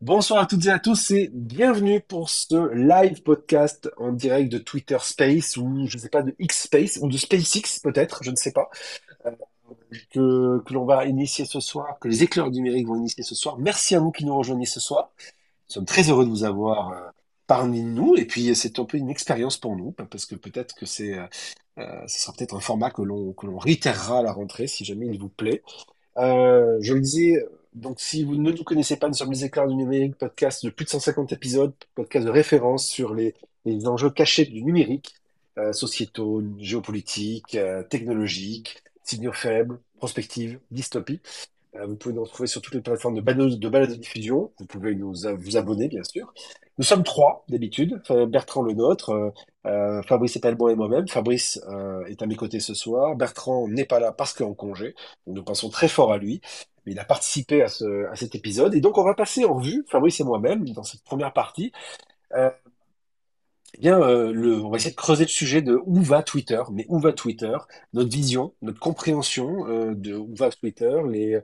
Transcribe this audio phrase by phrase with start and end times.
[0.00, 4.58] Bonsoir à toutes et à tous et bienvenue pour ce live podcast en direct de
[4.58, 8.30] Twitter Space ou je ne sais pas de X Space ou de SpaceX peut-être, je
[8.30, 8.70] ne sais pas,
[9.26, 13.58] euh, que, l'on va initier ce soir, que les éclairs numériques vont initier ce soir.
[13.58, 15.10] Merci à vous qui nous rejoignez ce soir.
[15.18, 17.00] Nous sommes très heureux de vous avoir euh,
[17.48, 20.86] parmi nous et puis c'est un peu une expérience pour nous parce que peut-être que
[20.86, 21.26] c'est, euh,
[21.78, 24.84] euh, ce sera peut-être un format que l'on que l'on réitérera à la rentrée si
[24.84, 25.62] jamais il vous plaît.
[26.18, 27.44] Euh, je le disais,
[27.74, 30.70] donc si vous ne nous connaissez pas, nous sommes les Éclairs du numérique, podcast de
[30.70, 33.34] plus de 150 épisodes, podcast de référence sur les,
[33.64, 35.14] les enjeux cachés du numérique,
[35.58, 41.20] euh, sociétaux, géopolitiques, euh, technologiques, signaux faibles, prospectives, dystopies.
[41.76, 44.50] Euh, vous pouvez nous retrouver sur toutes les plateformes de balade de, diffusion.
[44.58, 46.32] Vous pouvez nous, a- vous abonner, bien sûr.
[46.78, 48.00] Nous sommes trois, d'habitude.
[48.28, 49.30] Bertrand le nôtre, euh,
[49.66, 51.08] euh, Fabrice Epelbaum et moi-même.
[51.08, 53.16] Fabrice euh, est à mes côtés ce soir.
[53.16, 54.94] Bertrand n'est pas là parce qu'il est en congé.
[55.26, 56.40] Nous pensons très fort à lui.
[56.90, 58.74] Il a participé à, ce, à cet épisode.
[58.74, 61.72] Et donc, on va passer en revue, Fabrice et moi-même, dans cette première partie,
[62.34, 62.50] euh,
[63.74, 66.86] eh bien, euh, on va essayer de creuser le sujet de où va Twitter, mais
[66.88, 67.56] où va Twitter,
[67.92, 71.42] notre vision, notre compréhension euh, de où va Twitter, les,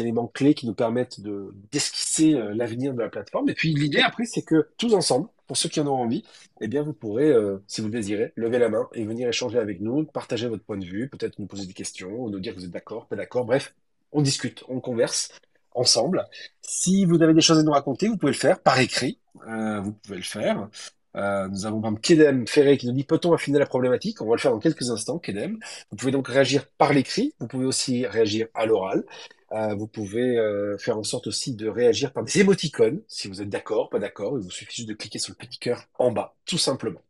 [0.00, 3.50] éléments clés qui nous permettent de d'esquisser l'avenir de la plateforme.
[3.50, 6.24] Et puis l'idée après, c'est que tous ensemble, pour ceux qui en ont envie,
[6.62, 7.34] eh bien vous pourrez,
[7.66, 10.78] si vous le désirez, lever la main et venir échanger avec nous, partager votre point
[10.78, 13.16] de vue, peut-être nous poser des questions, ou nous dire que vous êtes d'accord, pas
[13.16, 13.44] d'accord.
[13.44, 13.74] Bref,
[14.12, 15.30] on discute, on converse
[15.74, 16.26] ensemble.
[16.60, 19.18] Si vous avez des choses à nous raconter, vous pouvez le faire par écrit.
[19.48, 20.68] Euh, vous pouvez le faire.
[21.14, 24.22] Euh, nous avons exemple Kedem Ferré qui nous dit peut-on affiner la problématique?
[24.22, 25.58] On va le faire dans quelques instants, Kedem.
[25.90, 29.04] Vous pouvez donc réagir par l'écrit, vous pouvez aussi réagir à l'oral.
[29.52, 30.38] Euh, vous pouvez
[30.78, 34.38] faire en sorte aussi de réagir par des émoticônes, si vous êtes d'accord, pas d'accord.
[34.38, 37.00] Il vous suffit juste de cliquer sur le petit cœur en bas, tout simplement.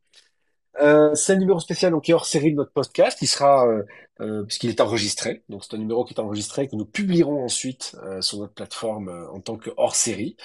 [0.81, 3.19] Euh, c'est un numéro spécial donc, qui est hors série de notre podcast.
[3.21, 3.85] Il sera, euh,
[4.21, 5.45] euh, puisqu'il est enregistré.
[5.49, 8.55] Donc c'est un numéro qui est enregistré et que nous publierons ensuite euh, sur notre
[8.55, 10.37] plateforme euh, en tant que hors série.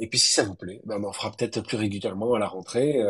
[0.00, 2.46] Et puis si ça vous plaît, ben, on en fera peut-être plus régulièrement à la
[2.48, 3.00] rentrée.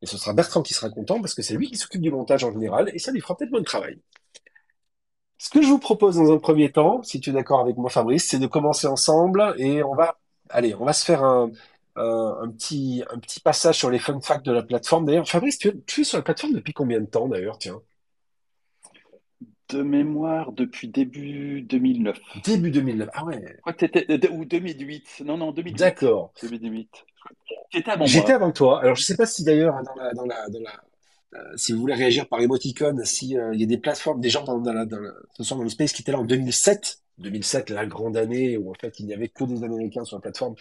[0.00, 2.44] et ce sera Bertrand qui sera content parce que c'est lui qui s'occupe du montage
[2.44, 4.00] en général et ça lui fera peut-être moins de travail.
[5.36, 7.90] Ce que je vous propose dans un premier temps, si tu es d'accord avec moi
[7.90, 11.50] Fabrice, c'est de commencer ensemble et on va, allez, on va se faire un,
[11.98, 15.06] un, un petit, un petit passage sur les fun facts de la plateforme.
[15.06, 17.80] D'ailleurs, Fabrice, tu es, tu es sur la plateforme depuis combien de temps d'ailleurs, tiens?
[19.70, 22.18] De mémoire, depuis début 2009.
[22.42, 23.10] Début 2009.
[23.12, 25.22] Ah ouais, Je crois que t'étais, euh, ou 2008.
[25.26, 25.78] Non, non, 2008.
[25.78, 26.32] d'accord.
[26.42, 26.88] 2008.
[27.70, 28.80] T'étais avant J'étais avant toi.
[28.80, 30.72] Alors je sais pas si d'ailleurs dans la, dans la, dans la
[31.34, 34.30] Euh, si vous voulez réagir par émoticône, si euh, il y a des plateformes, des
[34.30, 35.12] gens dans, dans la, dans la-
[35.50, 38.98] dans le space qui étaient là en 2007, 2007, la grande année où en fait
[39.00, 40.54] il n'y avait que des Américains sur la plateforme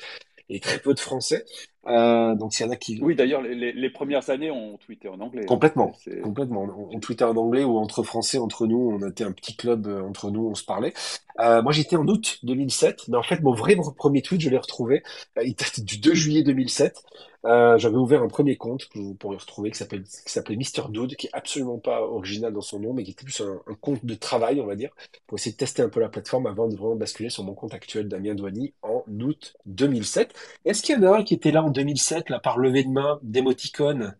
[0.49, 1.45] et très peu de Français.
[1.85, 5.19] Euh, donc s'il y en a qui Oui, d'ailleurs, les, premières années, on tweetait en
[5.19, 5.43] anglais.
[5.43, 5.47] hein.
[5.47, 5.93] Complètement,
[6.23, 9.55] complètement, on, on tweetait en anglais ou entre Français, entre nous, on était un petit
[9.55, 10.93] club euh, entre nous, on se parlait.
[11.39, 14.57] Euh, moi j'étais en août 2007, mais en fait mon vrai premier tweet, je l'ai
[14.57, 15.03] retrouvé,
[15.41, 17.03] il date du 2 juillet 2007.
[17.45, 21.27] Euh, j'avais ouvert un premier compte que vous pourrez retrouver qui s'appelait Mister Dude, qui
[21.27, 24.15] est absolument pas original dans son nom, mais qui était plus un, un compte de
[24.15, 24.89] travail, on va dire,
[25.27, 27.73] pour essayer de tester un peu la plateforme avant de vraiment basculer sur mon compte
[27.73, 30.33] actuel Damien Douani en août 2007.
[30.65, 32.89] Est-ce qu'il y en a un qui était là en 2007, là, par levée de
[32.89, 34.15] main, d'émoticône,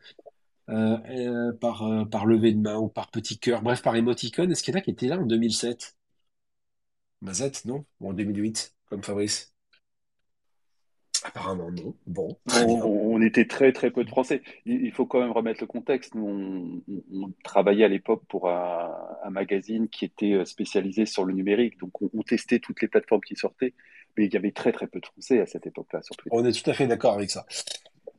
[0.70, 4.52] euh, euh, par, euh, par levée de main ou par petit cœur, bref, par émoticône?
[4.52, 5.96] Est-ce qu'il y en a qui étaient là en 2007?
[7.22, 7.86] Mazette, non?
[8.00, 9.54] Ou en 2008, comme Fabrice?
[11.24, 11.94] Apparemment non.
[12.06, 12.38] Bon,
[12.84, 14.42] on, était très, très peu de Français.
[14.66, 16.16] Il, il faut quand même remettre le contexte.
[16.16, 21.06] Nous, on, on- on travaillait à l'époque pour un, un magazine qui était euh, spécialisé
[21.06, 21.78] sur le numérique.
[21.80, 23.74] Donc, on, on testait toutes les plateformes qui sortaient.
[24.18, 26.36] Mais il y avait très, très peu de Français à cette époque-là sur Twitter.
[26.36, 27.46] On est tout à fait d'accord avec ça.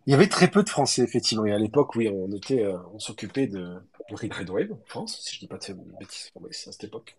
[0.06, 1.44] Il y avait très peu de Français, effectivement.
[1.46, 5.20] Et à l'époque, oui, on était, euh, on s'occupait de, de Rick Redwave en France,
[5.22, 7.16] si je dis pas de bêtises, Fabrice, à cette époque.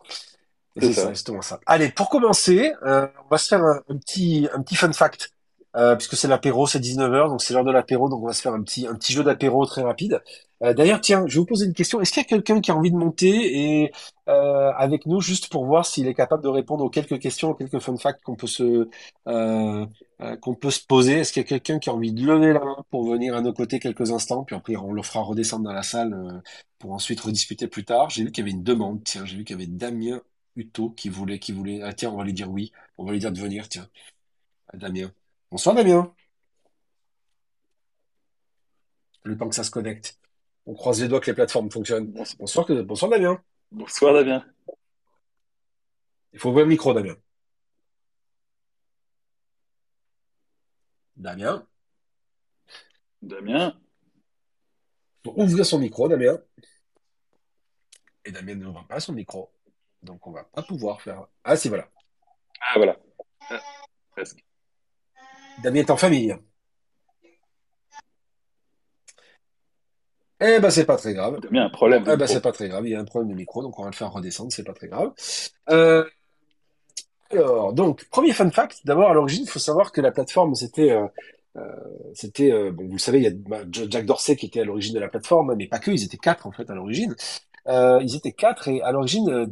[0.76, 1.10] C'est c'est ça, ça.
[1.14, 1.60] justement ça.
[1.66, 5.34] Allez, pour commencer, euh, on va se faire un, un petit, un petit fun fact.
[5.76, 8.42] Euh, puisque c'est l'apéro, c'est 19h, donc c'est l'heure de l'apéro, donc on va se
[8.42, 10.22] faire un petit, un petit jeu d'apéro très rapide.
[10.64, 12.02] Euh, d'ailleurs, tiens, je vais vous poser une question.
[12.02, 13.92] Est-ce qu'il y a quelqu'un qui a envie de monter et
[14.28, 17.54] euh, avec nous juste pour voir s'il est capable de répondre aux quelques questions, aux
[17.56, 18.90] quelques fun facts qu'on peut se,
[19.28, 19.86] euh,
[20.22, 21.20] euh, qu'on peut se poser?
[21.20, 23.42] Est-ce qu'il y a quelqu'un qui a envie de lever la main pour venir à
[23.42, 26.40] nos côtés quelques instants, puis après on le fera redescendre dans la salle euh,
[26.80, 28.10] pour ensuite rediscuter plus tard.
[28.10, 29.04] J'ai vu qu'il y avait une demande.
[29.04, 30.22] Tiens, j'ai vu qu'il y avait Damien
[30.56, 31.82] Hutto qui voulait, qui voulait.
[31.84, 32.72] Ah tiens, on va lui dire oui.
[32.98, 33.70] On va lui dire de venir.
[33.70, 33.88] Tiens,
[34.74, 35.12] Damien.
[35.52, 36.14] Bonsoir Damien.
[39.24, 40.20] Le temps que ça se connecte.
[40.66, 42.08] On croise les doigts que les plateformes fonctionnent.
[42.12, 43.44] Bonsoir, Bonsoir, que- bonsoir Damien.
[43.72, 44.46] bonsoir Damien.
[46.34, 47.16] Il faut ouvrir le micro, Damien.
[51.16, 51.68] Damien.
[53.22, 53.80] Damien.
[55.26, 56.40] Faut ouvrir son micro, Damien.
[58.26, 59.52] Et Damien n'ouvre pas son micro.
[60.04, 61.28] Donc on va pas pouvoir faire.
[61.44, 61.90] Ah si voilà.
[62.62, 62.98] Ah, voilà.
[63.50, 63.60] Ah,
[64.12, 64.46] presque.
[65.64, 66.36] Damien est en famille.
[70.42, 71.40] Eh ben, c'est pas très grave.
[71.42, 72.88] Damien a un problème de Eh ben, c'est pas très grave.
[72.88, 74.74] Il y a un problème de micro, donc on va le faire redescendre, c'est pas
[74.74, 75.12] très grave.
[75.70, 76.06] Euh,
[77.32, 78.82] alors, donc, premier fun fact.
[78.86, 81.06] D'abord, à l'origine, il faut savoir que la plateforme, c'était, euh,
[81.58, 81.62] euh,
[82.14, 84.66] c'était, euh, bon, vous le savez, il y a bah, Jack Dorsey qui était à
[84.66, 87.16] l'origine de la plateforme, mais pas que, ils étaient quatre, en fait, à l'origine.
[87.68, 89.52] Euh, ils étaient quatre et à l'origine,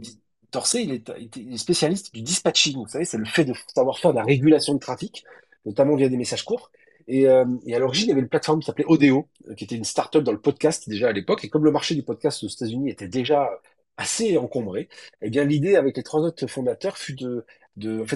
[0.52, 2.78] Dorsey, il est, il spécialiste du dispatching.
[2.78, 5.24] Vous savez, c'est le fait de savoir faire de la régulation de trafic,
[5.68, 6.72] notamment via des messages courts.
[7.08, 9.64] Et, euh, et à l'origine, il y avait une plateforme qui s'appelait Odeo, euh, qui
[9.64, 11.46] était une start-up dans le podcast déjà à l'époque.
[11.46, 13.50] Et comme le marché du podcast aux États-Unis était déjà
[13.98, 14.90] assez encombré,
[15.22, 17.46] eh bien l'idée avec les trois autres fondateurs fut de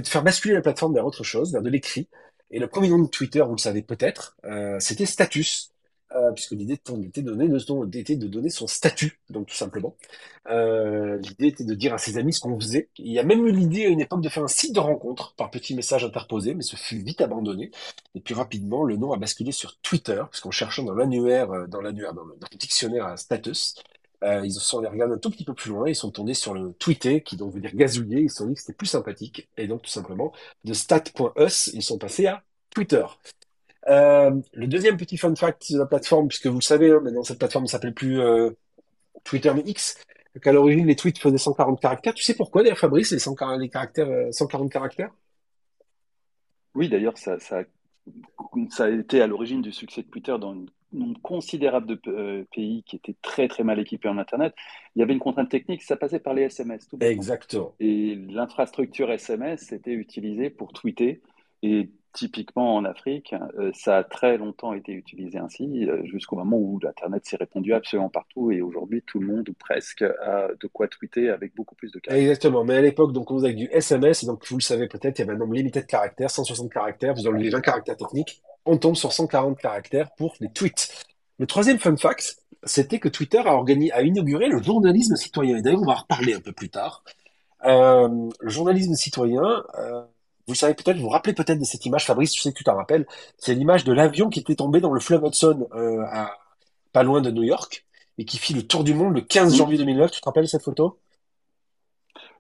[0.06, 2.07] faire basculer la plateforme vers autre chose, vers de l'écrit.
[2.51, 5.70] Et le premier nom de Twitter, vous le savez peut-être, euh, c'était Status,
[6.15, 9.95] euh, puisque l'idée était de donner, son statut, donc tout simplement.
[10.49, 12.89] Euh, l'idée était de dire à ses amis ce qu'on faisait.
[12.97, 15.33] Il y a même eu l'idée à une époque de faire un site de rencontre
[15.35, 17.71] par petit message interposé, mais ce fut vite abandonné.
[18.15, 21.81] Et puis rapidement, le nom a basculé sur Twitter, puisqu'en cherchant dans l'annuaire, euh, dans
[21.81, 23.75] l'annuaire, dans, le, dictionnaire à status,
[24.23, 26.53] euh, ils sont allés regarder un tout petit peu plus loin, ils sont tournés sur
[26.53, 29.49] le tweeter, qui donc veut dire gazouiller, ils se sont dit que c'était plus sympathique,
[29.57, 30.31] et donc tout simplement,
[30.63, 33.05] de stat.us, ils sont passés à Twitter.
[33.88, 37.24] Euh, le deuxième petit fun fact de la plateforme, puisque vous le savez, hein, maintenant
[37.24, 38.51] cette plateforme ne s'appelle plus euh,
[39.24, 39.98] Twitter mais X,
[40.42, 42.13] qu'à l'origine les tweets faisaient 140 caractères.
[42.13, 45.12] Tu sais pourquoi d'ailleurs Fabrice, les 140, les caractères, euh, 140 caractères?
[46.74, 47.63] Oui, d'ailleurs, ça, ça,
[48.69, 52.45] ça a été à l'origine du succès de Twitter dans un nombre considérable de euh,
[52.54, 54.54] pays qui étaient très très mal équipés en Internet.
[54.95, 56.98] Il y avait une contrainte technique, ça passait par les SMS, tout.
[57.01, 57.74] Exactement.
[57.80, 61.22] Et l'infrastructure SMS était utilisée pour tweeter.
[61.63, 66.57] Et typiquement en Afrique, euh, ça a très longtemps été utilisé ainsi, euh, jusqu'au moment
[66.57, 68.51] où l'Internet s'est répandu absolument partout.
[68.51, 71.99] Et aujourd'hui, tout le monde, ou presque, a de quoi tweeter avec beaucoup plus de
[71.99, 72.21] caractères.
[72.21, 72.63] Exactement.
[72.63, 75.19] Mais à l'époque, donc, on faisait avec du SMS, et donc, vous le savez peut-être,
[75.19, 78.41] il y avait un nombre limité de caractères, 160 caractères, vous enlevez 20 caractères techniques,
[78.65, 81.05] on tombe sur 140 caractères pour les tweets.
[81.39, 85.57] Le troisième fun fact, c'était que Twitter a, organisé, a inauguré le journalisme citoyen.
[85.57, 87.03] Et d'ailleurs, on va en reparler un peu plus tard.
[87.65, 89.63] Euh, le journalisme citoyen,
[90.47, 92.63] vous savez peut-être, vous vous rappelez peut-être de cette image, Fabrice, je sais que tu
[92.63, 93.05] t'en rappelles,
[93.38, 96.38] c'est l'image de l'avion qui était tombé dans le fleuve Hudson, euh, à,
[96.93, 97.85] pas loin de New York,
[98.17, 100.11] et qui fit le tour du monde le 15 Hmm janvier 2009.
[100.11, 100.99] Tu te rappelles cette photo?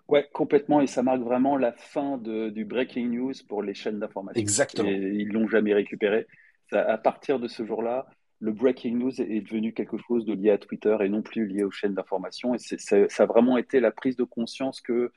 [0.07, 0.81] Ouais, complètement.
[0.81, 4.37] Et ça marque vraiment la fin de, du breaking news pour les chaînes d'information.
[4.37, 4.89] Et Exactement.
[4.89, 6.27] ils l'ont jamais récupéré.
[6.69, 8.07] Ça, à partir de ce jour-là,
[8.39, 11.63] le breaking news est devenu quelque chose de lié à Twitter et non plus lié
[11.63, 12.53] aux chaînes d'information.
[12.55, 15.11] Et ça a vraiment été la prise de conscience que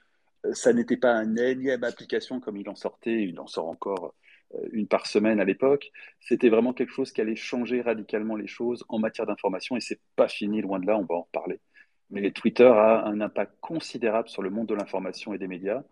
[0.53, 4.15] ça n'était pas une énième application comme il en sortait, il en sort encore
[4.55, 5.91] euh, une par semaine à l'époque.
[6.21, 10.01] C'était vraiment quelque chose qui allait changer radicalement les choses en matière d'information et c'est
[10.17, 11.61] pas fini, loin de là, on va en reparler.
[12.11, 15.83] Mais Twitter a un impact considérable sur le monde de l'information et des médias,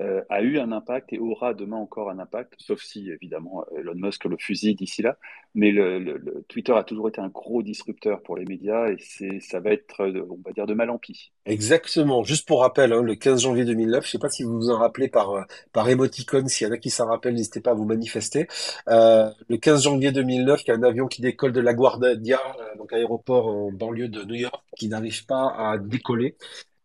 [0.00, 3.94] euh, a eu un impact et aura demain encore un impact, sauf si évidemment Elon
[3.94, 5.16] Musk le fusille d'ici là.
[5.54, 9.60] Mais le, Twitter a toujours été un gros disrupteur pour les médias et c'est, ça
[9.60, 11.32] va être, euh, on va dire, de mal en pis.
[11.44, 12.22] Exactement.
[12.22, 14.78] Juste pour rappel, hein, le 15 janvier 2009, je sais pas si vous vous en
[14.78, 15.42] rappelez par, euh,
[15.72, 18.46] par émoticône, s'il y en a qui s'en rappellent, n'hésitez pas à vous manifester.
[18.86, 22.92] Le 15 janvier 2009, il y a un avion qui décolle de LaGuardia, euh, donc
[22.92, 26.36] aéroport en banlieue de New York, qui n'arrive pas à décoller,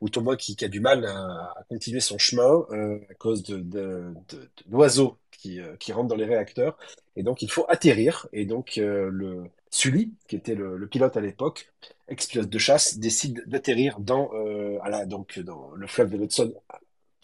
[0.01, 3.43] au moins qui, qui a du mal à, à continuer son chemin euh, à cause
[3.43, 6.77] de, de, de- d'oiseaux qui, euh, qui rentrent dans les réacteurs.
[7.15, 8.27] Et donc il faut atterrir.
[8.33, 11.71] Et donc euh, le Sully, qui était le, le pilote à l'époque,
[12.07, 16.53] ex-pilote de chasse, décide d'atterrir dans, euh, à donc, dans le fleuve de l'Hudson,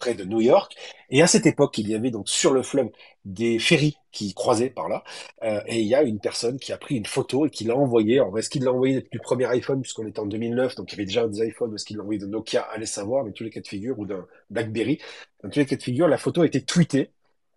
[0.02, 0.74] près de New York.
[1.10, 2.90] Et à cette époque, il y avait donc sur le fleuve
[3.24, 5.04] des ferries qui croisaient par là.
[5.44, 7.76] Euh, et il y a une personne qui a pris une photo et qui l'a
[7.76, 8.18] envoyée.
[8.18, 10.98] Alors, est-ce qu'il l'a envoyé du premier iPhone, puisqu'on était en 2009, donc il y
[10.98, 13.50] avait déjà des iPhones, est-ce qu'il l'a envoyé de Nokia, allez savoir, mais tous les
[13.50, 14.98] cas de figure, ou d'un BlackBerry.
[15.44, 17.10] Dans tous les cas de figure, la photo a été tweetée.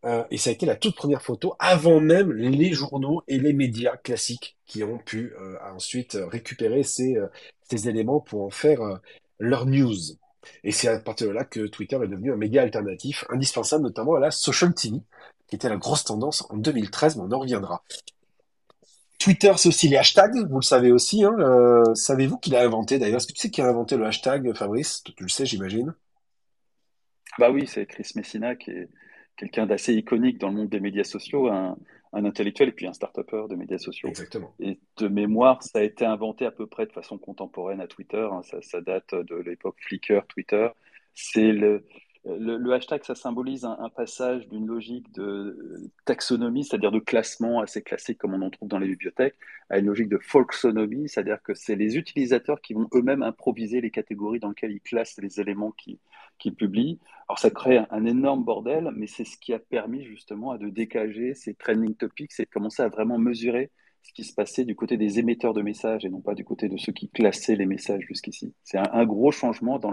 [0.06, 3.54] Euh, et ça a été la toute première photo avant même les journaux et les
[3.54, 7.16] médias classiques qui ont pu euh, ensuite récupérer ces,
[7.64, 8.82] ces éléments pour en faire
[9.40, 9.96] leur news.
[10.64, 14.16] Et c'est à partir de là que Twitter est devenu un média alternatif indispensable, notamment
[14.16, 14.98] à la social TV,
[15.48, 17.84] qui était la grosse tendance en 2013, mais on en reviendra.
[19.20, 21.24] Twitter, c'est aussi les hashtags, vous le savez aussi.
[21.24, 23.18] Hein, euh, savez-vous qui l'a inventé d'ailleurs?
[23.18, 25.04] Est-ce que tu sais qui a inventé le hashtag, Fabrice?
[25.04, 25.94] Tu le sais, j'imagine.
[27.40, 28.90] Bah oui, c'est Chris Messina qui est
[29.36, 31.50] quelqu'un d'assez iconique dans le monde des médias sociaux,
[32.16, 34.10] un intellectuel et puis un start-upper de médias sociaux.
[34.10, 34.54] Exactement.
[34.60, 38.28] Et de mémoire, ça a été inventé à peu près de façon contemporaine à Twitter.
[38.32, 38.42] hein.
[38.44, 40.70] ça, ça date de l'époque Flickr, Twitter.
[41.14, 41.86] C'est le,
[42.26, 47.60] le, le hashtag, ça symbolise un, un passage d'une logique de taxonomie, c'est-à-dire de classement
[47.62, 49.36] assez classique comme on en trouve dans les bibliothèques,
[49.70, 53.92] à une logique de folksonomie, c'est-à-dire que c'est les utilisateurs qui vont eux-mêmes improviser les
[53.92, 56.00] catégories dans lesquelles ils classent les éléments qui,
[56.40, 57.00] qui publient.
[57.28, 61.34] Alors ça crée un énorme bordel, mais c'est ce qui a permis justement de dégager
[61.34, 63.72] ces trending topics et de commencer à vraiment mesurer
[64.04, 66.70] ce qui se passait du côté des émetteurs de messages et non pas du côté
[66.70, 68.54] de ceux qui classaient les messages jusqu'ici.
[68.64, 69.92] C'est un, gros changement dans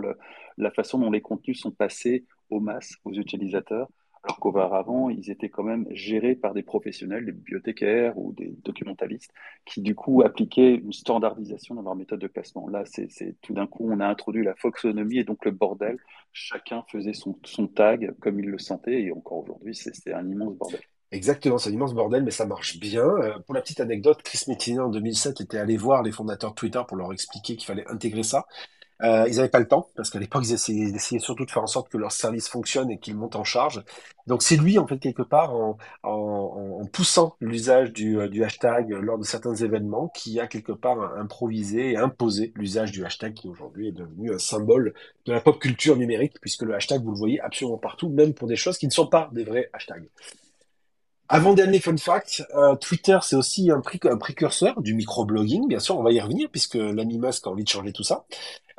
[0.58, 3.88] la façon dont les contenus sont passés aux masses, aux utilisateurs,
[4.24, 9.32] alors qu'auparavant, ils étaient quand même gérés par des professionnels, des bibliothécaires ou des documentalistes,
[9.64, 12.68] qui du coup appliquaient une standardisation dans leur méthode de classement.
[12.68, 13.08] Là, c'est
[13.42, 15.98] tout d'un coup, on a introduit la foxonomie et donc le bordel.
[16.32, 17.34] Chacun faisait son,
[17.66, 20.80] tag comme il le sentait, et encore aujourd'hui, c'est un immense bordel.
[21.10, 23.04] Exactement, c'est un immense bordel, mais ça marche bien.
[23.04, 26.54] Euh, pour la petite anecdote, Chris Mettiner en 2007 était allé voir les fondateurs de
[26.54, 28.46] Twitter pour leur expliquer qu'il fallait intégrer ça.
[29.02, 31.66] Euh, ils n'avaient pas le temps, parce qu'à l'époque, ils essayaient, surtout de faire en
[31.66, 33.82] sorte que leur service fonctionne et qu'il monte en charge.
[34.28, 38.44] Donc c'est lui, en fait, quelque part, en, en, en poussant l'usage du, euh, du,
[38.44, 43.34] hashtag lors de certains événements, qui a quelque part improvisé et imposé l'usage du hashtag,
[43.34, 44.94] qui aujourd'hui est devenu un symbole
[45.26, 48.46] de la pop culture numérique, puisque le hashtag, vous le voyez absolument partout, même pour
[48.46, 50.08] des choses qui ne sont pas des vrais hashtags.
[51.32, 56.12] Avant-dernier fun fact, euh, Twitter, c'est aussi un, précurseur du microblogging, bien sûr, on va
[56.12, 58.26] y revenir, puisque l'ami Musk a envie de changer tout ça.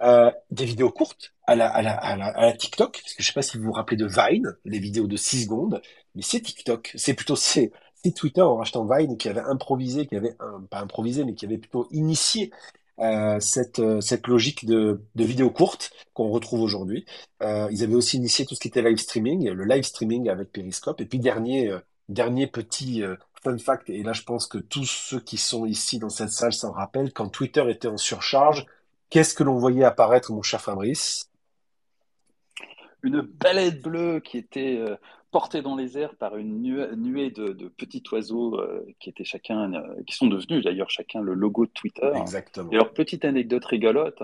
[0.03, 3.23] Euh, des vidéos courtes à la, à, la, à, la, à la TikTok, parce que
[3.23, 5.81] je sais pas si vous vous rappelez de Vine, les vidéos de 6 secondes,
[6.13, 7.71] mais c'est TikTok, c'est plutôt c'est
[8.15, 10.35] Twitter en rachetant Vine qui avait improvisé, qui avait
[10.69, 12.51] pas improvisé, mais qui avait plutôt initié
[12.99, 17.05] euh, cette, euh, cette logique de, de vidéos courtes qu'on retrouve aujourd'hui.
[17.41, 20.51] Euh, ils avaient aussi initié tout ce qui était live streaming, le live streaming avec
[20.51, 21.01] Periscope.
[21.01, 21.79] Et puis dernier, euh,
[22.09, 25.99] Dernier petit euh, fun fact, et là je pense que tous ceux qui sont ici
[25.99, 28.65] dans cette salle s'en rappellent, quand Twitter était en surcharge,
[29.09, 31.29] qu'est-ce que l'on voyait apparaître, mon cher Fabrice?
[33.03, 34.95] Une baleine bleue qui était euh,
[35.31, 39.71] portée dans les airs par une nuée de, petits oiseaux euh, qui étaient chacun,
[40.05, 42.11] qui sont devenus d'ailleurs chacun le logo de Twitter.
[42.15, 42.69] Exactement.
[42.71, 44.23] Et alors petite anecdote rigolote,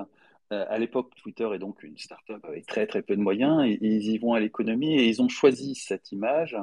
[0.52, 4.10] à l'époque, Twitter est donc une startup avec très très peu de moyens, et ils
[4.10, 6.58] y vont à l'économie et ils ont choisi cette image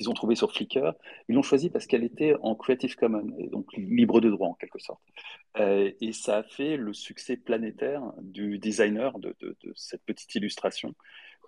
[0.00, 0.94] qu'ils ont trouvé sur Flickr.
[1.28, 4.54] Ils l'ont choisi parce qu'elle était en Creative Commons, et donc libre de droit en
[4.54, 5.02] quelque sorte.
[5.58, 9.36] Euh, et ça a fait le succès planétaire du designer de,
[9.74, 10.94] cette petite illustration.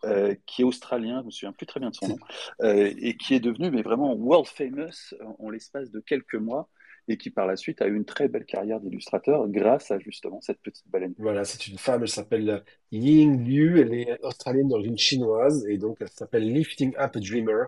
[0.05, 2.17] Euh, qui est australien, je ne me souviens plus très bien de son nom,
[2.63, 6.69] euh, et qui est devenu mais vraiment world famous en, l'espace de quelques mois,
[7.07, 10.41] et qui par la suite a eu une très belle carrière d'illustrateur grâce à justement
[10.41, 11.15] cette petite baleine.
[11.19, 15.99] Voilà, c'est une femme, elle s'appelle Ying Liu, elle est australienne d'origine chinoise, et donc
[16.01, 17.67] elle s'appelle Lifting Up a Dreamer.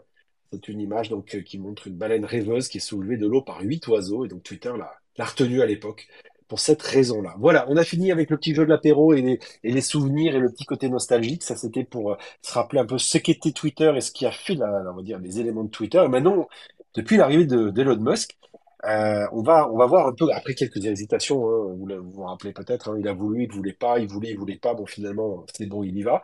[0.55, 3.61] C'est une image euh, qui montre une baleine rêveuse qui est soulevée de l'eau par
[3.61, 6.09] huit oiseaux et donc Twitter l'a retenu à l'époque
[6.49, 7.35] pour cette raison-là.
[7.39, 10.51] Voilà, on a fini avec le petit jeu de l'apéro et les, souvenirs et le
[10.51, 11.43] petit côté nostalgique.
[11.43, 14.31] Ça, c'était pour euh, se rappeler un peu ce qu'était Twitter et ce qui a
[14.31, 16.07] fait, la, on va les éléments de Twitter.
[16.09, 16.49] Maintenant,
[16.95, 18.37] depuis l'arrivée d'Elon Musk,
[18.85, 21.49] euh, on va on va voir un peu après quelques hésitations.
[21.49, 22.91] Hein, vous, vous vous rappelez peut-être.
[22.91, 24.75] Hein, il a voulu, il voulait pas, il voulait, il voulait pas.
[24.75, 26.23] Bon, finalement, c'est bon, il y va.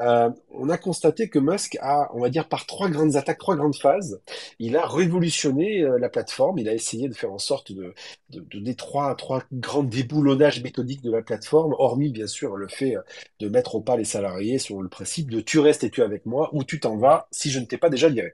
[0.00, 3.56] Euh, on a constaté que Musk a, on va dire, par trois grandes attaques, trois
[3.56, 4.20] grandes phases,
[4.58, 6.58] il a révolutionné euh, la plateforme.
[6.58, 7.94] Il a essayé de faire en sorte de,
[8.30, 12.96] de, de trois, trois grands déboulonnages méthodiques de la plateforme, hormis bien sûr le fait
[12.96, 13.02] euh,
[13.40, 16.04] de mettre au pas les salariés sur le principe de tu restes et tu es
[16.04, 18.32] avec moi ou tu t'en vas si je ne t'ai pas déjà viré.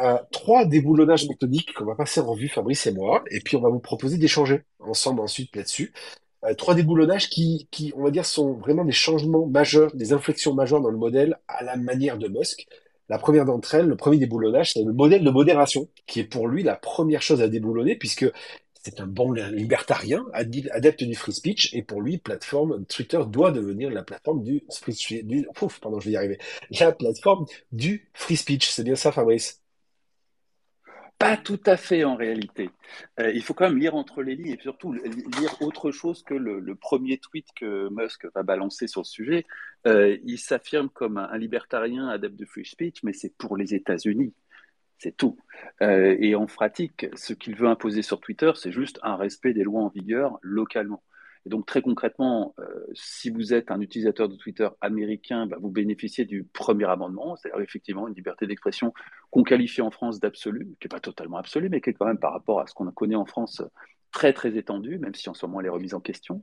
[0.00, 3.60] Euh, trois déboulonnages méthodiques qu'on va passer en revue, Fabrice et moi, et puis on
[3.60, 5.92] va vous proposer d'échanger ensemble ensuite là-dessus.
[6.44, 10.54] Euh, trois déboulonnages qui, qui, on va dire, sont vraiment des changements majeurs, des inflexions
[10.54, 12.66] majeures dans le modèle à la manière de Musk.
[13.08, 16.48] La première d'entre elles, le premier déboulonnage, c'est le modèle de modération, qui est pour
[16.48, 18.26] lui la première chose à déboulonner, puisque
[18.82, 23.90] c'est un bon libertarien, adepte du free speech, et pour lui, plateforme Twitter doit devenir
[23.90, 26.38] la plateforme du free du, ouf, pardon, je vais y arriver,
[26.78, 28.70] la plateforme du free speech.
[28.70, 29.59] C'est bien ça, Fabrice?
[31.20, 32.70] Pas tout à fait en réalité.
[33.20, 36.32] Euh, il faut quand même lire entre les lignes et surtout lire autre chose que
[36.32, 39.46] le, premier tweet que Musk va balancer sur le sujet.
[39.86, 44.32] Euh, il s'affirme comme un, libertarien adepte de free speech, mais c'est pour les États-Unis.
[44.96, 45.38] C'est tout.
[45.82, 49.62] Euh, et en pratique, ce qu'il veut imposer sur Twitter, c'est juste un respect des
[49.62, 51.02] lois en vigueur localement.
[51.46, 55.70] Et donc très concrètement, euh, si vous êtes un utilisateur de Twitter américain, bah, vous
[55.70, 58.92] bénéficiez du premier amendement, c'est-à-dire effectivement une liberté d'expression
[59.30, 62.18] qu'on qualifie en France d'absolue, qui n'est pas totalement absolue, mais qui est quand même
[62.18, 63.62] par rapport à ce qu'on connaît en France
[64.12, 66.42] très très étendue, même si en ce moment elle est remise en question.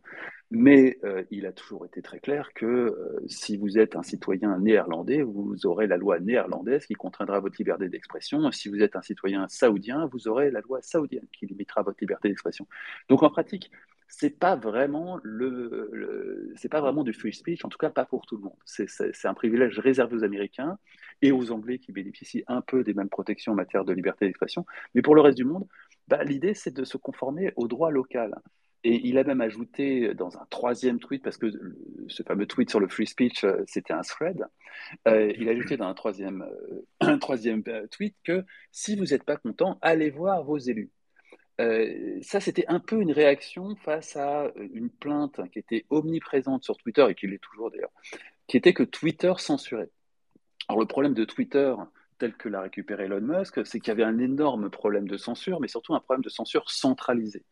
[0.52, 4.58] Mais euh, il a toujours été très clair que euh, si vous êtes un citoyen
[4.60, 8.50] néerlandais, vous aurez la loi néerlandaise qui contraindra votre liberté d'expression.
[8.52, 12.30] Si vous êtes un citoyen saoudien, vous aurez la loi saoudienne qui limitera votre liberté
[12.30, 12.68] d'expression.
[13.10, 13.70] Donc en pratique,
[14.08, 18.26] c'est pas vraiment le, c'est pas vraiment du free speech, en tout cas pas pour
[18.26, 18.56] tout le monde.
[18.66, 20.78] C'est un privilège réservé aux Américains
[21.22, 24.66] et aux Anglais qui bénéficient un peu des mêmes protections en matière de liberté d'expression.
[24.96, 25.68] Mais pour le reste du monde,
[26.08, 28.34] bah, l'idée c'est de se conformer au droit local.
[28.84, 31.52] Et il a même ajouté dans un troisième tweet, parce que
[32.08, 34.46] ce fameux tweet sur le free speech, euh, c'était un thread,
[35.08, 39.24] euh, il a ajouté dans un troisième, euh, un troisième tweet que si vous n'êtes
[39.24, 40.92] pas content, allez voir vos élus.
[42.22, 47.06] Ça, c'était un peu une réaction face à une plainte qui était omniprésente sur Twitter,
[47.10, 47.92] et qui l'est toujours d'ailleurs,
[48.48, 49.90] qui était que Twitter censurait.
[50.68, 51.74] Alors le problème de Twitter,
[52.20, 55.60] tel que l'a récupéré Elon Musk, c'est qu'il y avait un énorme problème de censure,
[55.60, 57.46] mais surtout un problème de censure centralisée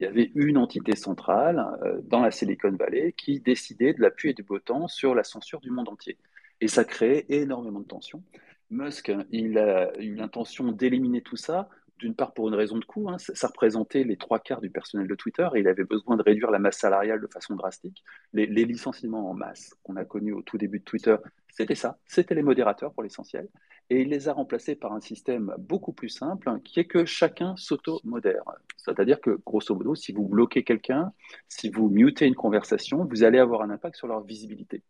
[0.00, 4.10] il y avait une entité centrale euh, dans la Silicon Valley qui décidait de la
[4.10, 6.16] pluie et du beau temps sur la censure du monde entier.
[6.60, 8.22] Et ça créait énormément de tensions.
[8.70, 11.68] Musk, il a eu l'intention d'éliminer tout ça,
[12.00, 15.06] d'une part pour une raison de coût, hein, ça représentait les trois quarts du personnel
[15.06, 18.02] de Twitter et il avait besoin de réduire la masse salariale de façon drastique.
[18.32, 21.16] Les, licenciements en masse qu'on a connus au tout début de Twitter,
[21.48, 23.48] c'était ça, c'était les modérateurs pour l'essentiel
[23.90, 27.54] et il les a remplacés par un système beaucoup plus simple qui est que chacun
[27.56, 28.44] s'auto-modère.
[28.76, 31.12] C'est-à-dire que, grosso modo, si vous bloquez quelqu'un,
[31.48, 34.82] si vous mutez une conversation, vous allez avoir un impact sur leur visibilité.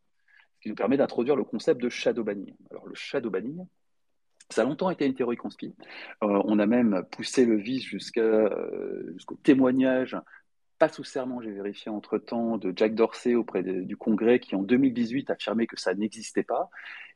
[0.57, 2.55] Ce qui nous permet d'introduire le concept de shadow banning.
[2.71, 3.64] Alors, le shadow banning,
[4.50, 5.73] ça a longtemps été une théorie conspire.
[6.23, 10.16] Euh, on a même poussé le vice euh, jusqu'au témoignage
[10.78, 15.28] pas sous serment, j'ai vérifié entre-temps, de Jack Dorsey auprès du Congrès qui en 2018
[15.28, 16.71] affirmait que ça n'existait pas.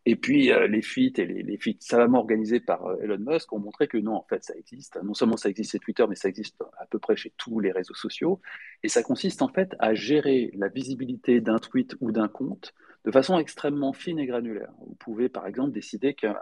[0.05, 3.59] Et puis euh, les fuites et les, les, fuites savamment organisées par Elon Musk ont
[3.59, 5.03] montré que non, en fait, ça existe.
[5.03, 7.73] Non seulement ça existe chez Twitter, mais ça existe à peu près chez tous les
[7.73, 8.43] réseaux sociaux.
[8.83, 13.11] Et ça consiste en fait à gérer la visibilité d'un tweet ou d'un compte de
[13.11, 14.73] façon extrêmement fine et granulaire.
[14.79, 16.37] Vous pouvez par exemple décider qu'un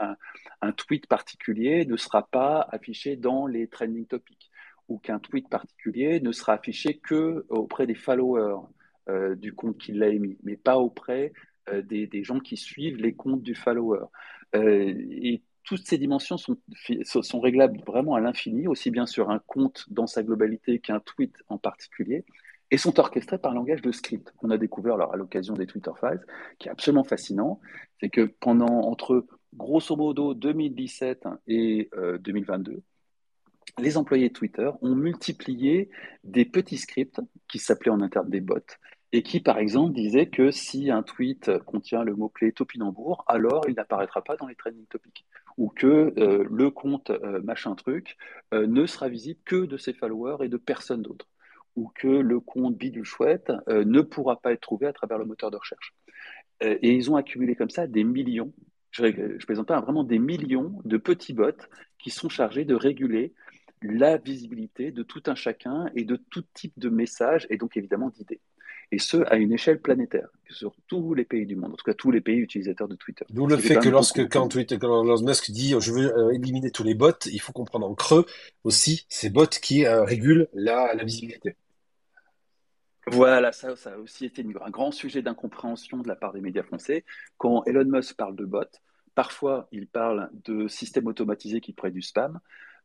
[0.61, 4.51] un tweet particulier ne sera pas affiché dans les trending topics
[4.89, 8.61] ou qu'un tweet particulier ne sera affiché que auprès des followers
[9.09, 11.33] euh, du compte qui l'a émis, mais pas auprès
[11.71, 14.05] euh, des, gens qui suivent les comptes du follower.
[14.55, 19.87] Euh, et toutes ces dimensions sont réglables vraiment à l'infini, aussi bien sur un compte
[19.91, 22.25] dans sa globalité qu'un tweet en particulier,
[22.73, 25.67] et sont orchestrées par un langage de script qu'on a découvert alors, à l'occasion des
[25.67, 26.25] Twitter Files,
[26.59, 27.61] qui est absolument fascinant.
[28.01, 29.25] C'est que pendant, entre
[29.55, 31.89] grosso modo 2017 et
[32.21, 32.83] 2022,
[33.79, 35.91] les employés de Twitter ont multiplié
[36.25, 38.57] des petits scripts qui s'appelaient en interne des bots
[39.13, 43.75] et qui, par exemple, disaient que si un tweet contient le mot-clé topinambour, alors il
[43.75, 45.27] n'apparaîtra pas dans les trending topics.
[45.59, 48.17] Ou que euh, le compte euh, machin truc
[48.55, 51.29] euh, ne sera visible que de ses followers et de personne d'autre.
[51.77, 55.51] Ou que le compte bidule chouette ne pourra pas être trouvé à travers le moteur
[55.51, 55.95] de recherche.
[56.61, 58.53] et ils ont accumulé comme ça des millions,
[58.91, 59.05] je,
[59.39, 61.51] je plaisante pas, vraiment des millions de petits bots
[61.99, 63.33] qui sont chargés de réguler
[63.83, 68.11] la visibilité de tout un chacun et de tout type de messages et donc évidemment
[68.11, 68.41] d'idées.
[68.91, 71.95] Et ce, à une échelle planétaire, sur tous les pays du monde, en tout cas
[71.95, 73.25] tous les pays utilisateurs de Twitter.
[73.31, 76.85] D'où le fait que lorsque quand, Twitter, quand Musk dit je veux euh, éliminer tous
[76.85, 78.27] les bots, il faut comprendre en creux
[78.65, 81.57] aussi ces bots qui euh, régulent la, la, visibilité.
[83.09, 87.05] Voilà, ça, a aussi été un grand sujet d'incompréhension de la part des médias français.
[87.37, 88.63] Quand Elon Musk parle de bots,
[89.15, 92.41] parfois il parle de systèmes automatisés qui prennent du spam,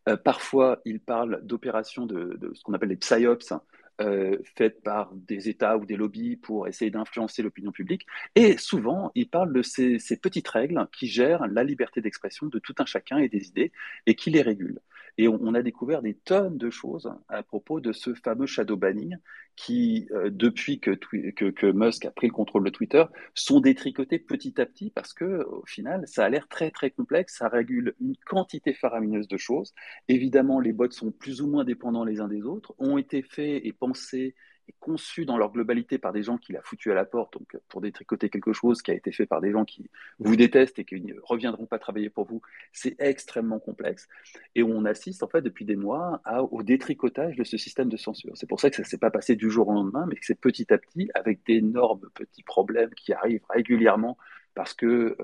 [0.08, 3.54] euh, parfois, il parle d'opérations de, ce qu'on appelle les psyops,
[4.00, 8.06] euh, faites par des États ou des lobbies pour essayer d'influencer l'opinion publique.
[8.36, 12.76] Et souvent, il parle de ces, petites règles qui gèrent la liberté d'expression de tout
[12.80, 13.72] un chacun et des idées
[14.06, 14.80] et qui les régulent.
[15.18, 19.18] Et on, a découvert des tonnes de choses à propos de ce fameux shadow banning
[19.56, 23.04] qui, euh, depuis que, Musk a pris le contrôle de Twitter,
[23.34, 27.38] sont détricotés petit à petit parce que, au final, ça a l'air très très complexe.
[27.38, 29.74] Ça régule une quantité faramineuse de choses.
[30.08, 33.62] Évidemment, les bots sont plus ou moins dépendants les uns des autres, ont été faits
[33.64, 34.36] et pensés
[34.68, 37.58] est conçu dans leur globalité par des gens qui l'a foutu à la porte, donc
[37.70, 40.86] pour détricoter quelque chose qui a été fait par des gens qui vous détestent et
[40.86, 42.42] qui ne reviendront pas travailler pour vous,
[42.74, 44.08] c'est extrêmement complexe.
[44.56, 48.36] Et on assiste en fait depuis des mois au détricotage de ce système de censure.
[48.36, 50.26] C'est pour ça que ça ne s'est pas passé du jour au lendemain, mais que
[50.26, 54.18] c'est petit à petit, avec d'énormes petits problèmes qui arrivent régulièrement
[54.58, 55.16] parce que euh,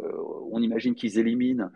[0.52, 1.72] on imagine qu'ils éliminent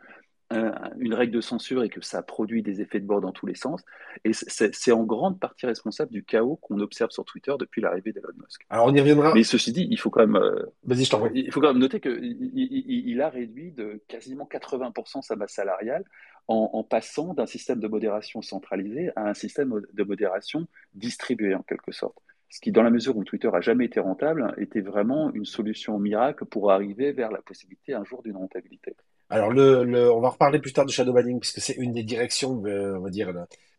[0.51, 3.55] une règle de censure et que ça produit des effets de bord dans tous les
[3.55, 3.83] sens.
[4.23, 8.29] Et c'est en grande partie responsable du chaos qu'on observe sur Twitter depuis l'arrivée d'Elon
[8.37, 8.65] Musk.
[8.69, 9.33] Alors on y reviendra.
[9.33, 11.99] Mais ceci dit, il faut quand même, euh, Vas-y, je il faut quand même noter
[11.99, 16.05] qu'il il, il, a réduit de quasiment 80% sa masse salariale
[16.47, 21.63] en, en passant d'un système de modération centralisé à un système de modération distribué en
[21.63, 22.17] quelque sorte.
[22.49, 25.99] Ce qui, dans la mesure où Twitter a jamais été rentable, était vraiment une solution
[25.99, 28.95] miracle pour arriver vers la possibilité un jour d'une rentabilité.
[29.29, 32.61] Alors, le, on va reparler plus tard de shadow banning puisque c'est une des directions,
[32.63, 33.29] on va dire,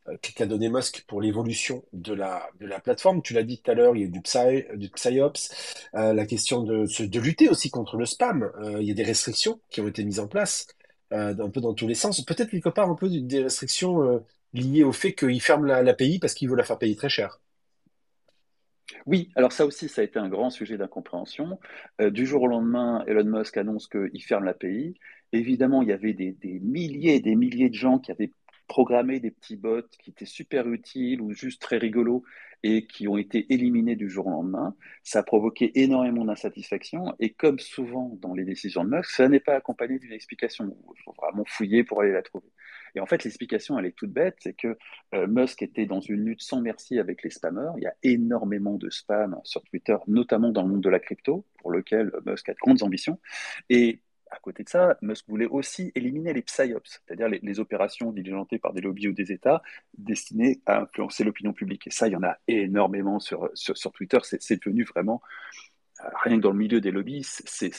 [0.08, 2.48] euh, qu'a donné Musk pour l'évolution de la,
[2.82, 3.22] plateforme.
[3.22, 6.26] Tu l'as dit tout à l'heure, il y a du, psy, du psyops, euh, la
[6.26, 8.50] question de, lutter aussi contre le spam.
[8.61, 10.66] Euh, il y a des restrictions qui ont été mises en place,
[11.12, 12.22] euh, un peu dans tous les sens.
[12.22, 14.18] Peut-être quelque part un peu des restrictions euh,
[14.52, 17.40] liées au fait qu'il ferme l'API parce qu'il veut la faire payer très cher.
[19.06, 21.58] Oui, alors ça aussi, ça a été un grand sujet d'incompréhension.
[22.00, 24.98] Euh, du jour au lendemain, Elon Musk annonce qu'il ferme l'API.
[25.32, 28.32] Évidemment, il y avait des, milliers et des milliers de gens qui avaient
[28.66, 32.22] programmé des petits bots qui étaient super utiles ou juste très rigolos
[32.62, 34.74] et qui ont été éliminés du jour au lendemain.
[35.04, 39.40] Ça a provoqué énormément d'insatisfaction et comme souvent dans les décisions de Musk, ça n'est
[39.40, 40.76] pas accompagné d'une explication.
[40.94, 42.48] Il faut vraiment fouiller pour aller la trouver.
[42.94, 44.76] Et en fait, l'explication, elle est toute bête, c'est que
[45.14, 47.70] euh, Musk était dans une lutte sans merci avec les spammers.
[47.76, 51.44] Il y a énormément de spam sur Twitter, notamment dans le monde de la crypto,
[51.58, 53.20] pour lequel Musk a de grandes ambitions.
[53.70, 58.58] Et à côté de ça, Musk voulait aussi éliminer les psyops, c'est-à-dire les, opérations diligentées
[58.58, 59.62] par des lobbies ou des États
[59.96, 61.86] destinées à influencer l'opinion publique.
[61.86, 63.50] Et ça, il y en a énormément sur,
[63.94, 64.18] Twitter.
[64.22, 65.22] C'est devenu vraiment
[66.24, 67.70] rien que dans le milieu des lobbies, c'est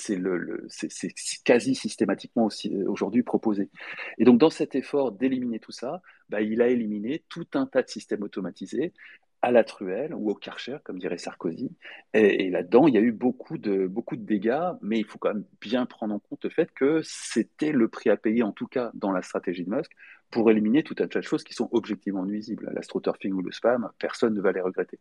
[1.43, 3.69] quasi systématiquement aussi euh, aujourd'hui proposé.
[4.17, 7.81] Et donc, dans cet effort d'éliminer tout ça, bah, il a éliminé tout un tas
[7.81, 8.93] de systèmes automatisés
[9.41, 11.71] à la truelle ou au karcher, comme dirait Sarkozy.
[12.13, 15.33] Et, là-dedans, il y a eu beaucoup de, beaucoup de dégâts, mais il faut quand
[15.33, 18.67] même bien prendre en compte le fait que c'était le prix à payer, en tout
[18.67, 19.91] cas dans la stratégie de Musk,
[20.29, 22.69] pour éliminer tout un tas de choses qui sont objectivement nuisibles.
[22.73, 24.99] L'astroturfing ou le spam, personne ne va les regretter.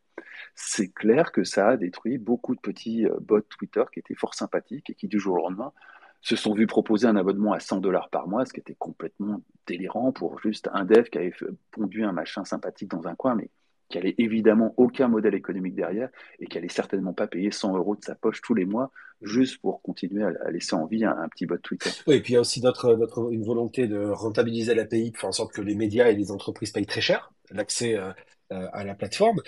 [0.54, 4.34] C'est clair que ça a détruit beaucoup de petits euh, bots Twitter qui étaient fort
[4.34, 5.72] sympathiques et qui, du jour au lendemain,
[6.20, 9.42] se sont vus proposer un abonnement à 100 dollars par mois, ce qui était complètement
[9.66, 11.34] délirant pour juste un dev qui avait
[11.70, 13.50] pondu un machin sympathique dans un coin, mais
[13.88, 17.96] qui n'allait évidemment aucun modèle économique derrière et qui n'allait certainement pas payer 100 euros
[17.96, 18.90] de sa poche tous les mois
[19.22, 21.90] juste pour continuer à, laisser en vie un, petit bot Twitter.
[22.06, 25.16] Oui, et puis il y a aussi notre, notre, une volonté de rentabiliser l'API, de
[25.16, 28.12] faire en sorte que les médias et les entreprises payent très cher l'accès euh,
[28.52, 29.40] euh, à la plateforme.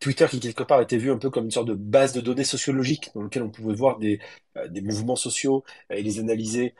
[0.00, 2.44] Twitter qui quelque part était vu un peu comme une sorte de base de données
[2.44, 4.20] sociologiques dans lequel on pouvait voir des,
[4.56, 6.74] euh, des mouvements sociaux et les analyser.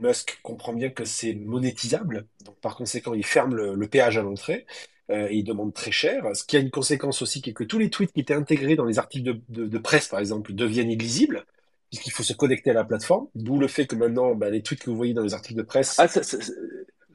[0.00, 4.66] Musk comprend bien que c'est monétisable, donc par conséquent il ferme le, péage à l'entrée
[5.10, 6.24] euh, et il demande très cher.
[6.34, 8.76] Ce qui a une conséquence aussi, qui est que tous les tweets qui étaient intégrés
[8.76, 11.44] dans les articles de, presse, par exemple, deviennent illisibles,
[11.90, 13.26] puisqu'il faut se connecter à la plateforme.
[13.34, 15.62] D'où le fait que maintenant, bah, les tweets que vous voyez dans les articles de
[15.62, 16.06] presse, ah,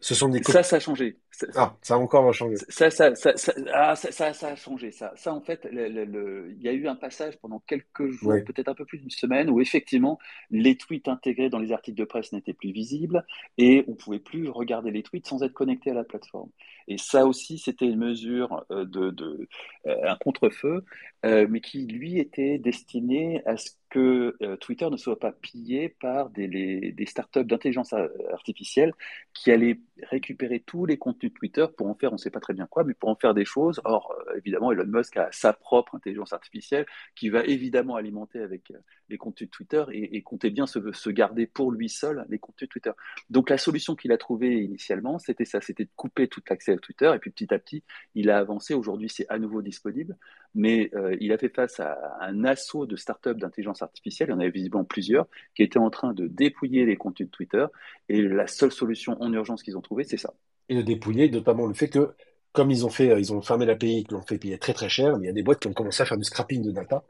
[0.02, 1.18] ce sont des ça, ça a changé.
[1.56, 2.56] ah, ça a encore changé.
[2.70, 4.92] Ça, ça, ça, ça, ah, ça, ça, a changé.
[4.92, 8.76] Ça, ça en fait, il y a eu un passage pendant quelques jours, peut-être un
[8.76, 10.20] peu plus d'une semaine, où effectivement,
[10.52, 13.26] les tweets intégrés dans les articles de presse n'étaient plus visibles
[13.58, 16.50] et on pouvait plus regarder les tweets sans être connecté à la plateforme.
[16.88, 19.48] Et ça aussi, c'était une mesure euh, de, de
[19.88, 20.84] euh, un contre-feu,
[21.26, 26.30] euh, mais qui lui était destiné à ce que Twitter ne soit pas pillé par
[26.30, 27.94] des, startups d'intelligence
[28.34, 28.92] artificielle
[29.34, 32.42] qui allaient récupérer tous les contenus de Twitter pour en faire, on ne sait pas
[32.42, 33.80] très bien quoi, mais pour en faire des choses.
[33.86, 36.86] Or, évidemment, Elon Musk a sa propre intelligence artificielle
[37.16, 38.74] qui va évidemment alimenter avec
[39.08, 42.40] les contenus de Twitter et, et compter bien se, se, garder pour lui seul les
[42.40, 42.92] contenus de Twitter.
[43.30, 47.12] Donc, la solution qu'il a trouvée initialement, c'était ça, c'était de couper tout l'accès Twitter.
[47.16, 47.84] Et puis petit à petit,
[48.14, 48.74] il a avancé.
[48.74, 50.18] Aujourd'hui, c'est à nouveau disponible.
[50.56, 54.30] Mais euh, il a fait face à un assaut de startups d'intelligence artificielle.
[54.30, 57.36] Il y en avait visiblement plusieurs qui étaient en train de dépouiller les contenus de
[57.36, 57.66] Twitter.
[58.08, 60.34] Et la seule solution en urgence qu'ils ont trouvée, c'est ça.
[60.70, 62.14] Et de dépouiller, notamment le fait que,
[62.54, 64.90] comme ils ont fait, euh, ils ont fermé l'API, ils l'ont fait payer très très
[64.90, 67.04] cher, il y a des boîtes qui ont commencé à faire du scrapping de data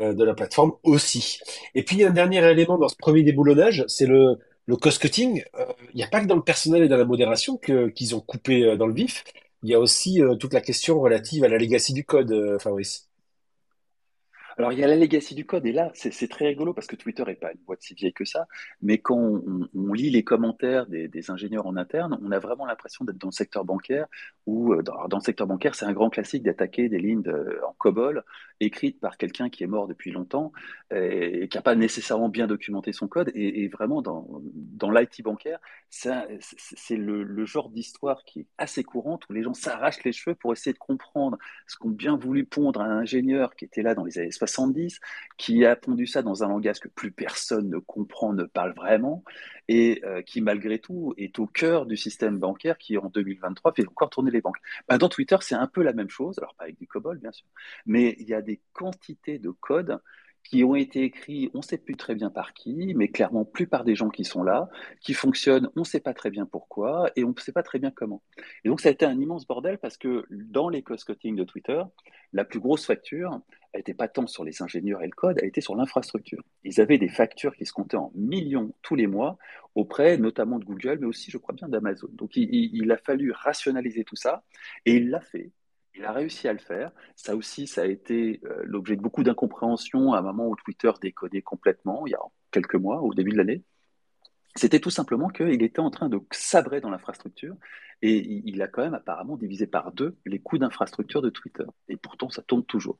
[0.00, 1.38] euh, de la plateforme aussi.
[1.76, 5.44] Et puis, il y a un dernier élément dans ce premier déboulonnage, c'est le, cost-cutting,
[5.94, 8.76] il n'y a pas que dans le personnel et dans la modération qu'ils ont coupé
[8.76, 9.24] dans le vif.
[9.62, 13.07] Il y a aussi euh, toute la question relative à la legacy du code, Fabrice.
[14.58, 16.96] Alors, il y a la legacy du code, et là, c'est très rigolo parce que
[16.96, 18.48] Twitter n'est pas une boîte si vieille que ça,
[18.82, 23.18] mais quand on, lit les commentaires des, ingénieurs en interne, on a vraiment l'impression d'être
[23.18, 24.06] dans le secteur bancaire,
[24.46, 27.22] ou euh, dans, le secteur bancaire, c'est un grand classique d'attaquer des lignes
[27.64, 28.24] en COBOL
[28.58, 30.52] écrites par quelqu'un qui est mort depuis longtemps
[30.90, 33.30] et, qui n'a pas nécessairement bien documenté son code.
[33.34, 39.32] Et, vraiment, dans, dans l'IT bancaire, c'est le, genre d'histoire qui est assez courante où
[39.32, 42.98] les gens s'arrachent les cheveux pour essayer de comprendre ce qu'ont bien voulu pondre un
[42.98, 45.00] ingénieur qui était là dans les années 70,
[45.36, 49.22] qui a pondu ça dans un langage que plus personne ne comprend, ne parle vraiment,
[49.68, 53.86] et euh, qui malgré tout est au cœur du système bancaire qui en 2023 fait
[53.86, 54.58] encore tourner les banques.
[54.88, 57.32] Bah, dans Twitter, c'est un peu la même chose, alors pas avec du COBOL bien
[57.32, 57.46] sûr,
[57.86, 60.00] mais il y a des quantités de codes
[60.44, 63.66] qui ont été écrits, on ne sait plus très bien par qui, mais clairement plus
[63.66, 64.68] par des gens qui sont là,
[65.00, 67.78] qui fonctionnent, on ne sait pas très bien pourquoi, et on ne sait pas très
[67.78, 68.22] bien comment.
[68.64, 71.82] Et donc ça a été un immense bordel parce que dans les cost-cutting de Twitter,
[72.32, 73.40] la plus grosse facture,
[73.72, 76.42] elle n'était pas tant sur les ingénieurs et le code, elle était sur l'infrastructure.
[76.64, 79.38] Ils avaient des factures qui se comptaient en millions tous les mois
[79.74, 82.08] auprès notamment de Google, mais aussi, je crois bien, d'Amazon.
[82.12, 84.42] Donc il, il, a fallu rationaliser tout ça,
[84.86, 85.52] et il l'a fait.
[85.98, 86.92] Il a réussi à le faire.
[87.16, 90.92] Ça aussi, ça a été euh, l'objet de beaucoup d'incompréhension à un moment où Twitter
[91.02, 92.20] décodait complètement, il y a
[92.52, 93.64] quelques mois, au début de l'année.
[94.54, 97.56] C'était tout simplement qu'il était en train de sabrer dans l'infrastructure
[98.00, 101.64] et il a quand même apparemment divisé par deux les coûts d'infrastructure de Twitter.
[101.88, 102.98] Et pourtant, ça tourne toujours.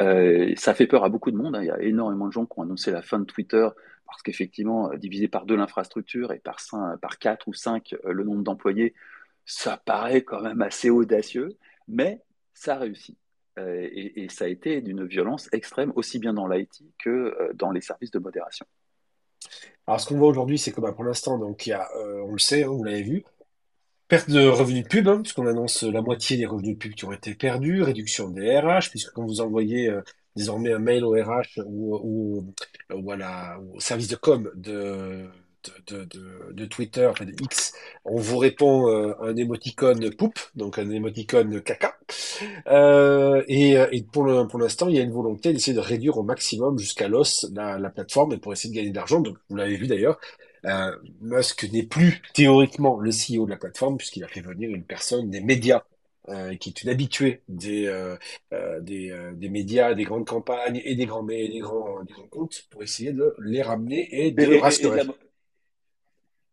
[0.00, 1.56] Euh, ça fait peur à beaucoup de monde.
[1.56, 1.62] Hein.
[1.62, 3.68] Il y a énormément de gens qui ont annoncé la fin de Twitter
[4.06, 8.24] parce qu'effectivement, euh, diviser par deux l'infrastructure et par, cinq, par quatre ou cinq le
[8.24, 8.94] nombre d'employés,
[9.44, 11.50] ça paraît quand même assez audacieux,
[11.88, 12.22] mais
[12.58, 13.16] ça a réussi.
[13.58, 17.80] et, et, ça a été d'une violence extrême, aussi bien dans l'IT que dans les
[17.80, 18.66] services de modération.
[19.86, 22.32] Alors, ce qu'on voit aujourd'hui, c'est que bah, pour l'instant, donc, y a, euh, on
[22.32, 23.24] le sait, hein, vous l'avez vu,
[24.08, 27.04] perte de revenus de pub, hein, puisqu'on annonce la moitié des revenus de pub qui
[27.04, 30.02] ont été perdus, réduction des RH, puisque quand vous envoyez euh,
[30.36, 32.54] désormais un mail au RH ou, ou,
[32.94, 33.12] ou,
[33.74, 35.26] au service de com de
[35.88, 40.78] de, de, de, Twitter, enfin de X, on vous répond euh, un émoticône poupe, donc
[40.78, 41.96] un émoticône caca.
[42.68, 46.78] Euh, et, et, pour l'instant, il y a une volonté d'essayer de réduire au maximum
[46.78, 49.20] jusqu'à l'os la, la, plateforme et pour essayer de gagner de l'argent.
[49.20, 50.18] Donc, vous l'avez vu d'ailleurs,
[50.64, 54.84] euh, Musk n'est plus théoriquement le CEO de la plateforme puisqu'il a fait venir une
[54.84, 55.84] personne des médias
[56.28, 58.16] euh, qui est une habituée des, euh,
[58.52, 62.26] euh des, euh, des, médias, des grandes campagnes et des grands, des grands, des grands
[62.26, 65.00] comptes pour essayer de les ramener et de et, rassurer.
[65.00, 65.14] Et de, la,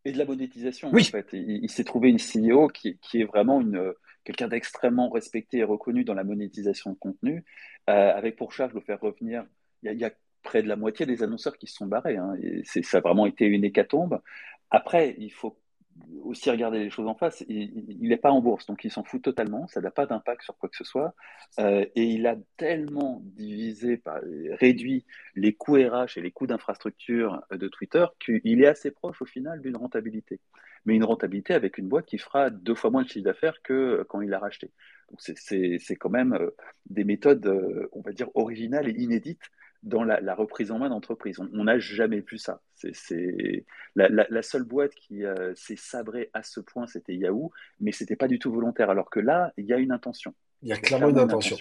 [0.06, 1.02] et de la monétisation, oui.
[1.02, 1.28] en fait.
[1.34, 5.64] Il, il s'est trouvé une CEO qui, qui est vraiment une, quelqu'un d'extrêmement respecté et
[5.64, 7.44] reconnu dans la monétisation de contenu,
[7.88, 9.46] avec pour charge de faire revenir.
[9.84, 11.88] Il y, a, il y a près de la moitié des annonceurs qui se sont
[11.88, 12.18] barrés.
[12.18, 14.22] Hein, et ça a vraiment été une hécatombe.
[14.70, 15.58] Après, il faut
[16.24, 17.44] aussi regarder les choses en face.
[17.48, 19.68] Il n'est pas en bourse, donc il s'en fout totalement.
[19.68, 21.14] Ça n'a pas d'impact sur quoi que ce soit.
[21.60, 24.02] Euh, et il a tellement divisé,
[24.52, 25.06] réduit
[25.36, 29.62] les coûts RH et les coûts d'infrastructure de Twitter qu'il est assez proche au final
[29.62, 30.40] d'une rentabilité.
[30.86, 34.06] Mais une rentabilité avec une boîte qui fera deux fois moins de chiffre d'affaires que
[34.10, 34.72] quand il l'a racheté.
[35.10, 36.52] Donc c'est quand même euh,
[36.90, 39.52] des méthodes, euh, on va dire, originales et inédites
[39.86, 41.40] dans la, reprise en main d'entreprise.
[41.40, 42.62] On n'a jamais vu ça.
[42.74, 47.92] C'est la, la, seule boîte qui euh, s'est sabrée à ce point, c'était Yahoo, mais
[47.92, 48.90] c'était pas du tout volontaire.
[48.90, 50.34] Alors que là, il y a une intention.
[50.64, 51.56] Il y a clairement, une, intention.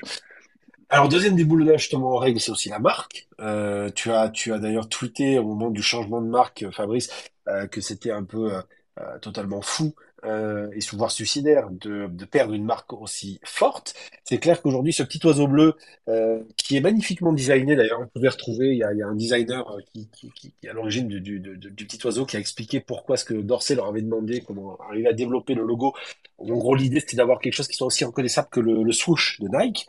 [0.89, 3.29] Alors deuxième déboulonnage justement en règle, c'est aussi la marque.
[3.41, 7.11] Euh, tu as tu as d'ailleurs tweeté au moment du changement de marque, Fabrice,
[7.49, 8.53] euh, que c'était un peu
[9.01, 13.95] euh, totalement fou euh, et voire suicidaire de, de, perdre une marque aussi forte.
[14.25, 15.75] C'est clair qu'aujourd'hui, ce petit oiseau bleu,
[16.09, 19.07] euh, qui est magnifiquement designé, d'ailleurs, on pouvait retrouver, il y a, il y a
[19.07, 22.05] un designer euh, qui, qui, qui, qui est à l'origine du, du, du, du, petit
[22.07, 25.55] oiseau qui a expliqué pourquoi ce que Dorsey leur avait demandé, comment arriver à développer
[25.55, 25.95] le logo.
[26.39, 29.41] En gros, l'idée, c'était d'avoir quelque chose qui soit aussi reconnaissable que le, le swoosh
[29.41, 29.87] de Nike.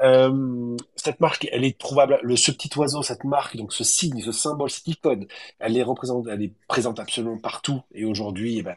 [0.00, 4.20] Euh, cette marque, elle est trouvable, le, ce petit oiseau, cette marque, donc ce signe,
[4.20, 5.26] ce symbole, cette icône,
[5.58, 7.82] elle est représente, elle est présente absolument partout.
[7.92, 8.76] Et aujourd'hui, eh ben,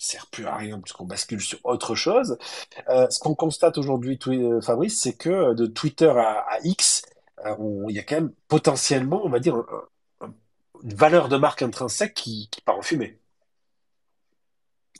[0.00, 2.38] sert plus à rien puisqu'on bascule sur autre chose.
[2.88, 7.04] Euh, ce qu'on constate aujourd'hui, euh, Fabrice, c'est que euh, de Twitter à, X,
[7.44, 10.34] il y a quand même potentiellement, on va dire, un, un,
[10.82, 13.18] une valeur de marque intrinsèque qui, part en fumée.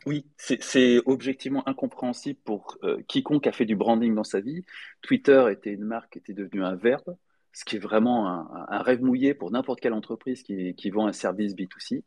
[0.06, 4.64] Oui, c'est objectivement incompréhensible pour quiconque a fait du branding dans sa vie.
[5.02, 7.14] Twitter était une marque qui était devenue un verbe,
[7.52, 11.06] ce qui est vraiment un, un rêve mouillé pour n'importe quelle entreprise qui, qui, vend
[11.06, 12.02] un service B2C.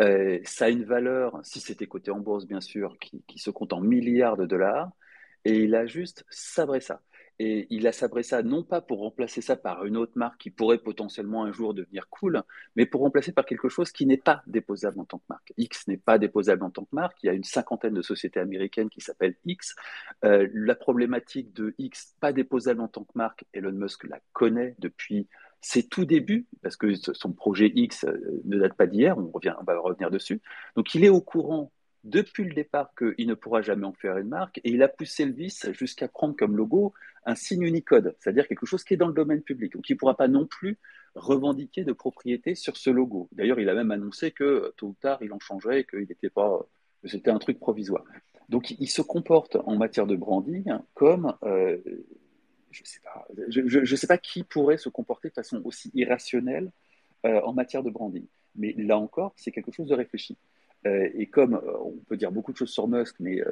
[0.00, 3.72] Euh, ça a une valeur, si c'était coté en bourse bien sûr, qui, se compte
[3.72, 4.90] en milliards de dollars,
[5.44, 7.02] et il a juste sabré ça.
[7.42, 10.50] Et il a sabré ça non pas pour remplacer ça par une autre marque qui
[10.50, 12.42] pourrait potentiellement un jour devenir cool,
[12.76, 15.54] mais pour remplacer par quelque chose qui n'est pas déposable en tant que marque.
[15.56, 17.22] X n'est pas déposable en tant que marque.
[17.22, 19.74] Il y a une cinquantaine de sociétés américaines qui s'appellent X.
[20.24, 24.74] Euh, la problématique de X pas déposable en tant que marque, Elon Musk la connaît
[24.78, 25.26] depuis
[25.60, 29.54] c'est tout début, parce que son projet X euh, ne date pas d'hier, on, revient,
[29.60, 30.40] on va revenir dessus.
[30.76, 31.72] Donc il est au courant
[32.04, 35.26] depuis le départ qu'il ne pourra jamais en faire une marque, et il a poussé
[35.26, 36.94] le vice jusqu'à prendre comme logo
[37.26, 39.98] un signe Unicode, c'est-à-dire quelque chose qui est dans le domaine public, donc il ne
[39.98, 40.78] pourra pas non plus
[41.14, 43.28] revendiquer de propriété sur ce logo.
[43.32, 46.66] D'ailleurs, il a même annoncé que tôt ou tard, il en changerait, qu'il pas,
[47.04, 48.04] c'était un truc provisoire.
[48.48, 51.78] Donc il se comporte en matière de branding comme euh,
[52.70, 56.70] je sais pas, je, je, sais pas qui pourrait se comporter de façon aussi irrationnelle
[57.26, 58.24] euh, en matière de branding.
[58.56, 60.36] Mais là encore, c'est quelque chose de réfléchi.
[60.86, 63.42] Euh, et comme euh, on peut dire beaucoup de choses sur Musk, mais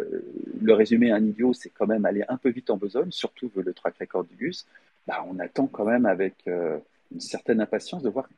[0.60, 3.50] le résumé à un idiot, c'est quand même aller un peu vite en besogne, surtout
[3.54, 4.66] le track record du Gus,
[5.06, 8.28] bah, on attend quand même avec une certaine impatience de voir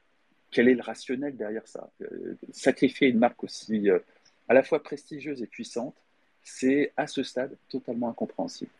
[0.51, 1.90] quel est le rationnel derrière ça.
[2.53, 3.88] Sacrifier une marque aussi
[4.49, 5.95] à la fois prestigieuse et puissante,
[6.43, 8.71] c'est à ce stade totalement incompréhensible.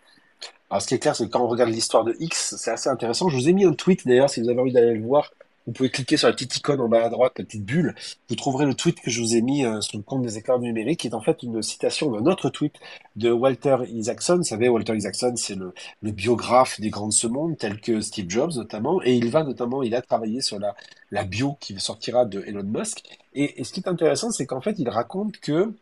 [0.71, 2.89] Alors, ce qui est clair, c'est que quand on regarde l'histoire de X, c'est assez
[2.89, 3.29] intéressant.
[3.29, 5.31] Je vous ai mis un tweet d'ailleurs, si vous avez envie d'aller le voir,
[5.67, 7.95] vous pouvez cliquer sur la petite icône en bas à droite, la petite bulle.
[8.29, 10.59] Vous trouverez le tweet que je vous ai mis euh, sur le compte des écarts
[10.59, 12.75] numériques, qui est en fait une citation d'un autre tweet
[13.17, 14.39] de Walter Isaacson.
[14.39, 15.73] Vous savez, Walter Isaacson, c'est le,
[16.03, 19.01] le biographe des grands de ce monde, tel que Steve Jobs notamment.
[19.05, 20.75] Et il va notamment, il a travaillé sur la,
[21.11, 23.03] la bio qui sortira de Elon Musk.
[23.35, 25.73] Et, ce qui est intéressant, c'est qu'en fait, il raconte que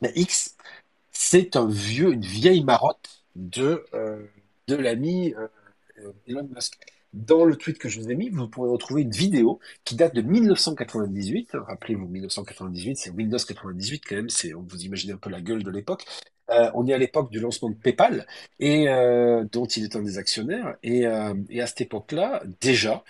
[0.00, 0.56] la X,
[1.12, 4.22] c'est un vieux, une vieille marotte de, euh,
[4.66, 5.46] de l'ami euh,
[6.00, 6.78] euh, Elon Musk.
[7.14, 10.14] Dans le tweet que je vous ai mis, vous pourrez retrouver une vidéo qui date
[10.14, 11.52] de 1998.
[11.54, 14.28] Rappelez-vous, 1998, c'est Windows 98 quand même.
[14.28, 16.04] C'est, vous imaginez un peu la gueule de l'époque.
[16.74, 18.26] On est à l'époque du lancement de PayPal
[18.58, 18.86] et
[19.52, 20.76] dont il est un des actionnaires.
[20.82, 21.04] Et,
[21.50, 23.04] et à cette époque-là, déjà,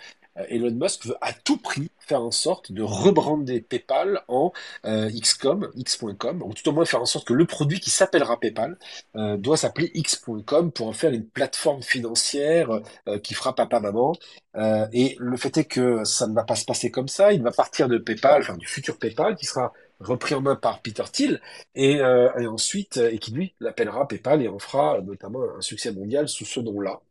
[0.49, 4.51] Elon Musk veut à tout prix faire en sorte de rebrander PayPal en
[4.85, 8.39] euh, XCOM, X.com, ou tout au moins faire en sorte que le produit qui s'appellera
[8.39, 8.77] PayPal
[9.15, 12.71] euh, doit s'appeler X.com pour en faire une plateforme financière
[13.07, 14.13] euh, qui fera papa-maman.
[14.55, 17.31] Euh, et le fait est que ça ne va pas se passer comme ça.
[17.31, 20.81] Il va partir de PayPal, enfin du futur PayPal, qui sera repris en main par
[20.81, 21.41] Peter Thiel,
[21.75, 25.91] et, euh, et ensuite, et qui lui l'appellera PayPal et en fera notamment un succès
[25.91, 27.01] mondial sous ce nom-là.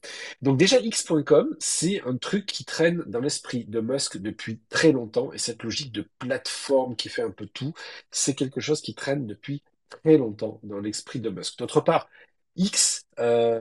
[0.42, 5.33] Donc déjà, X.com, c'est un truc qui traîne dans l'esprit de Musk depuis très longtemps,
[5.33, 7.74] et cette logique de plateforme qui fait un peu tout,
[8.11, 11.59] c'est quelque chose qui traîne depuis très longtemps dans l'esprit de Musk.
[11.59, 12.09] D'autre part,
[12.57, 13.61] X, euh,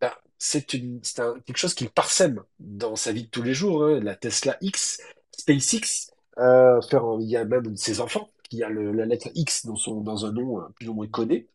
[0.00, 3.84] ben, c'est quelque chose qu'il parsème dans sa vie de tous les jours.
[3.84, 4.00] hein.
[4.00, 5.00] La Tesla X,
[5.36, 10.26] SpaceX, euh, faire, il y a même ses enfants qui a la lettre X dans
[10.26, 11.48] un nom euh, plus ou moins codé.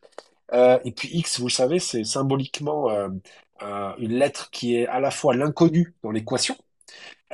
[0.53, 3.09] Euh, et puis X, vous le savez, c'est symboliquement euh,
[3.63, 6.55] euh, une lettre qui est à la fois l'inconnu dans l'équation,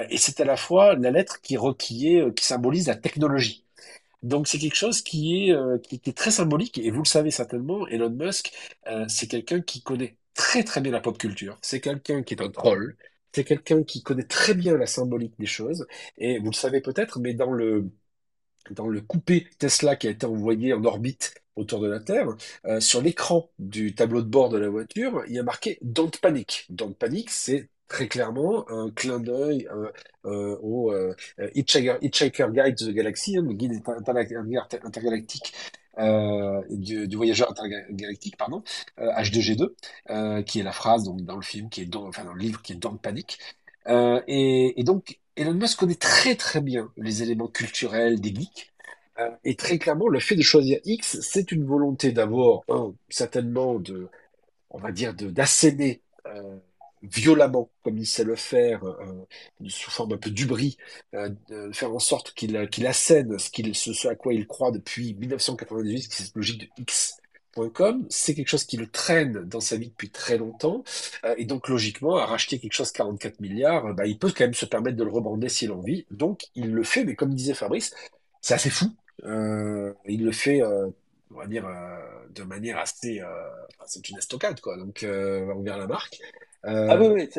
[0.10, 1.58] et c'est à la fois la lettre qui,
[2.42, 3.66] symbolise la technologie.
[4.24, 7.88] Donc c'est quelque chose qui est, qui, est très symbolique, et vous le savez certainement,
[7.88, 8.54] Elon Musk,
[9.08, 12.50] c'est quelqu'un qui connaît très très bien la pop culture, c'est quelqu'un qui est un
[12.50, 12.96] troll,
[13.34, 17.20] c'est quelqu'un qui connaît très bien la symbolique des choses, et vous le savez peut-être,
[17.20, 17.90] mais dans le,
[18.70, 22.28] dans le coupé Tesla qui a été envoyé en orbite autour de la Terre,
[22.66, 26.12] euh, sur l'écran du tableau de bord de la voiture, il y a marqué Don't
[26.22, 26.66] Panic.
[26.70, 29.92] Don't Panic, c'est très clairement un clin d'œil euh,
[30.26, 30.94] euh, au
[31.54, 35.54] Hitchhiker, Guide to the Galaxy, hein, le guide inter- inter- intergalactique
[36.70, 38.64] du, voyageur intergalactique, pardon,
[39.00, 39.76] euh, H2G2,
[40.10, 42.74] euh, qui est la phrase dans le film, qui est dans, dans le livre, qui
[42.74, 43.40] est Don't Panic.
[43.88, 48.72] Euh, et, et donc, Elon Musk connaît très très bien les éléments culturels des geeks.
[49.20, 53.80] Euh, et très clairement, le fait de choisir X, c'est une volonté d'abord, un, certainement
[53.80, 54.08] de,
[54.70, 56.58] on va dire, d'asséner euh,
[57.04, 59.26] violemment, comme il sait le faire, euh,
[59.68, 60.78] sous forme un peu d'ubris,
[61.14, 65.16] de faire en sorte qu'il qu'il assène ce, qu'il, ce, à quoi il croit depuis
[65.16, 67.21] 1998, qui cette logique de X.com.
[68.10, 70.84] C'est quelque chose qui le traîne dans sa vie depuis très longtemps.
[71.26, 74.46] Euh, et donc, logiquement, à racheter quelque chose 44 milliards, euh, bah, il peut quand
[74.46, 76.06] même se permettre de le rebrander s'il a envie.
[76.12, 77.94] Donc, il le fait, mais comme disait Fabrice,
[78.42, 78.86] c'est assez fou.
[79.26, 80.88] Euh, il le fait, euh,
[81.32, 81.98] on va dire, euh,
[82.34, 83.20] de manière assez...
[83.22, 83.28] euh,
[83.86, 84.78] c'est une estocade, quoi.
[84.78, 86.20] Donc, euh, envers la marque.
[86.88, 87.30] Ah oui, Euh, oui,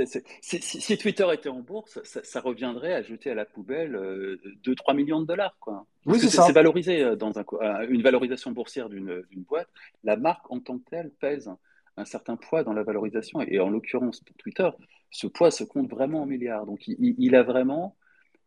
[0.41, 4.95] si, Twitter était en bourse, ça, ça reviendrait à jeter à la poubelle euh, 2-3
[4.95, 5.87] millions de dollars, quoi.
[6.07, 6.53] Parce oui, c'est c'est c'est ça.
[6.53, 9.69] valorisé euh, dans un, euh, une valorisation boursière d'une boîte.
[10.05, 11.51] La marque en tant que telle pèse
[11.97, 13.41] un certain poids dans la valorisation.
[13.43, 14.69] Et, en l'occurrence, pour Twitter,
[15.11, 16.67] ce poids se compte vraiment en milliards.
[16.67, 17.97] Donc il, il- il a vraiment,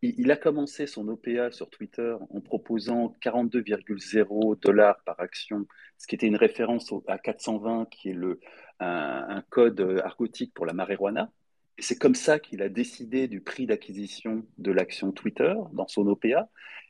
[0.01, 5.65] il, il a commencé son OPA sur Twitter en proposant 42,0 dollars par action,
[5.97, 8.39] ce qui était une référence au- à 420, qui est le,
[8.79, 11.31] un, code euh, argotique pour la marijuana.
[11.77, 16.07] Et c'est comme ça qu'il a décidé du prix d'acquisition de l'action Twitter dans son
[16.07, 16.49] OPA.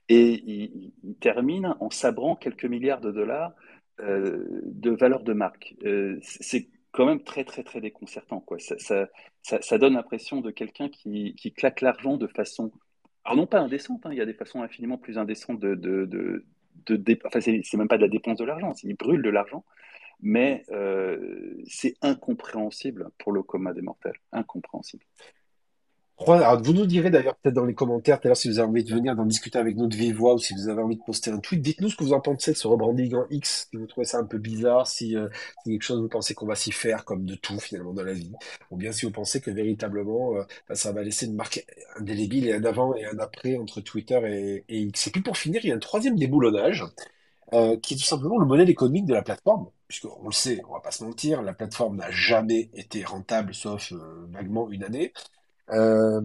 [0.09, 3.53] Et il, termine en sabrant quelques milliards de dollars
[4.01, 5.75] euh, de valeur de marque.
[5.83, 8.39] Euh, c'est quand même très, très, très déconcertant.
[8.39, 8.57] Quoi.
[8.59, 9.07] Ça,
[9.41, 12.71] ça, donne l'impression de quelqu'un qui, claque l'argent de façon,
[13.23, 15.75] alors non pas indécente, hein, il y a des façons infiniment plus indécentes de...
[15.75, 19.65] de, de, enfin, c'est même pas de la dépense de l'argent, il brûle de l'argent,
[20.21, 24.19] mais euh, c'est incompréhensible pour le commun des mortels.
[24.31, 25.05] Incompréhensible.
[26.17, 29.15] Vous nous direz d'ailleurs peut-être dans les commentaires tout si vous avez envie de venir
[29.17, 31.39] d'en discuter avec nous de vive voix ou si vous avez envie de poster un
[31.39, 31.61] tweet.
[31.61, 34.19] Dites-nous ce que vous en pensez de ce rebranding en X, si vous trouvez ça
[34.19, 35.27] un peu bizarre, si euh,
[35.65, 38.31] quelque chose vous pensez qu'on va s'y faire comme de tout finalement dans la vie,
[38.71, 41.65] ou bien si vous pensez que véritablement euh, bah, ça va laisser une marque
[41.97, 45.07] indélébile et un avant et un après entre Twitter et X.
[45.07, 46.85] Et puis pour finir, il y a un troisième déboulonnage
[47.55, 49.69] euh, qui est tout simplement le modèle économique de la plateforme.
[49.87, 53.93] Puisqu'on le sait, on va pas se mentir, la plateforme n'a jamais été rentable, sauf
[53.93, 55.13] euh, vaguement une année.
[55.69, 56.21] Euh,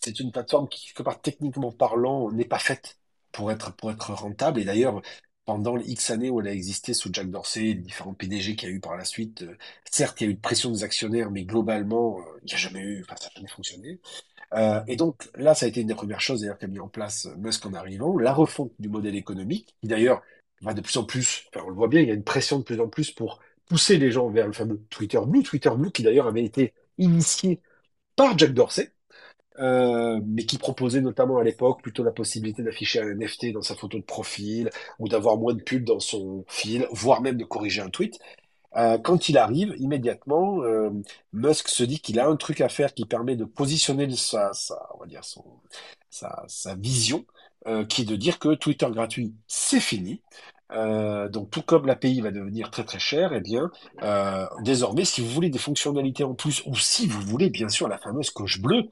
[0.00, 2.98] c'est une plateforme qui, quelque part, techniquement parlant, n'est pas faite
[3.32, 4.60] pour être, pour être rentable.
[4.60, 5.02] Et d'ailleurs,
[5.44, 8.72] pendant les X années où elle a existé sous Jack Dorsey, différents PDG qu'il y
[8.72, 9.44] a eu par la suite.
[9.90, 12.80] certes, il y a eu de pression des actionnaires, mais globalement, il n'y a jamais
[12.80, 14.00] eu, enfin, ça n'a jamais fonctionné.
[14.88, 17.26] Et donc là, ça a été une des premières choses d'ailleurs qu'a mis en place
[17.38, 20.22] Musk en arrivant, la refonte du modèle économique, qui d'ailleurs
[20.62, 22.80] de plus en plus, on le voit bien, il y a une pression de plus
[22.80, 26.26] en plus pour pousser les gens vers le fameux Twitter Blue, Twitter Blue qui d'ailleurs
[26.26, 27.60] avait été initié
[28.16, 28.92] par Jack Dorsey,
[29.58, 33.74] euh, mais qui proposait notamment à l'époque plutôt la possibilité d'afficher un NFT dans sa
[33.76, 37.82] photo de profil ou d'avoir moins de pubs dans son fil, voire même de corriger
[37.82, 38.18] un tweet.
[38.76, 40.90] Euh, quand il arrive, immédiatement, euh,
[41.32, 44.52] Musk se dit qu'il a un truc à faire qui permet de positionner sa,
[44.94, 45.44] on va dire son,
[46.10, 47.24] sa, sa vision,
[47.66, 50.22] euh, qui est de dire que Twitter gratuit, c'est fini.
[50.72, 53.70] Euh, donc tout comme l'API va devenir très très cher, eh bien
[54.02, 57.88] euh, désormais, si vous voulez des fonctionnalités en plus, ou si vous voulez bien sûr
[57.88, 58.84] la fameuse coche bleue,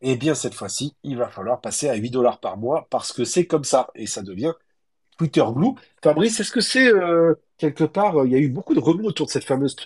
[0.00, 3.24] eh bien cette fois-ci, il va falloir passer à 8 dollars par mois parce que
[3.24, 4.52] c'est comme ça et ça devient
[5.18, 5.74] Twitter Blue.
[6.02, 6.90] Fabrice, est-ce que c'est
[7.58, 9.76] quelque part, il y a eu beaucoup de remous autour de cette fameuse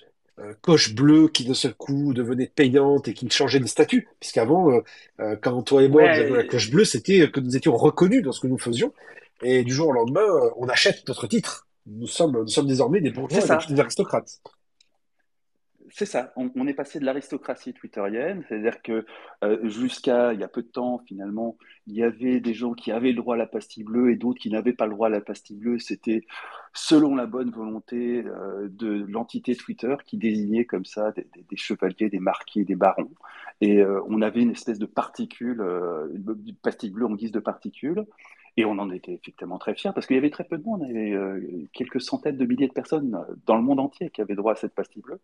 [0.61, 4.80] coche bleue qui d'un seul coup devenait payante et qui changeait de statut, puisqu'avant, euh,
[5.20, 8.22] euh, quand toi et moi nous avions la coche bleue, c'était que nous étions reconnus
[8.22, 8.93] dans ce que nous faisions,
[9.43, 11.66] et du jour au lendemain, euh, on achète notre titre.
[11.86, 14.41] Nous sommes, nous sommes désormais des bourgeois des aristocrates.
[15.93, 19.05] C'est ça, on, est passé de l'aristocratie twitterienne, c'est-à-dire que
[19.43, 21.57] euh, jusqu'à il y a peu de temps, finalement,
[21.88, 24.38] il y avait des gens qui avaient le droit à la pastille bleue et d'autres
[24.38, 25.78] qui n'avaient pas le droit à la pastille bleue.
[25.80, 26.22] C'était
[26.74, 32.20] selon la bonne volonté euh, de l'entité Twitter qui désignait comme ça des, chevaliers, des
[32.20, 33.11] marquis, des barons.
[33.61, 35.61] Et euh, on avait une espèce de particule,
[36.14, 38.07] une pastille bleue en guise de particule.
[38.57, 40.84] Et on en était effectivement très fiers parce qu'il y avait très peu de monde.
[40.88, 44.34] Il y avait quelques centaines de milliers de personnes dans le monde entier qui avaient
[44.34, 45.20] droit à cette pastille bleue.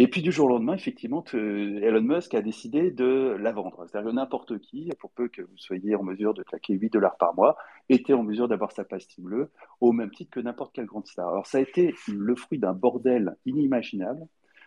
[0.00, 3.84] Et puis du jour au lendemain, effectivement, Elon Musk a décidé de la vendre.
[3.86, 7.16] C'est-à-dire que n'importe qui, pour peu que vous soyez en mesure de claquer 8 dollars
[7.16, 7.56] par mois,
[7.88, 11.28] était en mesure d'avoir sa pastille bleue au même titre que n'importe quelle grande star.
[11.28, 14.24] Alors ça a été le fruit d'un bordel inimaginable,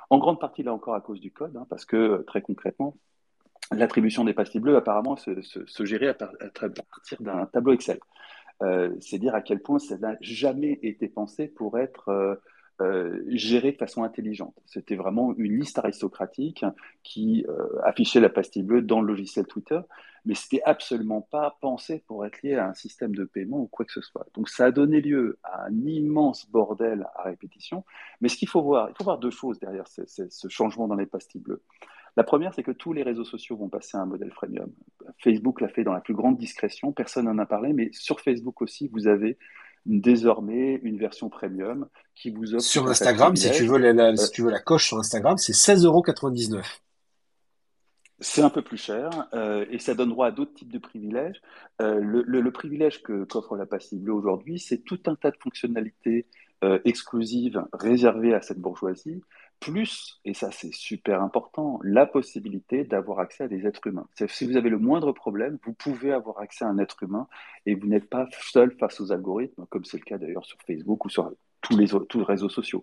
[0.09, 2.97] en grande partie là encore à cause du code, hein, parce que très concrètement,
[3.71, 7.99] l'attribution des pastilles bleues apparemment se, gérait à partir d'un tableau Excel.
[8.63, 12.36] Euh, c'est dire à quel point ça n'a jamais été pensé pour être euh,
[12.82, 14.55] euh, géré de façon intelligente.
[14.65, 16.65] C'était vraiment une liste aristocratique
[17.03, 19.79] qui euh, affichait la pastille bleue dans le logiciel Twitter,
[20.25, 23.86] mais c'était absolument pas pensé pour être lié à un système de paiement ou quoi
[23.86, 24.25] que ce soit.
[24.34, 27.84] Donc ça a donné lieu à un immense bordel à répétition.
[28.19, 30.95] Mais ce qu'il faut voir, il faut voir deux choses derrière ce- ce changement dans
[30.95, 31.61] les pastilles bleues.
[32.17, 34.69] La première, c'est que tous les réseaux sociaux vont passer à un modèle freemium.
[35.23, 38.61] Facebook l'a fait dans la plus grande discrétion, personne n'en a parlé, mais sur Facebook
[38.61, 39.38] aussi, vous avez
[39.86, 43.71] désormais une version premium qui vous offre Sur Instagram, si tu privilèges.
[43.71, 46.61] veux la, la- Euh, si tu veux la coche sur Instagram, c'est 16,99€.
[48.19, 51.41] c'est un peu plus cher euh, et ça donne droit à d'autres types de privilèges.
[51.82, 55.32] Euh, le, le- le privilège que qu'offre la pastille bleue aujourd'hui, c'est tout un tas
[55.32, 56.27] de fonctionnalités
[56.63, 59.23] euh, exclusives réservées à cette bourgeoisie,
[59.62, 64.07] plus, et ça c'est super important, la possibilité d'avoir accès à des êtres humains.
[64.28, 67.28] Si vous avez le moindre problème, vous pouvez avoir accès à un être humain
[67.66, 71.05] et vous n'êtes pas seul face aux algorithmes, comme c'est le cas d'ailleurs sur Facebook
[71.05, 71.32] ou sur
[71.62, 72.82] tous les, tous les réseaux sociaux.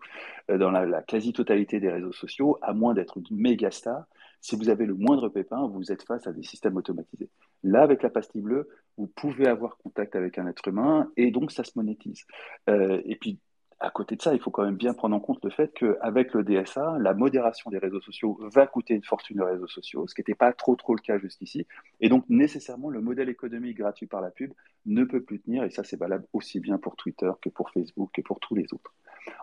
[0.50, 4.04] Euh, Dans la, la quasi-totalité des réseaux sociaux, à moins d'être une méga star,
[4.40, 7.28] si vous avez le moindre pépin, vous êtes face à des systèmes automatisés.
[7.64, 11.50] Là, avec la pastille bleue, vous pouvez avoir contact avec un être humain et donc
[11.50, 12.24] ça se monétise.
[12.70, 13.40] Euh, et puis,
[13.80, 16.34] à côté de ça, il faut quand même bien prendre en compte le fait qu'avec
[16.34, 20.14] le DSA, la modération des réseaux sociaux va coûter une fortune aux réseaux sociaux, ce
[20.14, 21.66] qui n'était pas trop trop le cas jusqu'ici.
[22.00, 24.52] Et donc, nécessairement, le modèle économique gratuit par la pub
[24.86, 25.62] ne peut plus tenir.
[25.62, 28.66] Et ça, c'est valable aussi bien pour Twitter que pour Facebook que pour tous les
[28.72, 28.92] autres.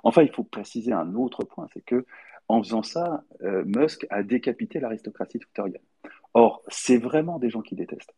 [0.04, 2.06] Enfin, il faut préciser un autre point, c'est que
[2.48, 5.82] en faisant ça, euh, Musk a décapité l'aristocratie twitterienne.
[6.34, 8.14] Or, c'est vraiment des gens qui détestent.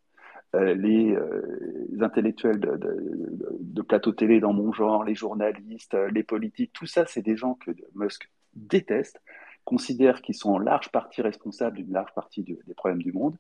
[0.55, 6.23] Euh, les, euh, intellectuels de, de- plateau télé dans mon genre, les journalistes, euh, les
[6.23, 9.21] politiques, tout ça, c'est des gens que Musk déteste,
[9.63, 13.37] considère qu'ils sont en large partie responsables d'une large partie des problèmes du monde.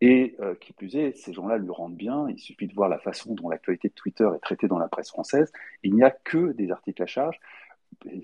[0.00, 2.28] Et qui plus est, ces gens-là lui rendent bien.
[2.28, 5.08] Il suffit de voir la façon dont l'actualité de Twitter est traitée dans la presse
[5.08, 5.52] française.
[5.82, 7.40] Il n'y a que des articles à charge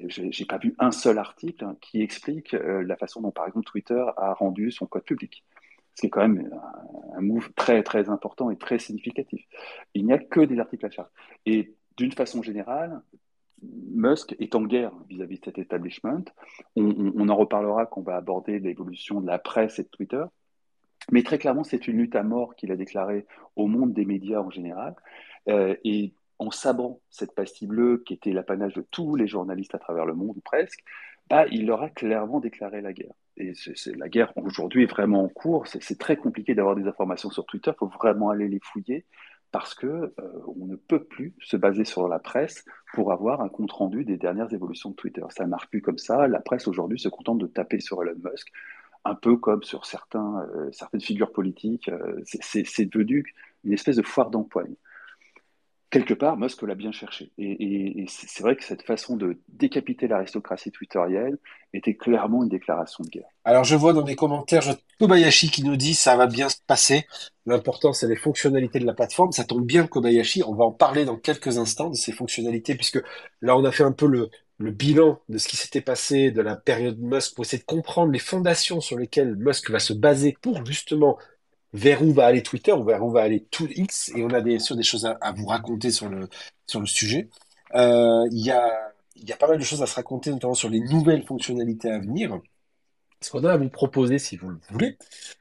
[0.07, 4.05] j'ai pas vu un seul article hein, qui explique la façon dont, par exemple, Twitter
[4.16, 5.43] a rendu son code public.
[5.95, 9.45] Ce qui est quand même un, un move très, très important et très significatif.
[9.95, 11.09] Il n'y a que des articles à charge.
[11.47, 13.01] Et d'une façon générale,
[13.63, 16.25] Musk est en guerre vis-à-vis de cet establishment.
[16.77, 20.25] On, en reparlera quand on va aborder l'évolution de la presse et de Twitter.
[21.13, 23.27] Mais très clairement, c'est une lutte à mort qu'il a déclarée
[23.57, 24.95] au monde des médias en général.
[25.49, 29.79] Euh, et en sabrant cette pastille bleue qui était l'apanage de tous les journalistes à
[29.79, 30.83] travers le monde, ou presque,
[31.31, 33.15] bah, il leur a clairement déclaré la guerre.
[33.37, 35.66] Et c'est, la guerre aujourd'hui est vraiment en cours.
[35.66, 37.70] C'est, très compliqué d'avoir des informations sur Twitter.
[37.74, 39.05] Il faut vraiment aller les fouiller
[39.51, 40.14] parce que
[40.57, 44.16] on ne peut plus se baser sur la presse pour avoir un compte rendu des
[44.16, 45.22] dernières évolutions de Twitter.
[45.30, 46.28] Ça ne marche plus comme ça.
[46.28, 48.49] La presse aujourd'hui se contente de taper sur Elon Musk,
[49.05, 51.91] un peu comme sur certains, certaines figures politiques.
[52.24, 54.74] c'est devenu une espèce de foire d'empoigne
[55.95, 57.31] quelque part, Musk l'a bien cherché.
[57.39, 61.37] Et, c'est vrai que cette façon de décapiter l'aristocratie twitterienne
[61.73, 63.29] était clairement une déclaration de guerre.
[63.45, 64.65] Alors je vois dans les commentaires
[64.99, 67.07] Kobayashi qui nous dit ça va bien se passer.
[67.47, 69.31] L'important c'est les fonctionnalités de la plateforme.
[69.31, 70.43] Ça tombe bien Kobayashi.
[70.45, 73.01] On va en parler dans quelques instants de ces fonctionnalités puisque
[73.41, 76.43] là on a fait un peu le, le bilan de ce qui s'était passé de
[76.43, 80.37] la période Musk pour essayer de comprendre les fondations sur lesquelles Musk va se baser
[80.43, 81.19] pour justement
[81.75, 84.41] vers où va aller Twitter ou vers où va aller tout X, et on a
[84.41, 86.29] bien des choses à, vous raconter sur le,
[86.66, 87.29] sur le sujet.
[87.75, 90.70] Euh, il y, a, y a pas mal de choses à se raconter, notamment sur
[90.70, 92.41] les nouvelles fonctionnalités à venir.
[93.20, 94.99] Ce qu'on a à vous proposer, si vous le voulez,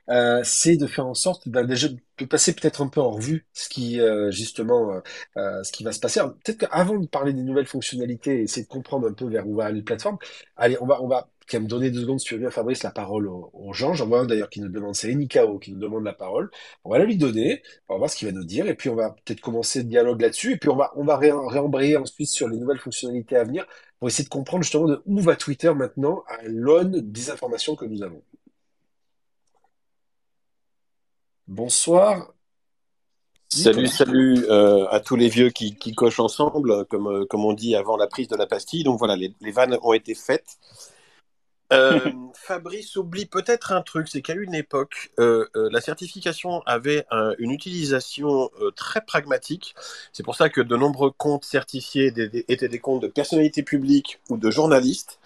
[0.10, 3.46] euh, c'est de faire en sorte ben, déjà de passer peut-être un peu en revue
[3.54, 5.02] ce qui euh, justement
[5.36, 6.22] ce qui va se passer.
[6.22, 9.66] Peut-être qu'avant de parler des nouvelles fonctionnalités, essayer de comprendre un peu vers où va
[9.66, 10.18] aller la plateforme.
[10.56, 12.84] Allez, on va on va qui me donner deux secondes, si tu veux bien, Fabrice,
[12.84, 13.94] la parole aux, gens.
[13.94, 16.50] J'en vois un d'ailleurs qui nous demande, c'est Enikao qui nous demande la parole.
[16.84, 18.90] On va la lui donner, on va voir ce qu'il va nous dire, et puis
[18.90, 22.30] on va peut-être commencer le dialogue là-dessus, et puis on va, on va réembrayer ensuite
[22.30, 23.66] sur les nouvelles fonctionnalités à venir
[24.00, 27.86] pour essayer de comprendre justement de où va Twitter maintenant à l'aune des informations que
[27.86, 28.22] nous avons.
[31.48, 32.34] Bonsoir.
[33.50, 37.76] Salut, salut euh, à tous les vieux qui, cochent ensemble, comme, euh, comme on dit
[37.76, 38.84] avant la prise de la pastille.
[38.84, 40.58] Donc voilà, les vannes ont été faites.
[41.72, 42.00] Euh,
[42.34, 47.06] Fabrice oublie peut-être un truc, c'est qu'à une époque, euh, euh, la certification avait
[47.40, 49.76] une utilisation très pragmatique.
[50.12, 52.14] C'est pour ça que de nombreux comptes certifiés
[52.48, 55.20] étaient des comptes de personnalités publiques ou de journalistes.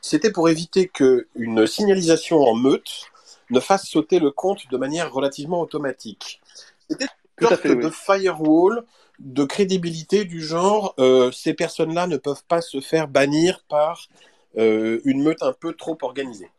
[0.00, 3.10] C'était pour éviter qu'une signalisation en meute
[3.50, 6.40] ne fasse sauter le compte de manière relativement automatique.
[6.88, 7.06] C'était
[7.40, 8.84] une sorte de firewall
[9.20, 10.96] de crédibilité du genre
[11.32, 14.08] ces personnes-là ne peuvent pas se faire bannir par
[14.58, 16.50] euh, une meute un peu trop organisée.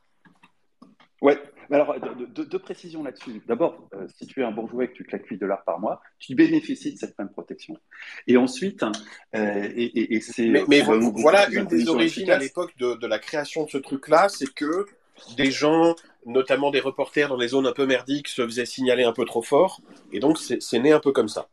[1.21, 1.39] Ouais,
[1.71, 1.95] alors
[2.29, 3.41] deux, précisions là-dessus.
[3.47, 6.01] D'abord, euh, si tu es un bourgeois et que tu claques 8 dollars par mois,
[6.19, 7.77] tu bénéficies de cette même protection.
[8.27, 8.83] Et ensuite,
[9.35, 10.47] euh, et, c'est.
[10.47, 14.85] Mais, voilà une des origines à l'époque de, la création de ce truc-là, c'est que
[15.37, 19.13] des gens, notamment des reporters dans les zones un peu merdiques, se faisaient signaler un
[19.13, 19.81] peu trop fort.
[20.11, 21.47] Et donc, c'est né un peu comme ça.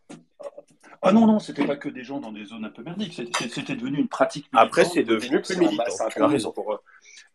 [1.05, 3.75] Ah non, non, c'était pas que des gens dans des zones un peu merdiques, c'était
[3.75, 4.49] devenu une pratique.
[4.53, 6.53] Après, c'est devenu plus militant, tu as raison.
[6.53, 6.81] Pour,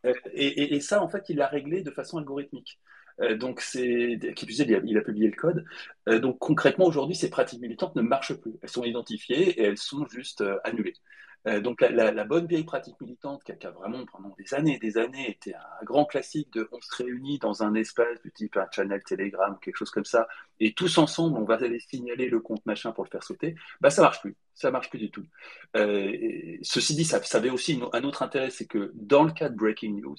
[0.05, 2.79] euh, et, et, ça, en fait, il l'a réglé de façon algorithmique.
[3.19, 5.65] Euh, donc, c'est qui plus il a, publié le code.
[6.07, 8.53] Euh, donc, concrètement, aujourd'hui, ces pratiques militantes ne marchent plus.
[8.61, 10.95] Elles sont identifiées et elles sont juste annulées.
[11.47, 14.97] Euh, donc la, bonne vieille pratique militante qui a, vraiment pendant des années et des
[14.97, 18.67] années été un grand classique de on se réunit dans un espace du type un
[18.71, 20.27] channel Telegram quelque chose comme ça
[20.59, 23.89] et tous ensemble on va aller signaler le compte machin pour le faire sauter, bah
[23.89, 25.25] ça marche plus, ça marche plus du tout.
[25.75, 29.49] Euh, ceci dit, ça, ça avait aussi un autre intérêt, c'est que dans le cas
[29.49, 30.17] de Breaking News,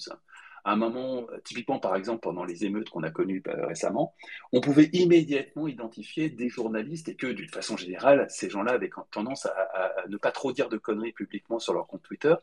[0.69, 4.13] à un moment, typiquement par exemple pendant les émeutes qu'on a connues euh, récemment,
[4.51, 9.47] on pouvait immédiatement identifier des journalistes et que d'une façon générale, ces gens-là avaient tendance
[9.47, 12.35] à, ne pas trop dire de conneries publiquement sur leur compte Twitter.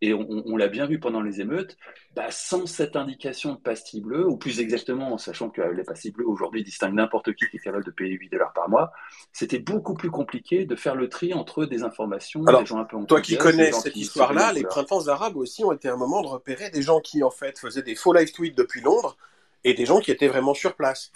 [0.00, 1.76] Et on, l'a bien vu pendant les émeutes,
[2.14, 6.12] bah, sans cette indication de pastille bleue, ou plus exactement en sachant que les pastilles
[6.12, 8.92] bleues aujourd'hui distinguent n'importe qui qui est capable de payer 8 dollars par mois,
[9.32, 12.96] c'était beaucoup plus compliqué de faire le tri entre des informations, des gens un peu
[13.06, 16.70] Toi qui connais cette histoire-là, les printemps arabes aussi ont été un moment de repérer
[16.70, 19.16] des gens qui en fait faisaient des faux live tweets depuis Londres
[19.64, 21.10] et des gens qui étaient vraiment sur place.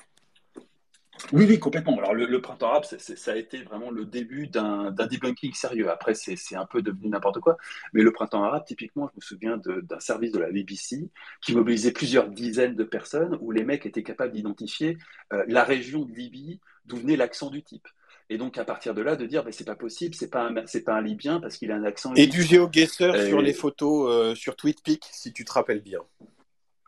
[1.33, 1.97] Oui, oui, complètement.
[1.99, 5.91] Alors, le, printemps arabe, ça a été vraiment le début d'un debunking sérieux.
[5.91, 7.57] Après, c'est un peu devenu n'importe quoi.
[7.93, 11.09] Mais le printemps arabe, typiquement, je me souviens d'un service de la BBC
[11.41, 14.99] qui mobilisait plusieurs dizaines de personnes où les mecs étaient capables d'identifier
[15.33, 17.87] euh, la région de Libye d'où venait l'accent du type.
[18.29, 20.95] Et donc, à partir de là, de dire, c'est pas possible, c'est pas, un, pas
[20.95, 22.15] un Libyen parce qu'il a un accent.
[22.15, 26.01] Et du géoguesseur sur les photos euh, sur TweetPic, si tu te rappelles bien.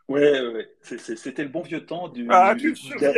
[0.07, 2.27] Ouais, ouais, c'était le bon vieux temps du.
[2.29, 3.11] Ah, tu te souviens,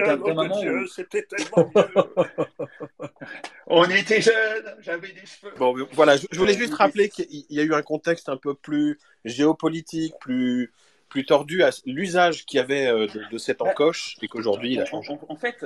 [0.90, 1.70] c'était tellement
[3.68, 5.54] On était jeunes, j'avais des cheveux.
[5.58, 9.00] Bon, voilà, je, voulais juste rappeler qu'il y a eu un contexte un peu plus
[9.26, 10.72] géopolitique, plus,
[11.10, 14.80] plus tordu à l'usage qu'il y avait euh, de, cette bah, encoche et qu'aujourd'hui il
[14.80, 15.14] a changé.
[15.28, 15.66] en fait,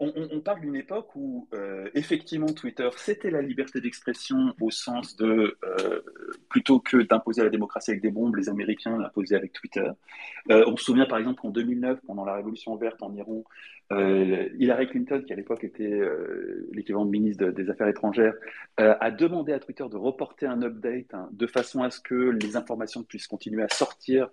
[0.00, 5.58] on, parle d'une époque où, euh, effectivement, Twitter, c'était la liberté d'expression au sens de,
[5.62, 6.00] euh,
[6.48, 9.86] plutôt que d'imposer la démocratie avec des bombes, les Américains l'imposaient avec Twitter.
[10.50, 13.44] Euh, on se souvient, par exemple, qu'en 2009, pendant la révolution verte en Iran,
[13.92, 16.00] Hillary Clinton, qui à l'époque était
[16.70, 18.34] l'équivalent de ministre des Affaires étrangères,
[18.76, 22.56] a demandé à Twitter de reporter un update hein, de façon à ce que les
[22.56, 24.30] informations puissent continuer à sortir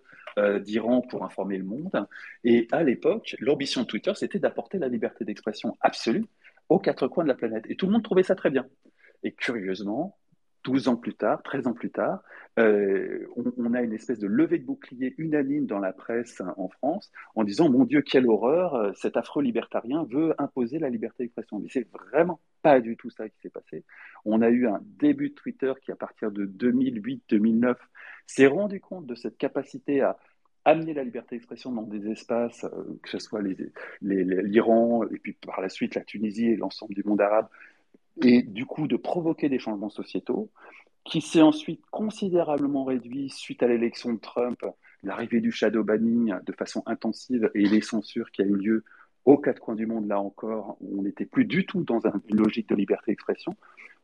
[0.59, 2.05] d'Iran pour informer le monde.
[2.43, 6.25] Et à l'époque, l'ambition de Twitter, c'était d'apporter la liberté d'expression absolue
[6.69, 7.65] aux quatre coins de la planète.
[7.69, 8.65] Et tout le monde trouvait ça très bien.
[9.23, 10.17] Et curieusement,
[10.63, 12.21] 12 ans plus tard, 13 ans plus tard,
[12.59, 17.11] euh, on, a une espèce de levée de bouclier unanime dans la presse en France
[17.35, 21.59] en disant Mon Dieu, quelle horreur, euh, cet affreux libertarien veut imposer la liberté d'expression.
[21.59, 23.85] Mais c'est vraiment pas du tout ça qui s'est passé.
[24.25, 27.75] On a eu un début de Twitter qui, à partir de 2008-2009,
[28.25, 30.17] s'est rendu compte de cette capacité à
[30.67, 33.41] amener la liberté d'expression dans des espaces, euh, que ce soit
[34.01, 37.47] l'Iran, et puis par la suite la Tunisie et l'ensemble du monde arabe,
[38.21, 40.51] et du coup de provoquer des changements sociétaux,
[41.05, 44.59] qui s'est ensuite considérablement réduit suite à l'élection de Trump,
[45.03, 48.83] l'arrivée du shadow banning de façon intensive et les censures qui a eu lieu
[49.23, 52.37] aux quatre coins du monde, là encore, où on n'était plus du tout dans une
[52.37, 53.55] logique de liberté d'expression,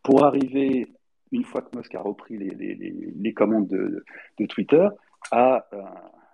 [0.01, 0.87] pour arriver,
[1.33, 4.87] une fois que Musk a repris les, commandes de, Twitter,
[5.31, 5.81] à euh,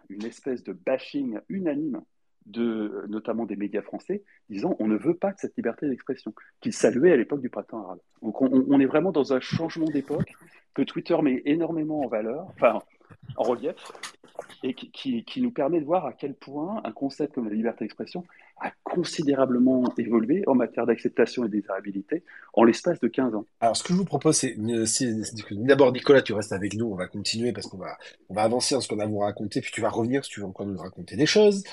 [0.10, 2.02] une espèce de bashing unanime
[2.46, 6.74] de, notamment des médias français, disant on ne veut pas de cette liberté d'expression, qu'ils
[6.74, 8.00] saluaient à l'époque du printemps arabe.
[8.22, 10.34] Donc on, est vraiment dans un changement d'époque
[10.74, 12.80] que Twitter met énormément en valeur, enfin
[13.38, 13.76] en relief,
[14.64, 17.86] et qui, qui, nous permet de voir à quel point un concept comme la liberté
[17.86, 18.24] d'expression
[18.62, 23.46] a considérablement évolué en matière d'acceptation et de désirabilité en l'espace de 15 ans.
[23.60, 24.56] Alors, ce que je vous propose, c'est
[25.52, 27.98] d'abord, Nicolas, tu restes avec nous, on va continuer parce qu'on va,
[28.30, 30.40] on va avancer dans ce qu'on a vous raconter, puis tu vas revenir si tu
[30.40, 31.64] veux encore nous raconter des choses.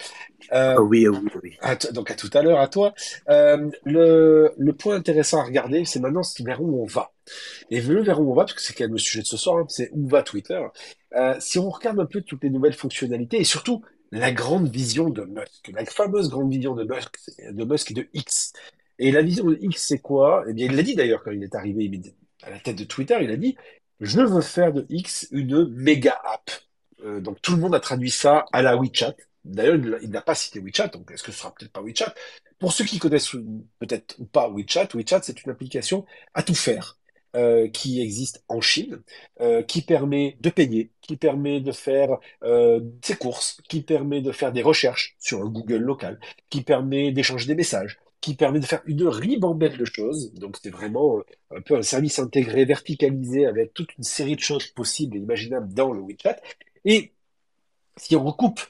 [0.52, 1.58] Euh, oui, oui, oui.
[1.92, 2.94] donc, à tout à l'heure, à toi.
[3.28, 7.12] Euh, le, le point intéressant à regarder, c'est maintenant vers où on va.
[7.70, 9.36] Et le vers où on va, parce que c'est quand même le sujet de ce
[9.36, 10.60] soir, hein, c'est où va Twitter.
[11.16, 13.82] Euh, si on regarde un peu toutes les nouvelles fonctionnalités et surtout
[14.12, 17.18] la grande vision de Musk, la fameuse grande vision de Musk,
[17.50, 18.52] de Musk et de X.
[18.98, 20.44] Et la vision de X, c'est quoi?
[20.48, 21.90] Eh bien, il l'a dit d'ailleurs quand il est arrivé
[22.42, 23.56] à la tête de Twitter, il a dit
[24.00, 26.50] je veux faire de X une méga app.
[27.04, 29.14] Euh, donc tout le monde a traduit ça à la WeChat.
[29.44, 32.14] D'ailleurs, il n'a pas cité WeChat, donc est-ce que ce sera peut-être pas WeChat?
[32.58, 33.30] Pour ceux qui connaissent
[33.78, 36.04] peut-être ou pas WeChat, WeChat c'est une application
[36.34, 36.98] à tout faire.
[37.34, 39.02] Euh, qui existe en Chine,
[39.42, 44.32] euh, qui permet de payer, qui permet de faire euh, ses courses, qui permet de
[44.32, 46.18] faire des recherches sur un Google local,
[46.48, 50.32] qui permet d'échanger des messages, qui permet de faire une ribambelle de choses.
[50.32, 51.20] Donc c'est vraiment
[51.54, 55.74] un peu un service intégré, verticalisé, avec toute une série de choses possibles et imaginables
[55.74, 56.40] dans le WeChat.
[56.86, 57.12] Et
[57.98, 58.60] si on recoupe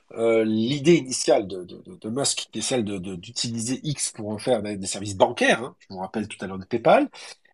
[0.44, 5.62] l'idée initiale de, Musk, qui est celle d'utiliser X pour en faire des services bancaires,
[5.62, 7.08] hein, je vous rappelle tout à l'heure de PayPal,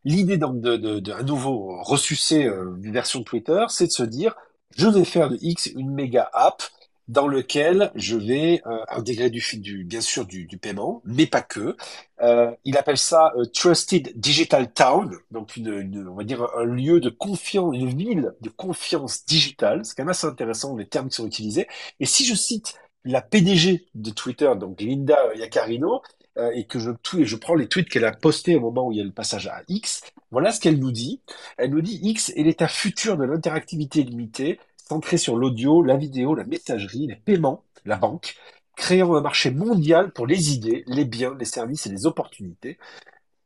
[0.05, 4.34] L'idée donc de, de, de, nouveau ressucé euh, version de Twitter, c'est de se dire
[4.76, 6.62] je vais faire de X une méga app
[7.09, 11.42] dans lequel je vais euh, intégrer du, du bien sûr du, du, paiement, mais pas
[11.42, 11.76] que.
[12.22, 16.64] Euh, il appelle ça euh, Trusted Digital Town, donc une, une, on va dire un
[16.64, 19.84] lieu de confiance, une ville de confiance digitale.
[19.84, 21.66] C'est quand même assez intéressant les termes qui sont utilisés.
[22.00, 22.74] Et si je cite
[23.05, 26.03] la PDG de Twitter, donc Linda Yaccarino,
[26.38, 28.92] euh, et que je, et je prends les tweets qu'elle a postés au moment où
[28.92, 31.20] il y a le passage à X, voilà ce qu'elle nous dit.
[31.58, 36.34] Elle nous dit X est l'état futur de l'interactivité limitée, centré sur l'audio, la vidéo,
[36.34, 38.36] la messagerie, les paiements, la banque,
[38.76, 42.78] créant un marché mondial pour les idées, les biens, les services et les opportunités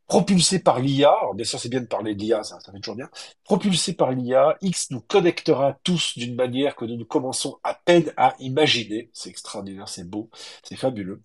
[0.07, 2.97] propulsé par l'IA, bien sûr c'est bien de parler de l'IA, ça, ça fait toujours
[2.97, 3.09] bien,
[3.45, 8.13] propulsé par l'IA, X nous connectera tous d'une manière que nous, nous commençons à peine
[8.17, 9.11] à imaginer.
[9.13, 10.31] C'est extraordinaire, c'est beau,
[10.63, 11.21] c'est fabuleux.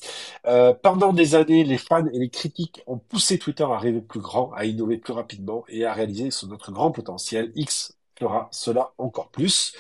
[0.48, 4.20] Euh, pendant des années, les fans et les critiques ont poussé Twitter à rêver plus
[4.20, 7.52] grand, à innover plus rapidement et à réaliser son notre grand potentiel.
[7.56, 9.74] X fera cela encore plus.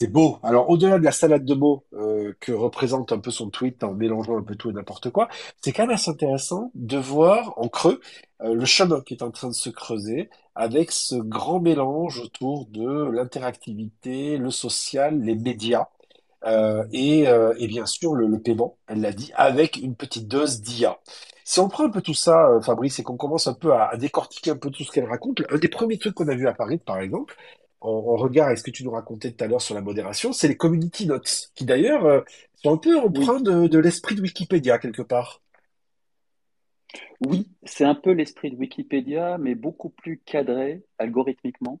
[0.00, 0.38] C'est beau.
[0.42, 3.92] Alors, au-delà de la salade de mots euh, que représente un peu son tweet en
[3.92, 5.28] mélangeant un peu tout et n'importe quoi,
[5.60, 8.00] c'est quand même assez intéressant de voir en creux
[8.40, 12.64] euh, le chemin qui est en train de se creuser avec ce grand mélange autour
[12.70, 15.88] de l'interactivité, le social, les médias
[16.46, 17.26] euh, et,
[17.68, 20.98] bien sûr le, le paiement, elle l'a dit, avec une petite dose d'IA.
[21.44, 23.96] Si on prend un peu tout ça, Fabrice, et qu'on commence un peu à, à,
[23.98, 26.54] décortiquer un peu tout ce qu'elle raconte, un des premiers trucs qu'on a vu à
[26.54, 27.36] Paris, par exemple,
[27.80, 30.48] en, regard avec ce que tu nous racontais tout à l'heure sur la modération, c'est
[30.48, 32.20] les community notes, qui d'ailleurs euh,
[32.56, 35.42] sont un peu emprunts de, l'esprit de Wikipédia quelque part.
[37.20, 41.80] Oui, c'est un peu l'esprit de Wikipédia, mais beaucoup plus cadré algorithmiquement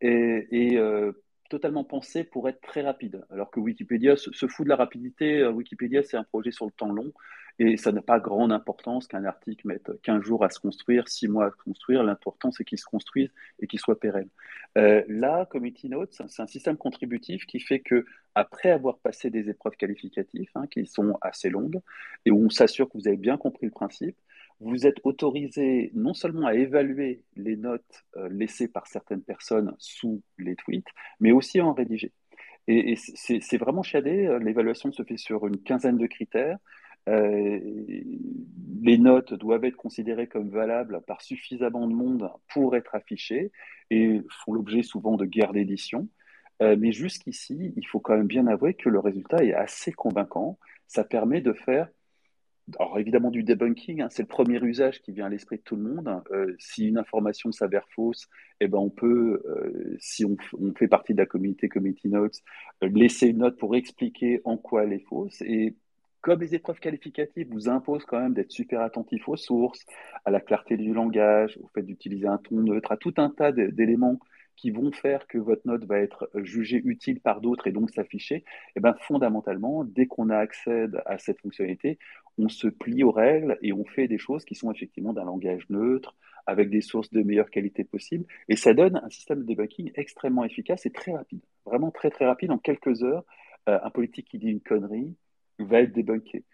[0.00, 1.12] et, euh,
[1.48, 3.24] totalement pensé pour être très rapide.
[3.30, 5.40] Alors que Wikipédia se, se fout de la rapidité.
[5.40, 7.12] Euh, Wikipédia, c'est un projet sur le temps long
[7.60, 11.28] et ça n'a pas grande importance qu'un article mette 15 jours à se construire, 6
[11.28, 12.02] mois à se construire.
[12.02, 14.30] L'important, c'est qu'il se construise et qu'il soit pérenne.
[14.78, 19.50] Euh, là, Community Notes, c'est un système contributif qui fait que, après avoir passé des
[19.50, 21.82] épreuves qualificatives, hein, qui sont assez longues,
[22.24, 24.16] et où on s'assure que vous avez bien compris le principe,
[24.60, 30.22] vous êtes autorisé non seulement à évaluer les notes euh, laissées par certaines personnes sous
[30.38, 30.88] les tweets,
[31.20, 32.12] mais aussi à en rédiger.
[32.68, 34.38] Et, et c'est vraiment chiadé.
[34.40, 36.56] L'évaluation se fait sur une quinzaine de critères.
[37.06, 43.52] Les notes doivent être considérées comme valables par suffisamment de monde pour être affichées
[43.90, 46.08] et font l'objet souvent de guerres d'édition.
[46.60, 50.58] mais jusqu'ici, il faut quand même bien avouer que le résultat est assez convaincant.
[50.86, 51.88] Ça permet de faire
[52.78, 55.76] alors évidemment du debunking, hein, c'est le premier usage qui vient à l'esprit de tout
[55.76, 56.22] le monde.
[56.30, 58.28] Euh, si une information s'avère fausse,
[58.60, 60.36] eh ben on peut, euh, si on,
[60.76, 62.40] fait partie de la communauté Community Notes,
[62.84, 65.40] euh, laisser une note pour expliquer en quoi elle est fausse.
[65.42, 65.76] Et
[66.20, 69.84] comme les épreuves qualificatives vous imposent quand même d'être super attentif aux sources,
[70.24, 73.52] à la clarté du langage, au fait d'utiliser un ton neutre, à tout un tas
[73.52, 74.18] d'éléments
[74.56, 78.36] qui vont faire que votre note va être jugée utile par d'autres et donc s'afficher,
[78.36, 78.44] et
[78.76, 81.98] eh ben fondamentalement, dès qu'on a accès à cette fonctionnalité,
[82.36, 85.64] on se plie aux règles et on fait des choses qui sont effectivement d'un langage
[85.70, 86.14] neutre,
[86.46, 88.26] avec des sources de meilleure qualité possible.
[88.48, 91.40] Et ça donne un système de debunking extrêmement efficace et très rapide.
[91.64, 92.50] Vraiment très très rapide.
[92.50, 93.24] En quelques heures,
[93.68, 95.14] euh, un politique qui dit une connerie
[95.64, 96.44] va être débunké.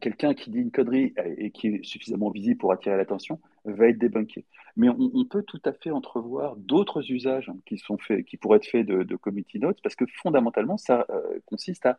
[0.00, 3.98] Quelqu'un qui dit une connerie et qui est suffisamment visible pour attirer l'attention va être
[3.98, 4.44] débunké.
[4.76, 8.66] Mais on, peut tout à fait entrevoir d'autres usages qui, sont faits, qui pourraient être
[8.66, 11.98] faits de, committee notes parce que fondamentalement, ça euh, consiste à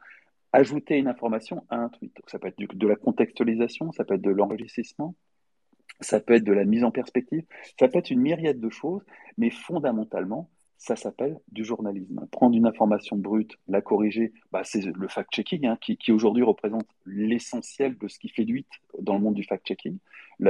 [0.54, 2.16] ajouter une information à un tweet.
[2.16, 5.16] Donc, ça peut être de la contextualisation, ça peut être de l'enregistrement,
[6.00, 7.44] ça peut être de la mise en perspective,
[7.80, 9.04] ça peut être une myriade de choses,
[9.38, 12.28] mais fondamentalement, ça s'appelle du journalisme.
[12.32, 17.98] Prendre une information brute, la corriger, bah, c'est le fact-checking hein, qui, aujourd'hui représente l'essentiel
[17.98, 18.68] de ce qui fait d'huit
[19.00, 19.98] dans le monde du fact-checking.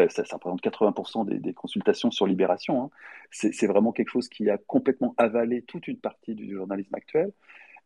[0.10, 2.84] Ça, ça, représente 80% des, consultations sur Libération.
[2.84, 2.90] Hein.
[3.32, 7.32] C'est vraiment quelque chose qui a complètement avalé toute une partie du journalisme actuel.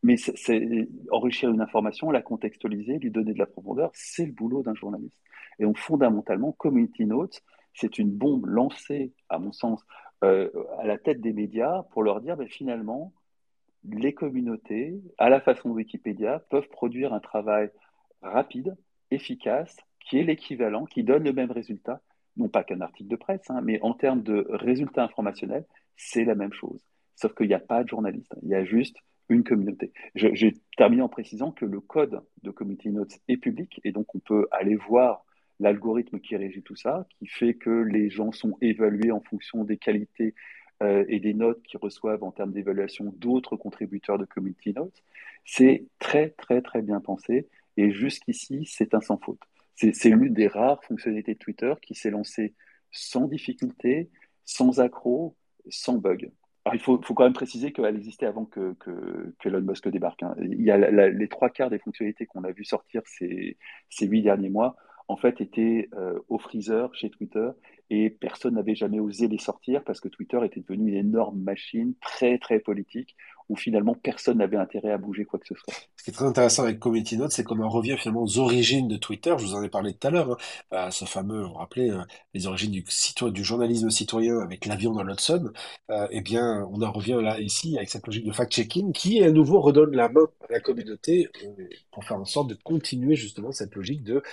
[0.03, 4.63] Mais c'est enrichir une information, la contextualiser, lui donner de la profondeur, c'est le boulot
[4.63, 5.21] d'un journaliste.
[5.59, 7.43] Et donc fondamentalement, Community Notes,
[7.75, 9.85] c'est une bombe lancée, à mon sens,
[10.23, 10.49] euh,
[10.79, 13.13] à la tête des médias pour leur dire, ben, finalement,
[13.83, 17.69] les communautés, à la façon de Wikipédia, peuvent produire un travail
[18.21, 18.75] rapide,
[19.09, 22.01] efficace, qui est l'équivalent, qui donne le même résultat,
[22.37, 25.65] non pas qu'un article de presse, hein, mais en termes de résultats informationnels,
[25.97, 26.85] c'est la même chose.
[27.15, 28.97] Sauf qu'il n'y a pas de journaliste, il y a juste
[29.29, 29.93] une communauté.
[30.15, 34.19] J'ai terminé en précisant que le code de Community Notes est public et donc on
[34.19, 35.23] peut aller voir
[35.61, 39.77] l'algorithme qui régit tout ça, qui fait que les gens sont évalués en fonction des
[39.77, 40.33] qualités
[40.81, 45.03] euh, et des notes qu'ils reçoivent en termes d'évaluation d'autres contributeurs de Community Notes.
[45.45, 47.47] C'est très très très bien pensé
[47.77, 49.41] et jusqu'ici c'est un sans faute.
[49.75, 52.53] C'est l'une des rares fonctionnalités de Twitter qui s'est lancée
[52.91, 54.09] sans difficulté,
[54.43, 55.35] sans accroc,
[55.69, 56.31] sans bug.
[56.65, 60.21] Alors, il faut, quand même préciser qu'elle existait avant que, que, que, Elon Musk débarque.
[60.21, 60.35] Hein.
[60.37, 63.57] Il y a les trois quarts des fonctionnalités qu'on a vu sortir ces,
[63.89, 64.75] ces huit derniers mois,
[65.11, 67.49] en fait, étaient euh, au freezer chez Twitter
[67.89, 71.93] et personne n'avait jamais osé les sortir parce que Twitter était devenu une énorme machine
[71.99, 73.17] très, très politique
[73.49, 75.73] où finalement personne n'avait intérêt à bouger quoi que ce soit.
[75.97, 78.87] Ce qui est très intéressant avec Community Notes, c'est qu'on en revient finalement aux origines
[78.87, 79.35] de Twitter.
[79.37, 80.37] Je vous en ai parlé tout à l'heure,
[80.71, 82.01] hein, ce fameux, vous vous rappelez, euh,
[82.33, 85.51] les origines du, journalisme citoyen avec l'avion dans l'Hudson.
[85.89, 89.31] Euh, eh bien, on en revient là ici avec cette logique de fact-checking qui à
[89.31, 91.27] nouveau redonne la main à la communauté
[91.91, 94.23] pour faire en sorte de continuer justement cette logique de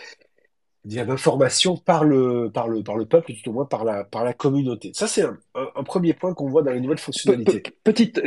[0.88, 4.32] d'information par le, par, le, par le peuple, tout au moins par la, par la
[4.32, 4.90] communauté.
[4.94, 7.62] Ça, c'est un, un, premier point qu'on voit dans les nouvelles fonctionnalités.
[7.84, 8.20] Petite,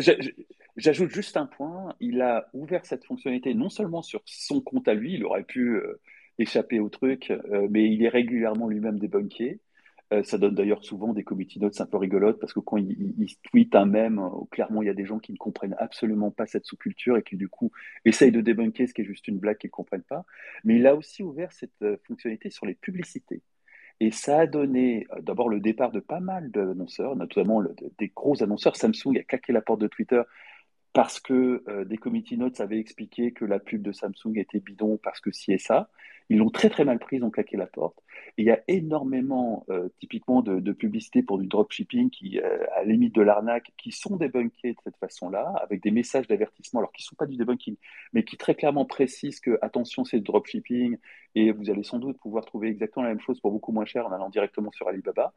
[0.77, 4.93] J'ajoute juste un point, il a ouvert cette fonctionnalité non seulement sur son compte à
[4.93, 5.99] lui, il aurait pu euh,
[6.39, 9.59] échapper au truc, euh, mais il est régulièrement lui-même débunké.
[10.13, 13.13] Euh, ça donne d'ailleurs souvent des community notes un peu rigolotes parce que quand il,
[13.17, 16.45] il, tweet un même, clairement il y a des gens qui ne comprennent absolument pas
[16.45, 17.71] cette sous-culture et qui du coup
[18.03, 20.25] essayent de débunker ce qui est juste une blague qu'ils ne comprennent pas.
[20.65, 23.41] Mais il a aussi ouvert cette fonctionnalité sur les publicités.
[24.01, 27.61] Et ça a donné d'abord le départ de pas mal d'annonceurs, notamment
[27.99, 28.75] des gros annonceurs.
[28.75, 30.23] Samsung a claqué la porte de Twitter
[30.93, 34.99] parce que euh, des committee notes avaient expliqué que la pub de Samsung était bidon
[35.01, 35.89] parce que ci et ça.
[36.29, 38.01] Ils l'ont très très mal prise, ont claqué la porte.
[38.37, 42.65] Et il y a énormément, euh, typiquement, de, de publicités pour du dropshipping qui, euh,
[42.75, 46.79] à la limite de l'arnaque, qui sont débunkées de cette façon-là, avec des messages d'avertissement,
[46.79, 47.75] alors qui ne sont pas du debunking,
[48.13, 50.97] mais qui très clairement précisent que, attention, c'est du dropshipping,
[51.35, 54.07] et vous allez sans doute pouvoir trouver exactement la même chose pour beaucoup moins cher
[54.07, 55.33] en allant directement sur Alibaba.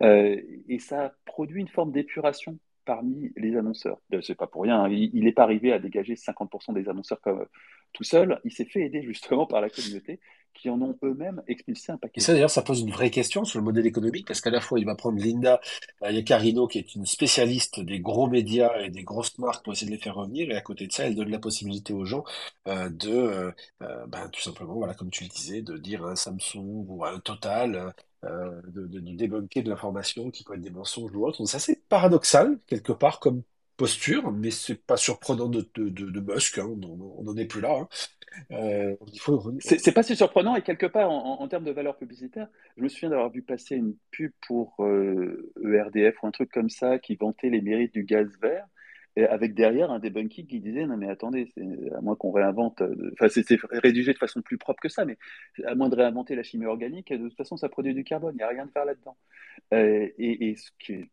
[0.00, 3.98] et ça produit une forme d'épuration parmi les annonceurs.
[4.22, 4.88] C'est pas pour rien, hein.
[4.90, 7.44] il n'est pas arrivé à dégager 50% des annonceurs comme
[7.92, 8.40] tout seul.
[8.44, 10.20] Il s'est fait aider justement par la communauté
[10.56, 12.18] qui en ont eux-mêmes expulsé un paquet.
[12.18, 14.60] Et ça d'ailleurs, ça pose une vraie question sur le modèle économique parce qu'à la
[14.60, 15.60] fois il va prendre Linda
[16.02, 19.94] Yacarino qui est une spécialiste des gros médias et des grosses marques pour essayer de
[19.94, 22.24] les faire revenir et à côté de ça, elle donne la possibilité aux gens
[22.68, 26.16] euh, de, euh, euh, ben, tout simplement, voilà, comme tu le disais, de dire un
[26.16, 27.92] Samsung ou un Total
[28.22, 31.38] de, de, de, débunker de l'information qui peut être des mensonges ou autre.
[31.38, 33.42] Donc c'est assez paradoxal, quelque part, comme
[33.76, 37.76] posture, mais c'est pas surprenant de, de, Musk, hein, on n'en est plus là.
[37.80, 37.88] Hein.
[38.52, 38.96] Euh,
[39.60, 43.10] c'est pas si surprenant et quelque part en, termes de valeur publicitaire, je me souviens
[43.10, 47.48] d'avoir vu passer une pub pour euh, ERDF ou un truc comme ça qui vantait
[47.48, 48.66] les mérites du gaz vert
[49.24, 51.52] avec derrière un debunking qui disait non mais attendez,
[51.96, 55.16] à moins qu'on réinvente, euh, enfin c'est rédigé de façon plus propre que ça, mais
[55.64, 58.38] à moins de réinventer la chimie organique, de toute façon ça produit du carbone, il
[58.38, 59.16] n'y a rien de faire là-dedans.
[59.72, 61.10] Euh, et, et, ce qui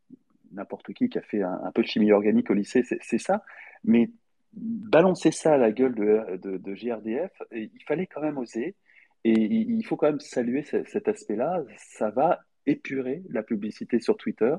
[0.51, 3.43] n'importe qui qui a fait un, peu de chimie organique au lycée, c'est ça.
[3.84, 4.10] Mais
[4.54, 8.76] balancer ça à la gueule de, de, GRDF, il fallait quand même oser.
[9.24, 11.64] Et il faut quand même saluer cet aspect-là.
[11.78, 14.54] Ça va épurer la publicité sur Twitter.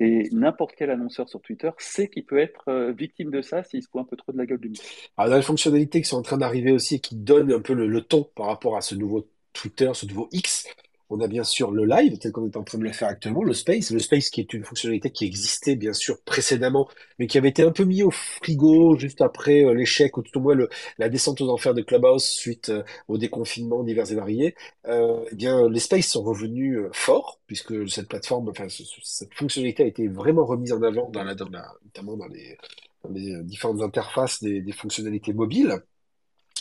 [0.00, 3.82] Et n'importe quel annonceur sur Twitter sait qu'il peut être euh, victime de ça s'il
[3.82, 4.78] se fout un peu trop de la gueule du monde.
[5.18, 7.74] Alors, dans les fonctionnalités qui sont en train d'arriver aussi et qui donnent un peu
[7.74, 10.66] le, le, ton par rapport à ce nouveau Twitter, ce nouveau X,
[11.10, 13.42] on a bien sûr le live, tel qu'on est en train de le faire actuellement,
[13.42, 13.90] le space.
[13.90, 16.88] Le space qui est une fonctionnalité qui existait bien sûr précédemment,
[17.18, 20.38] mais qui avait été un peu mis au frigo juste après euh, l'échec, ou tout
[20.38, 24.14] au moins le, la descente aux enfers de Clubhouse suite euh, au déconfinement divers et
[24.14, 24.54] variés.
[24.86, 29.82] Euh, eh bien, les spaces sont revenus euh, forts, puisque cette plateforme, enfin, cette fonctionnalité
[29.82, 32.56] a été vraiment remise en avant dans la, dans la, notamment dans les,
[33.02, 35.82] dans les différentes interfaces des, des fonctionnalités mobiles.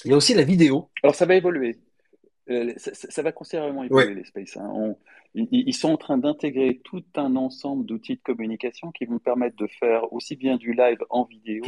[0.06, 0.89] Il y a aussi la vidéo.
[1.04, 1.78] Alors ça va évoluer.
[2.50, 4.58] Euh, ça, va considérablement évoluer les spaces.
[4.58, 4.95] Hein.
[5.36, 9.68] ils, sont en train d'intégrer tout un ensemble d'outils de communication qui vont permettre de
[9.68, 11.64] faire aussi bien du live en vidéo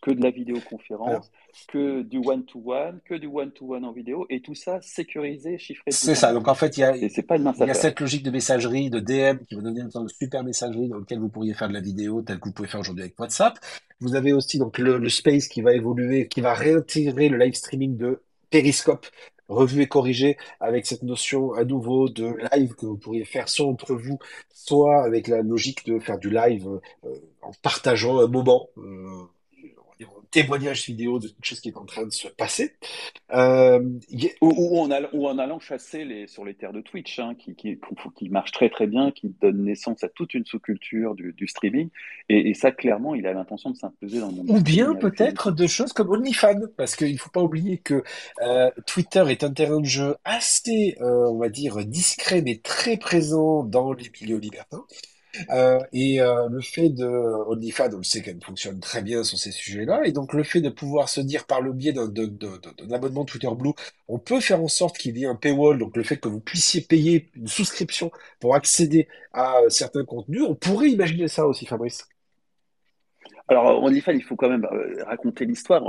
[0.00, 1.32] que de la vidéoconférence,
[1.66, 5.90] que du one-to-one, que du one-to-one en vidéo, et tout ça sécurisé, chiffré.
[5.90, 6.32] C'est ça.
[6.32, 9.44] Donc en fait, il y a, il y a cette logique de messagerie, de DM,
[9.48, 11.80] qui va donner une sorte de super messagerie dans lequel vous pourriez faire de la
[11.80, 13.58] vidéo, tel que vous pouvez faire aujourd'hui avec WhatsApp.
[13.98, 17.54] Vous avez aussi donc le, le space qui va évoluer, qui va réintégrer le live
[17.54, 19.06] streaming de Periscope
[19.50, 23.66] revu et corrigé avec cette notion à nouveau de live que vous pourriez faire soit
[23.66, 24.18] entre vous,
[24.54, 26.68] soit avec la logique de faire du live
[27.04, 28.68] euh, en partageant un moment.
[28.78, 29.24] Euh,
[30.30, 32.72] témoignage vidéo de quelque chose qui est en train de se passer.
[33.32, 33.80] Euh,
[34.40, 37.54] ou, en allant, ou, en allant, chasser les, sur les terres de Twitch, hein, qui,
[37.54, 37.78] qui,
[38.16, 41.88] qui, marche très très bien, qui donne naissance à toute une sous-culture du, du, streaming.
[42.28, 44.50] Et, ça, clairement, il a l'intention de s'imposer dans le monde.
[44.50, 48.02] Ou bien peut-être de choses comme OnlyFans, parce qu'il ne faut pas oublier que
[48.42, 52.96] euh, Twitter est un terrain de jeu assez, euh, on va dire, discret, mais très
[52.96, 54.84] présent dans les milieux libertins.
[55.50, 59.38] Euh, et euh, le fait de OnlyFans, on le sait qu'elle fonctionne très bien sur
[59.38, 62.10] ces sujets-là, et donc le fait de pouvoir se dire par le biais d'un
[62.92, 63.72] abonnement Twitter Blue,
[64.08, 66.40] on peut faire en sorte qu'il y ait un paywall, donc le fait que vous
[66.40, 68.10] puissiez payer une souscription
[68.40, 72.06] pour accéder à certains contenus, on pourrait imaginer ça aussi, Fabrice.
[73.48, 75.82] Alors OnlyFans, il faut quand même euh, raconter l'histoire.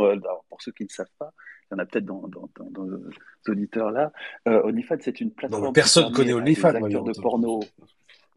[0.49, 1.31] pour ceux qui ne savent pas,
[1.71, 2.99] il y en a peut-être dans, dans, dans, nos
[3.47, 4.11] auditeurs là.
[4.45, 5.65] OnlyFans, c'est une plateforme.
[5.65, 6.75] Non, personne connaît OnlyFans.
[6.75, 7.61] acteurs de porno.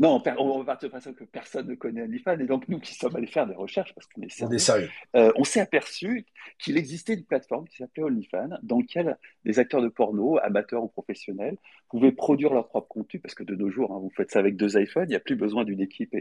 [0.00, 2.40] Non, on va partir de façon que personne ne connaît OnlyFans.
[2.40, 4.90] Et donc, nous qui sommes allés faire des recherches, parce qu'on est sérieux, sérieux.
[5.14, 6.26] Euh, on s'est aperçu
[6.58, 10.88] qu'il existait une plateforme qui s'appelait OnlyFans, dans laquelle des acteurs de porno, amateurs ou
[10.88, 11.56] professionnels,
[11.90, 14.56] pouvaient produire leur propre contenu, parce que de nos jours, hein, vous faites ça avec
[14.56, 16.14] deux iPhones, il n'y a plus besoin d'une équipe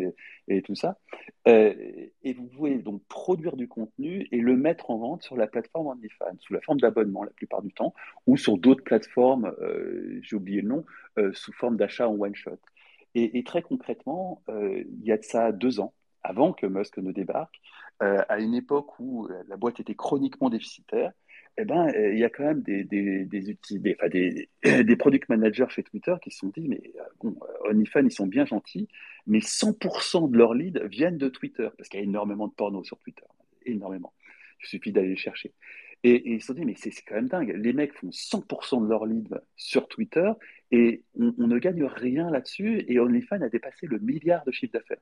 [0.48, 1.00] et, tout ça.
[1.48, 1.74] Euh,
[2.24, 5.88] et vous pouvez donc produire du contenu et le mettre en vente sur la plateforme
[5.88, 7.96] OnlyFans, sous la forme d'abonnement la plupart du temps,
[8.28, 10.86] ou sur d'autres plateformes, euh, j'ai oublié le nom,
[11.34, 12.58] sous forme d'achat en one-shot.
[13.16, 15.94] Et, très concrètement, euh, il y a de ça deux ans,
[16.24, 17.62] avant que Musk ne débarque,
[18.02, 21.12] euh, à une époque où euh, la boîte était chroniquement déficitaire,
[21.58, 23.26] eh ben, il y a quand même des, des,
[24.84, 26.82] des, product managers chez Twitter qui se sont dit, mais
[27.22, 27.36] bon,
[27.70, 28.88] OnlyFans, ils sont bien gentils,
[29.28, 32.84] mais 100% de leurs leads viennent de Twitter, parce qu'il y a énormément de porno
[32.84, 33.26] sur Twitter,
[33.68, 34.14] énormément.
[34.64, 35.54] Il suffit d'aller les chercher.
[36.04, 37.54] Et, ils se sont dit, mais c'est quand même dingue.
[37.56, 40.30] Les mecs font 100% de leur lead sur Twitter
[40.72, 42.84] et on, ne gagne rien là-dessus.
[42.88, 45.02] Et OnlyFans a dépassé le milliard de chiffre d'affaires.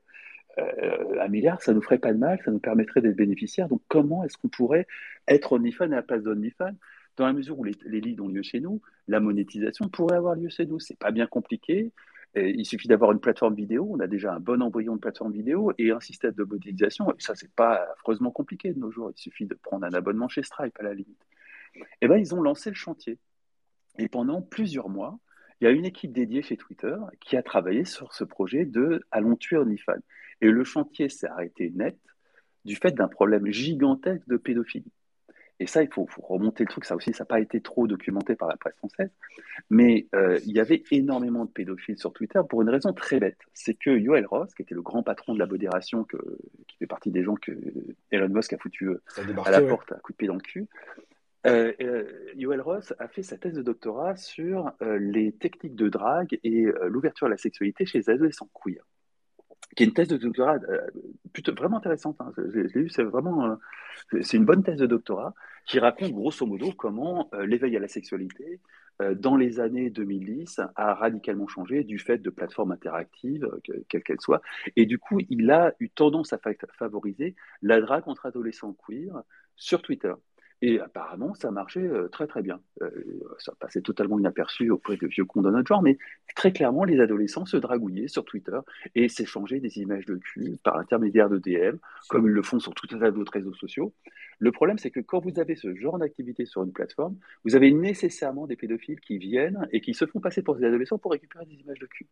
[0.58, 3.68] Euh, un milliard, ça nous ferait pas de mal, ça nous permettrait d'être bénéficiaires.
[3.68, 4.86] Donc, comment est-ce qu'on pourrait
[5.26, 6.74] être OnlyFans à la place d'OnlyFans
[7.16, 10.36] Dans la mesure où les, les leads ont lieu chez nous, la monétisation pourrait avoir
[10.36, 10.78] lieu chez nous.
[10.78, 11.90] C'est pas bien compliqué
[12.34, 15.72] il suffit d'avoir une plateforme vidéo, on a déjà un bon embryon de plateforme vidéo
[15.78, 17.10] et un système de modélisation.
[17.10, 19.10] Et ça, c'est pas affreusement compliqué de nos jours.
[19.14, 21.20] Il suffit de prendre un abonnement chez Stripe à la limite.
[21.74, 23.18] Et eh ben, ils ont lancé le chantier.
[23.98, 25.18] Et pendant plusieurs mois,
[25.60, 29.04] il y a une équipe dédiée chez Twitter qui a travaillé sur ce projet de
[29.10, 30.00] Allons tuer OnlyFans.
[30.40, 31.98] Et le chantier s'est arrêté net
[32.64, 34.92] du fait d'un problème gigantesque de pédophilie.
[35.62, 38.34] Et ça, il faut, remonter le truc, ça aussi, ça n'a pas été trop documenté
[38.34, 39.10] par la presse française,
[39.70, 43.38] mais euh, il y avait énormément de pédophiles sur Twitter pour une raison très bête.
[43.54, 46.04] C'est que Yoel Ross, qui était le grand patron de la modération,
[46.66, 47.52] qui fait partie des gens que
[48.10, 49.00] Elon Musk a foutu euh,
[49.44, 50.66] à la porte à coup de pied dans le cul,
[51.46, 51.72] euh,
[52.34, 57.28] Yoel Ross a fait sa thèse de doctorat sur les techniques de drague et l'ouverture
[57.28, 58.82] à la sexualité chez les adolescents queer.
[59.76, 60.58] Qui est une thèse de doctorat
[61.32, 62.16] plutôt, vraiment intéressante.
[62.20, 62.32] Hein.
[62.90, 63.56] C'est vraiment
[64.20, 65.34] c'est une bonne thèse de doctorat
[65.66, 68.60] qui raconte grosso modo comment l'éveil à la sexualité
[69.16, 73.48] dans les années 2010 a radicalement changé du fait de plateformes interactives,
[73.88, 74.42] quelles qu'elles soient.
[74.76, 76.38] Et du coup, il a eu tendance à
[76.78, 79.22] favoriser la drague entre adolescents queer
[79.56, 80.12] sur Twitter.
[80.64, 82.60] Et apparemment, ça marchait euh, très très bien.
[82.82, 82.90] Euh,
[83.38, 85.98] ça passait totalement inaperçu auprès de vieux cons de notre genre, mais
[86.36, 88.58] très clairement, les adolescents se dragouillaient sur Twitter
[88.94, 92.74] et s'échangeaient des images de cul par l'intermédiaire de DM, comme ils le font sur
[92.74, 93.92] tout un tas d'autres réseaux sociaux.
[94.38, 97.72] Le problème, c'est que quand vous avez ce genre d'activité sur une plateforme, vous avez
[97.72, 101.44] nécessairement des pédophiles qui viennent et qui se font passer pour des adolescents pour récupérer
[101.46, 102.06] des images de cul.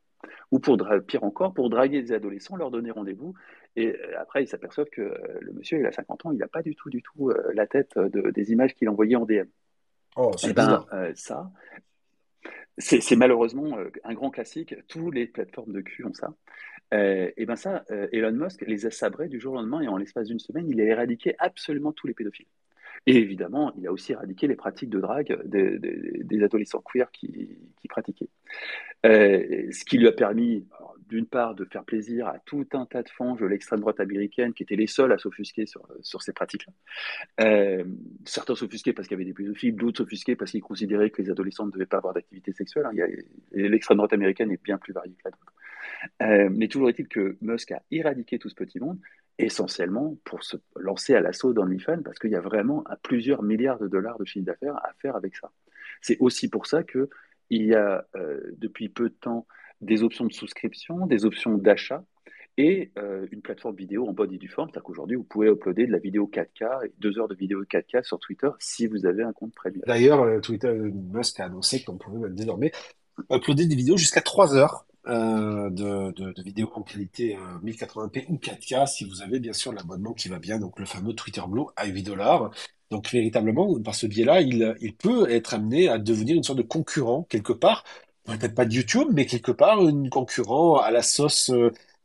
[0.51, 0.77] Ou pour,
[1.07, 3.35] pire encore, pour draguer des adolescents, leur donner rendez-vous.
[3.77, 6.49] Et euh, après, ils s'aperçoivent que euh, le monsieur, il a 50 ans, il n'a
[6.49, 9.47] pas du tout, du tout euh, la tête des images qu'il envoyait en DM.
[10.17, 11.51] Oh, c'est eh ben, ça,
[12.79, 14.75] c'est malheureusement un grand classique.
[14.89, 16.35] Tous les plateformes de cul ont ça.
[16.93, 19.97] Euh, et bien ça, Elon Musk les a sabrés du jour au lendemain et en
[19.97, 22.49] l'espace d'une semaine, il a éradiqué absolument tous les pédophiles.
[23.07, 28.29] Et évidemment, il a aussi éradiqué les pratiques de drague des, adolescents queer qui, pratiquaient.
[29.07, 30.67] Euh, ce qui lui a permis,
[31.09, 34.53] d'une part, de faire plaisir à tout un tas de fanges de l'extrême droite américaine
[34.53, 37.85] qui étaient les seuls à s'offusquer sur, sur ces pratiques-là.
[38.27, 41.31] certains s'offusquaient parce qu'il y avait des pédophiles, d'autres s'offusquaient parce qu'ils considéraient que les
[41.31, 42.87] adolescents ne devaient pas avoir d'activité sexuelle.
[42.87, 43.07] Hein.
[43.53, 45.51] L'extrême droite américaine est bien plus variée que la droite.
[46.23, 48.99] Euh, mais toujours est-il que Musk a éradiqué tout ce petit monde,
[49.45, 53.89] essentiellement pour se lancer à l'assaut d'OnlyFans, parce qu'il y a vraiment plusieurs milliards de
[53.89, 55.51] dollars de chiffre d'affaires à faire avec ça.
[56.01, 57.09] C'est aussi pour ça qu'il
[57.51, 59.47] y a euh, depuis peu de temps
[59.81, 62.05] des options de souscription, des options d'achat
[62.59, 64.69] et euh, une plateforme vidéo en body du forme.
[64.69, 68.19] C'est-à-dire qu'aujourd'hui, vous pouvez uploader de la vidéo 4K, deux heures de vidéo 4K sur
[68.19, 69.83] Twitter si vous avez un compte premium.
[69.87, 72.73] D'ailleurs, Twitter Musk a annoncé qu'on pouvait désormais
[73.31, 78.87] uploader des vidéos jusqu'à 3 heures euh, de, vidéos en qualité 1080p euh, ou 4K
[78.87, 81.87] si vous avez bien sûr l'abonnement qui va bien, donc le fameux Twitter Blue à
[81.87, 82.51] 8 dollars.
[82.91, 87.23] Donc véritablement, par ce biais-là, il, peut être amené à devenir une sorte de concurrent
[87.29, 87.85] quelque part,
[88.25, 91.51] peut-être pas de YouTube, mais quelque part une concurrent à la sauce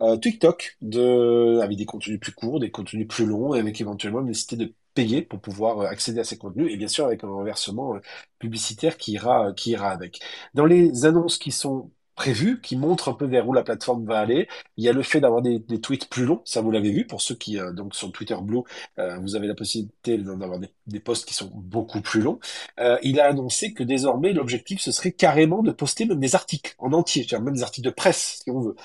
[0.02, 4.20] euh, TikTok, de, avec des contenus plus courts, des contenus plus longs, et avec éventuellement
[4.22, 7.28] une nécessité de payer pour pouvoir accéder à ces contenus, et bien sûr avec un
[7.28, 7.96] renversement
[8.40, 10.20] publicitaire qui ira, qui ira avec.
[10.54, 14.20] Dans les annonces qui sont prévu qui montre un peu vers où la plateforme va
[14.20, 14.48] aller.
[14.78, 17.22] Il y a le fait d'avoir des, tweets plus longs, ça vous l'avez vu pour
[17.22, 18.62] ceux qui euh, donc sur Twitter Blue,
[19.00, 22.40] euh, vous avez la possibilité d'avoir des, posts qui sont beaucoup plus longs.
[22.80, 26.76] Euh, il a annoncé que désormais l'objectif ce serait carrément de poster même des articles
[26.80, 28.76] en entier, même des articles de presse si on veut.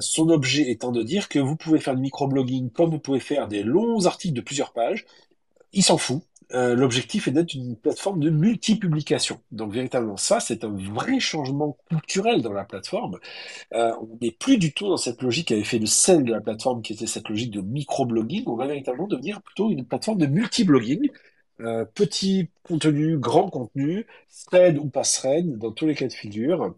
[0.00, 3.48] son objet étant de dire que vous pouvez faire du microblogging comme vous pouvez faire
[3.48, 5.06] des longs articles de plusieurs pages.
[5.72, 6.22] Il s'en fout.
[6.54, 9.40] Euh, l'objectif est d'être une plateforme de multipublication.
[9.52, 13.18] Donc véritablement, ça, c'est un vrai changement culturel dans la plateforme.
[13.74, 16.32] Euh, on n'est plus du tout dans cette logique qui avait fait le sel de
[16.32, 18.44] la plateforme, qui était cette logique de microblogging.
[18.46, 21.10] On va véritablement devenir plutôt une plateforme de multiblogging.
[21.60, 24.06] Euh, petit contenu, grand contenu,
[24.46, 26.74] thread ou pas thread, dans tous les cas de figure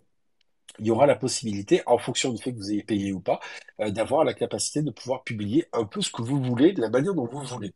[0.79, 3.41] il y aura la possibilité, en fonction du fait que vous ayez payé ou pas,
[3.79, 7.15] d'avoir la capacité de pouvoir publier un peu ce que vous voulez, de la manière
[7.15, 7.73] dont vous voulez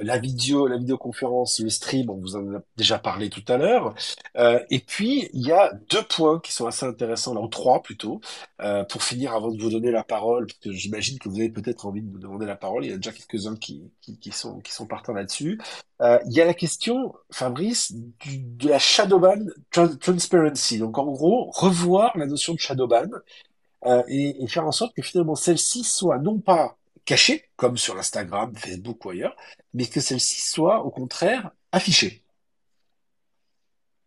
[0.00, 3.94] la vidéo, la vidéoconférence, le stream, on vous en a déjà parlé tout à l'heure.
[4.36, 7.82] Euh, et puis, il y a deux points qui sont assez intéressants, là, ou trois
[7.82, 8.20] plutôt,
[8.60, 11.50] euh, pour finir avant de vous donner la parole, parce que j'imagine que vous avez
[11.50, 12.84] peut-être envie de me demander la parole.
[12.84, 15.60] Il y a déjà quelques-uns qui, qui, sont, qui sont partants là-dessus.
[16.02, 19.46] Euh, il y a la question, Fabrice, du, de la shadowban
[20.00, 20.78] transparency.
[20.78, 23.08] Donc, en gros, revoir la notion de shadowban
[23.86, 26.76] euh, et, et faire en sorte que finalement celle-ci soit non pas
[27.06, 29.36] cachée, comme sur Instagram, Facebook ou ailleurs,
[29.72, 32.22] mais que celle-ci soit au contraire affichée.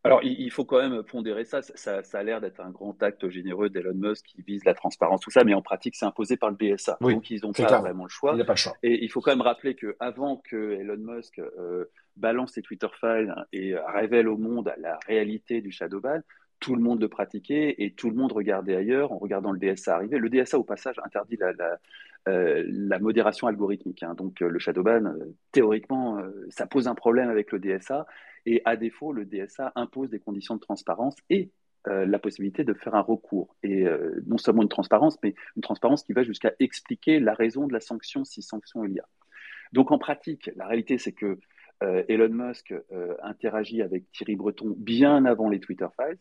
[0.05, 1.61] Alors, il faut quand même pondérer ça.
[1.61, 5.29] Ça, a l'air d'être un grand acte généreux d'Elon Musk qui vise la transparence, tout
[5.29, 6.97] ça, mais en pratique, c'est imposé par le BSA.
[7.01, 8.33] Donc, ils n'ont pas vraiment le choix.
[8.37, 8.77] Il pas le choix.
[8.81, 13.33] Et il faut quand même rappeler qu'avant que Elon Musk euh, balance ses Twitter files
[13.51, 16.21] et révèle au monde la réalité du Shadowban,
[16.59, 19.95] tout le monde le pratiquait et tout le monde regardait ailleurs en regardant le DSA
[19.95, 20.17] arriver.
[20.17, 21.77] Le DSA, au passage, interdit la,
[22.28, 24.03] euh, la modération algorithmique.
[24.03, 24.13] Hein.
[24.13, 28.05] Donc euh, le shadowban, euh, théoriquement, ça pose un problème avec le DSA.
[28.45, 31.51] Et à défaut, le DSA impose des conditions de transparence et
[31.86, 33.55] la possibilité de faire un recours.
[33.63, 33.86] Et
[34.28, 37.80] non seulement une transparence, mais une transparence qui va jusqu'à expliquer la raison de la
[37.80, 39.07] sanction si sanction il y a.
[39.72, 41.39] Donc en pratique, la réalité, c'est que
[41.82, 42.74] Elon Musk
[43.24, 46.20] interagit avec Thierry Breton bien avant les Twitter Files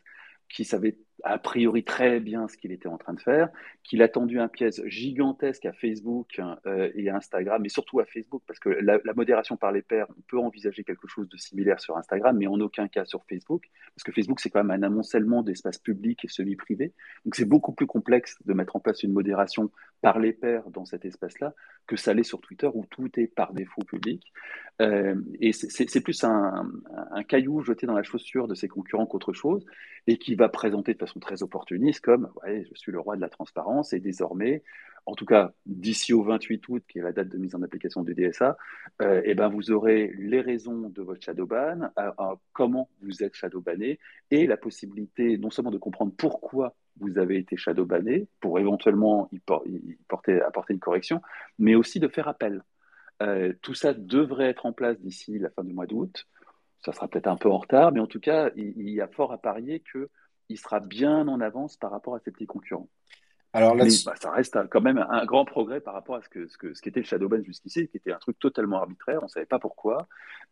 [0.49, 3.49] qui savait a priori très bien ce qu'il était en train de faire,
[3.83, 8.05] qu'il a tendu un piège gigantesque à Facebook euh, et à Instagram, mais surtout à
[8.05, 11.81] Facebook, parce que la, modération par les pairs, on peut envisager quelque chose de similaire
[11.81, 14.87] sur Instagram, mais en aucun cas sur Facebook, parce que Facebook, c'est quand même un
[14.87, 16.93] amoncellement d'espaces publics et semi-privés.
[17.25, 20.85] Donc c'est beaucoup plus complexe de mettre en place une modération par les pairs dans
[20.85, 21.55] cet espace-là
[21.87, 24.33] que ça l'est sur Twitter, où tout est par défaut public.
[24.81, 26.71] Euh, et c'est plus un,
[27.11, 29.65] un, caillou jeté dans la chaussure de ses concurrents qu'autre chose,
[30.07, 33.29] et qui va présenter de façon très opportuniste comme je suis le roi de la
[33.29, 34.63] transparence, et désormais,
[35.07, 38.03] en tout cas d'ici au 28 août, qui est la date de mise en application
[38.03, 38.57] du DSA,
[39.03, 41.91] euh, et ben vous aurez les raisons de votre shadow ban,
[42.53, 43.99] comment vous êtes shadow banné,
[44.31, 49.31] et la possibilité non seulement de comprendre pourquoi vous avez été shadow banné, pour éventuellement
[50.11, 51.23] apporter une correction,
[51.59, 52.63] mais aussi de faire appel.
[53.23, 56.27] Euh, tout ça devrait être en place d'ici la fin du mois d'août.
[56.85, 59.33] Ça sera peut-être un peu en retard, mais en tout cas, il, y a fort
[59.33, 59.83] à parier
[60.49, 62.89] qu'il sera bien en avance par rapport à ses petits concurrents.
[63.55, 66.47] Alors Mais, bah, ça reste quand même un grand progrès par rapport à ce que
[66.49, 69.21] ce que ce qu'était le Shadowban jusqu'ici, qui était un truc totalement arbitraire.
[69.23, 70.07] On ne savait pas pourquoi,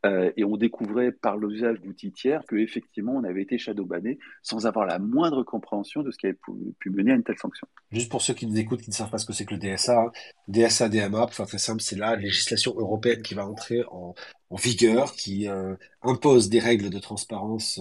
[0.06, 4.66] euh, et on découvrait par l'usage d'outils tiers que effectivement on avait été shadowbanné sans
[4.66, 6.38] avoir la moindre compréhension de ce qui avait
[6.78, 7.66] pu, mener à une telle sanction.
[7.92, 9.60] Juste pour ceux qui nous écoutent, qui ne savent pas ce que c'est que le
[9.60, 10.10] DSA, hein.
[10.48, 14.14] DSA, DMA, pour faire très simple, c'est la législation européenne qui va entrer en,
[14.50, 17.80] en vigueur, qui euh, impose des règles de transparence,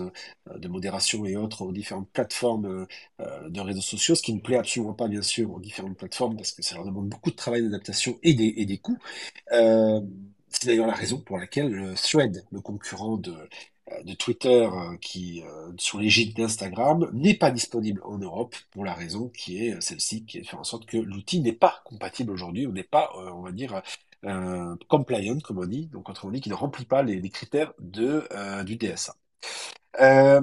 [0.49, 2.87] euh, de modération et autres aux différentes plateformes
[3.19, 6.35] euh, de réseaux sociaux, ce qui ne plaît absolument pas, bien sûr, aux différentes plateformes,
[6.35, 8.97] parce que ça leur demande beaucoup de travail d'adaptation et des, et des coûts.
[9.51, 13.35] c'est d'ailleurs la raison pour laquelle le Thread, le concurrent de,
[14.03, 14.67] de Twitter
[15.01, 15.43] qui
[15.77, 20.43] sous l'égide d'Instagram n'est pas disponible en Europe pour la raison qui est celle-ci qui
[20.43, 23.81] fait en sorte que l'outil n'est pas compatible aujourd'hui ou n'est pas on va dire
[24.25, 28.27] euh, compliant, comme on dit, donc autrement dit, qui ne remplit pas les, critères de,
[28.31, 29.15] euh, du DSA.
[30.01, 30.41] Euh,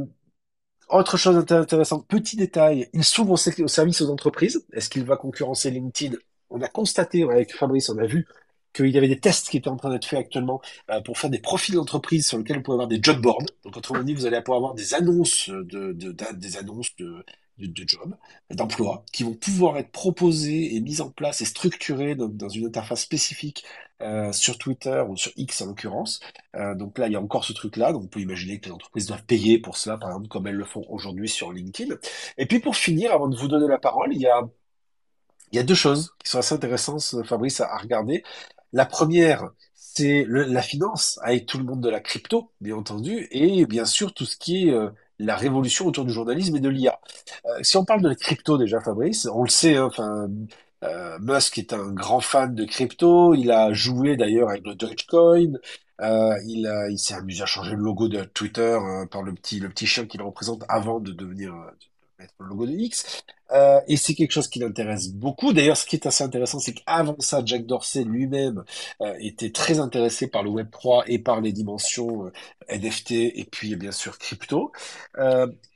[0.89, 4.65] autre chose intéressante, petit détail, il s'ouvre au, service aux entreprises.
[4.73, 6.17] Est-ce qu'il va concurrencer LinkedIn?
[6.51, 8.27] On a constaté avec Fabrice, on a vu
[8.73, 10.61] qu'il y avait des tests qui étaient en train d'être faits actuellement
[11.05, 13.45] pour faire des profils d'entreprise sur lesquels vous pouvez avoir des job boards.
[13.65, 17.25] Donc autrement dit, vous allez pouvoir avoir des annonces de, de des annonces de,
[17.59, 18.17] de, jobs,
[18.51, 23.03] d'emplois, qui vont pouvoir être proposés et mis en place et structurés dans, une interface
[23.03, 23.65] spécifique
[24.01, 26.21] euh, sur Twitter ou sur X en l'occurrence.
[26.57, 27.93] Euh, donc là, il y a encore ce truc-là.
[27.93, 30.57] Donc on peut imaginer que les entreprises doivent payer pour cela, par exemple, comme elles
[30.57, 31.95] le font aujourd'hui sur LinkedIn.
[32.39, 34.43] Et puis pour finir, avant de vous donner la parole, il y a,
[35.53, 38.25] il y a deux choses qui sont assez intéressantes, Fabrice, à, regarder.
[38.73, 43.67] La première, c'est la finance, avec tout le monde de la crypto, bien entendu, et
[43.67, 44.89] bien sûr tout ce qui est euh,
[45.19, 46.99] la révolution autour du journalisme et de l'IA.
[47.47, 49.91] Euh, si on parle de crypto déjà, Fabrice, on le sait, hein,
[50.85, 53.35] euh, Musk est un grand fan de crypto.
[53.35, 55.55] Il a joué d'ailleurs avec le Dogecoin.
[56.01, 58.79] Euh, il, s'est amusé à changer le logo de Twitter
[59.11, 61.92] par le petit, chien qu'il représente avant de devenir mettre
[62.39, 63.23] le logo de X.
[63.53, 65.53] Euh, et c'est quelque chose qui l'intéresse beaucoup.
[65.53, 68.65] D'ailleurs, ce qui est assez intéressant, c'est qu'avant ça, Jack Dorsey lui-même
[69.01, 72.33] euh, était très intéressé par le Web 3 et par les dimensions euh,
[72.77, 74.73] NFT et puis bien sûr crypto.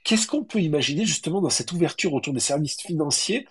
[0.05, 3.47] Qu'est-ce qu'on peut imaginer justement dans cette ouverture autour des services financiers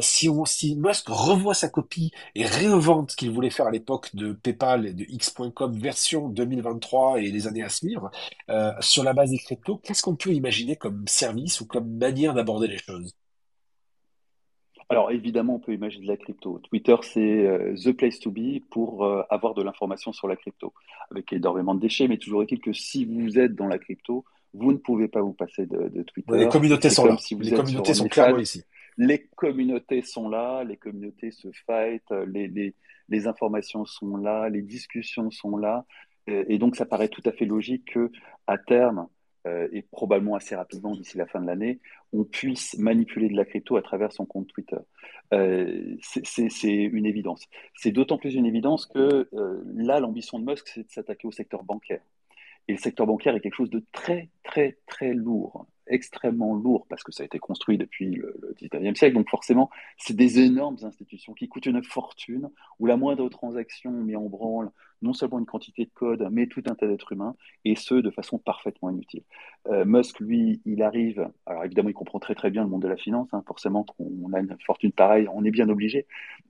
[0.00, 4.14] si, on, si Musk revoit sa copie et réinvente ce qu'il voulait faire à l'époque
[4.14, 8.10] de PayPal et de X.com version 2023 et les années à suivre,
[8.80, 12.68] sur la base des cryptos, qu'est-ce qu'on peut imaginer comme service ou comme manière d'aborder
[12.68, 13.14] les choses?
[14.90, 16.60] Alors évidemment, on peut imaginer de la crypto.
[16.70, 20.72] Twitter, c'est euh, the place to be pour euh, avoir de l'information sur la crypto,
[21.10, 24.24] avec énormément de déchets, mais toujours est-il que si vous êtes dans la crypto,
[24.54, 26.38] vous ne pouvez pas vous passer de, Twitter.
[26.38, 27.16] Les communautés sont là.
[27.38, 28.62] les communautés sont clairement ici.
[28.98, 32.74] Les communautés sont là, les communautés se fight, les,
[33.08, 35.86] les, informations sont là, les discussions sont là,
[36.26, 38.10] et, et donc ça paraît tout à fait logique que
[38.46, 39.08] à terme,
[39.48, 41.78] euh, et probablement assez rapidement d'ici la fin de l'année,
[42.12, 44.76] on puisse manipuler de la crypto à travers son compte Twitter.
[45.32, 47.46] Euh, c'est une évidence.
[47.74, 51.32] C'est d'autant plus une évidence que euh, là, l'ambition de Musk, c'est de s'attaquer au
[51.32, 52.02] secteur bancaire.
[52.68, 57.02] Et le secteur bancaire est quelque chose de très, très, très lourd extrêmement lourd parce
[57.02, 59.14] que ça a été construit depuis le, le 19e siècle.
[59.14, 64.16] Donc forcément, c'est des énormes institutions qui coûtent une fortune, où la moindre transaction met
[64.16, 64.70] en branle
[65.02, 67.34] non seulement une quantité de code, mais tout un tas d'êtres humains,
[67.64, 69.22] et ce, de façon parfaitement inutile.
[69.68, 72.88] Euh, Musk, lui, il arrive, alors évidemment, il comprend très très bien le monde de
[72.88, 76.06] la finance, hein, forcément, on a une fortune pareille, on est bien obligé,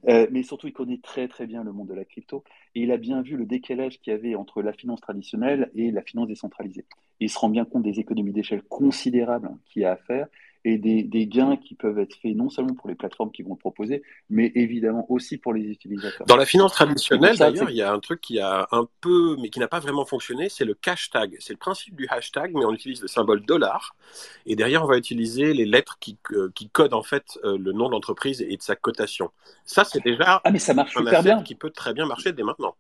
[0.09, 2.45] euh, mais surtout, il connaît très très bien le monde de la crypto,
[2.75, 5.91] et il a bien vu le décalage qu'il y avait entre la finance traditionnelle et
[5.91, 6.85] la finance décentralisée
[7.21, 10.27] il se rend bien compte des économies d'échelle considérables qu'il y a à faire.
[10.65, 13.55] Et des, des, gains qui peuvent être faits non seulement pour les plateformes qui vont
[13.55, 16.27] le proposer, mais évidemment aussi pour les utilisateurs.
[16.27, 19.51] Dans la finance traditionnelle, d'ailleurs, il y a un truc qui a un peu, mais
[19.51, 21.37] qui n'a pas vraiment fonctionné, c'est le hashtag.
[21.41, 23.95] C'est le principe du hashtag, mais on utilise le symbole dollar,
[24.47, 27.73] et derrière, on va utiliser les lettres qui, euh, qui codent en fait euh, le
[27.73, 29.31] nom de l'entreprise et de sa cotation.
[29.65, 31.43] Ça, c'est déjà ah, mais ça marche super bien.
[31.43, 32.75] qui peut très bien marcher dès maintenant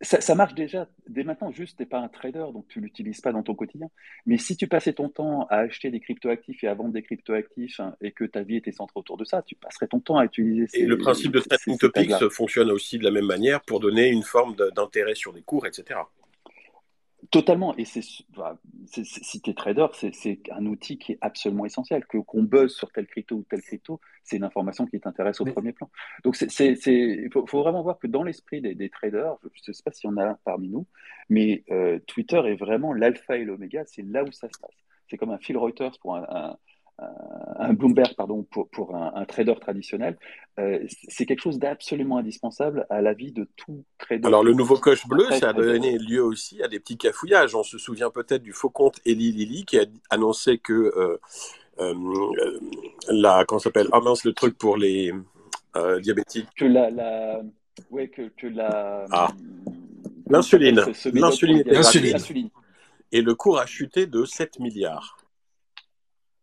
[0.00, 3.20] ça, marche déjà dès maintenant, juste tu n'es pas un trader, donc tu ne l'utilises
[3.20, 3.88] pas dans ton quotidien.
[4.26, 7.80] Mais si tu passais ton temps à acheter des cryptoactifs et à vendre des cryptoactifs
[7.80, 10.24] hein, et que ta vie était centrée autour de ça, tu passerais ton temps à
[10.24, 13.80] utiliser ces, Et le principe de Trading Topics fonctionne aussi de la même manière pour
[13.80, 16.00] donner une forme d'intérêt sur des cours, etc.
[17.30, 17.76] Totalement.
[17.76, 22.04] Et c'est, si tu es trader, c'est un outil qui est absolument essentiel.
[22.06, 25.44] Que, qu'on buzz sur tel crypto ou tel crypto, c'est une information qui t'intéresse au
[25.44, 25.90] premier plan.
[26.24, 30.10] Donc, il faut, vraiment voir que dans l'esprit des, traders, je ne sais pas s'il
[30.10, 30.86] y en a un parmi nous,
[31.28, 33.84] mais euh, Twitter est vraiment l'alpha et l'oméga.
[33.86, 34.84] C'est là où ça se passe.
[35.08, 36.56] C'est comme un fil Reuters pour un, un
[37.72, 40.16] Bloomberg pardon, pour, pour un, trader traditionnel,
[40.58, 44.26] euh, c'est quelque chose d'absolument indispensable à la vie de tout trader.
[44.26, 47.54] Alors le nouveau coche bleu, ça a donné lieu aussi à des petits cafouillages.
[47.54, 51.20] On se souvient peut-être du faux compte Eli Lilly qui a annoncé que euh,
[51.80, 51.94] euh,
[53.08, 55.12] la, comment s'appelle, ah mince, le truc pour les
[56.00, 56.48] diabétiques.
[56.56, 57.40] Que la, la...
[57.90, 59.06] Ouais, que, que la...
[59.10, 59.28] Ah.
[60.28, 60.80] L'insuline.
[61.12, 62.50] L'insuline.
[63.10, 65.23] Et le cours a chuté de 7 milliards.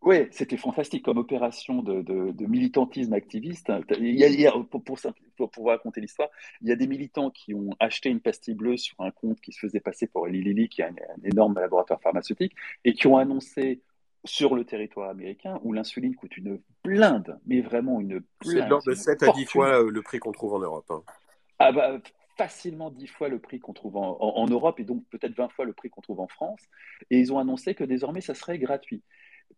[0.02, 3.72] Oui, c'était fantastique comme opération de, militantisme activiste.
[3.98, 6.28] Il y a, pour, pour, raconter l'histoire,
[6.60, 9.52] il y a des militants qui ont acheté une pastille bleue sur un compte qui
[9.52, 12.54] se faisait passer pour Eli Lilly, qui est un, énorme laboratoire pharmaceutique,
[12.84, 13.80] et qui ont annoncé
[14.24, 18.24] sur le territoire américain où l'insuline coûte une blinde, mais vraiment une blinde.
[18.42, 20.86] C'est l'ordre de 7 à 10 fois euh, le prix qu'on trouve en Europe.
[20.90, 21.02] Hein.
[21.58, 21.98] Ah bah,
[22.36, 25.72] facilement 10 fois le prix qu'on trouve en, Europe et donc peut-être 20 fois le
[25.72, 26.60] prix qu'on trouve en France.
[27.10, 29.02] Et ils ont annoncé que désormais, ça serait gratuit.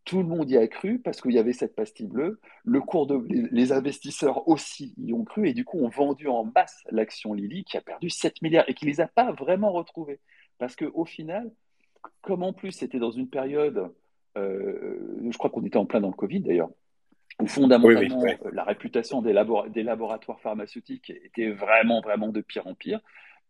[0.04, 2.40] Tout le monde y a cru parce qu'il y avait cette pastille bleue.
[2.64, 6.44] Le cours de, les, investisseurs aussi y ont cru et du coup ont vendu en
[6.44, 9.72] masse l'action Lily qui a perdu 7 milliards et qui ne les a pas vraiment
[9.72, 10.20] retrouvés.
[10.58, 11.50] Parce qu'au final,
[12.20, 13.90] comme en plus c'était dans une période,
[14.36, 16.70] euh, je crois qu'on était en plein dans le Covid d'ailleurs,
[17.40, 19.34] où fondamentalement la réputation des,
[19.72, 23.00] des, laboratoires pharmaceutiques était vraiment, vraiment de pire en pire,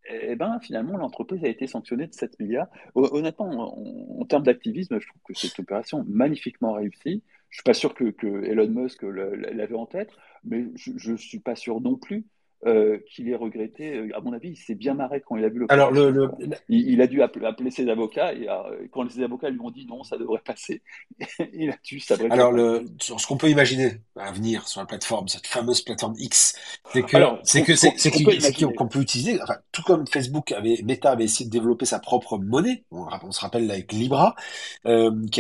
[0.07, 2.69] eh ben, finalement, l'entreprise a été sanctionnée de 7 milliards.
[2.95, 3.79] Honnêtement,
[4.21, 7.23] en, termes d'activisme, je trouve que c'est une opération magnifiquement réussie.
[7.51, 10.11] Je ne suis pas sûr que, que Elon Musk l'avait en tête,
[10.45, 12.27] mais je ne suis pas sûr non plus
[12.67, 13.95] euh, qu'il ait regretté.
[13.95, 15.67] Euh, à mon avis, il s'est bien marré quand il a vu le.
[15.69, 16.31] Alors, le,
[16.71, 20.03] Il, a dû appeler, ses avocats et euh, quand les avocats lui ont dit non,
[20.03, 20.81] ça devrait passer,
[21.53, 22.33] il a dû s'abriter.
[22.33, 26.15] Alors, le, sur ce qu'on peut imaginer à venir sur la plateforme, cette fameuse plateforme
[26.19, 26.55] X,
[26.93, 29.43] c'est que c'est que c'est qu'on peut utiliser.
[29.43, 32.85] Enfin, tout comme Facebook avait, Meta avait essayé de développer sa propre monnaie.
[32.91, 34.37] On, se rappelle avec Libra,
[34.85, 34.89] qui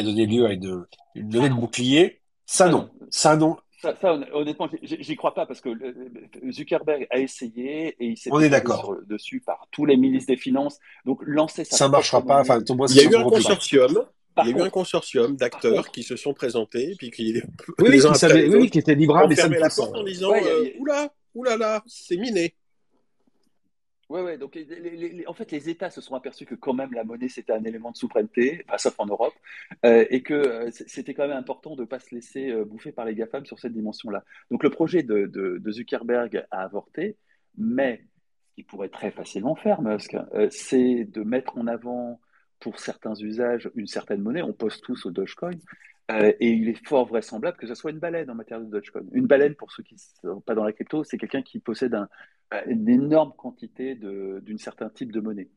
[0.00, 0.84] a donné lieu à une,
[1.14, 2.20] une levée de bouclier.
[2.44, 3.56] Ça non, ça non,
[3.92, 5.70] ça, honnêtement, j'y crois pas parce que
[6.50, 10.36] Zuckerberg a essayé et il s'est On est d'accord dessus par tous les ministres des
[10.36, 10.78] Finances.
[11.04, 11.76] Donc lancer ça.
[11.76, 12.40] Ça marchera pas.
[12.40, 14.04] Enfin, il y a eu un consortium.
[14.38, 17.34] il y a eu un consortium d'acteurs qui se sont présentés puis qui
[17.78, 21.12] oui, oui, qui, oui, qui étaient libres, mais ça la porte en disant euh, oula,
[21.34, 22.54] oula là, c'est miné.
[24.10, 24.58] Oui, ouais, donc
[25.26, 27.90] en fait, les États se sont aperçus que quand même la monnaie, c'était un élément
[27.90, 29.34] de souveraineté, pas sauf en Europe,
[29.84, 32.92] euh, et que euh, c'était quand même important de ne pas se laisser euh, bouffer
[32.92, 34.22] par les GAFAM sur cette dimension-là.
[34.50, 37.16] Donc le projet de, de, Zuckerberg a avorté,
[37.56, 38.04] mais
[38.50, 40.16] ce qu'il pourrait très facilement faire, Musk,
[40.50, 42.20] c'est de mettre en avant
[42.60, 44.42] pour certains usages une certaine monnaie.
[44.42, 45.50] On pose tous au Dogecoin.
[46.10, 49.02] Et il est fort vraisemblable que ce soit une baleine en matière de Dogecoin.
[49.12, 51.94] Une baleine, pour ceux qui ne sont pas dans la crypto, c'est quelqu'un qui possède
[51.94, 52.08] un,
[52.66, 55.48] une énorme quantité d'un certain type de monnaie.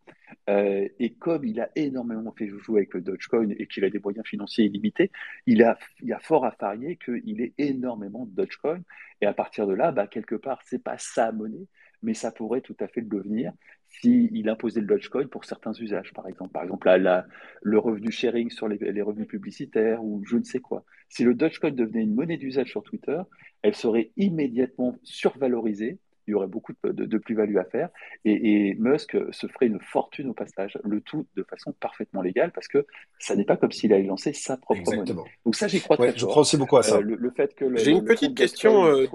[0.50, 4.00] Euh, et comme il a énormément fait jouer avec le Dogecoin et qu'il a des
[4.00, 5.12] moyens financiers illimités,
[5.46, 8.82] il a, il a fort à parier qu'il ait énormément de Dogecoin.
[9.22, 11.68] Et à partir de là, bah, quelque part, c'est pas sa monnaie,
[12.04, 13.52] mais ça pourrait tout à fait le devenir
[13.90, 16.52] s'il imposait le Dogecoin pour certains usages, par exemple.
[16.52, 17.26] Par exemple, la,
[17.62, 20.84] le revenu sharing sur les, les, revenus publicitaires ou je ne sais quoi.
[21.10, 23.20] Si le Dogecoin devenait une monnaie d'usage sur Twitter,
[23.62, 27.90] elle serait immédiatement survalorisée il y aurait beaucoup de, plus-value à faire.
[28.26, 32.68] Et, Musk se ferait une fortune au passage, le tout de façon parfaitement légale, parce
[32.68, 32.86] que
[33.20, 35.14] ça n'est pas comme s'il allait lancer sa propre monnaie.
[35.46, 36.98] Donc ça, j'y crois très Je crois aussi beaucoup à ça.
[36.98, 39.08] Euh, le, fait que J'ai une petite question, euh,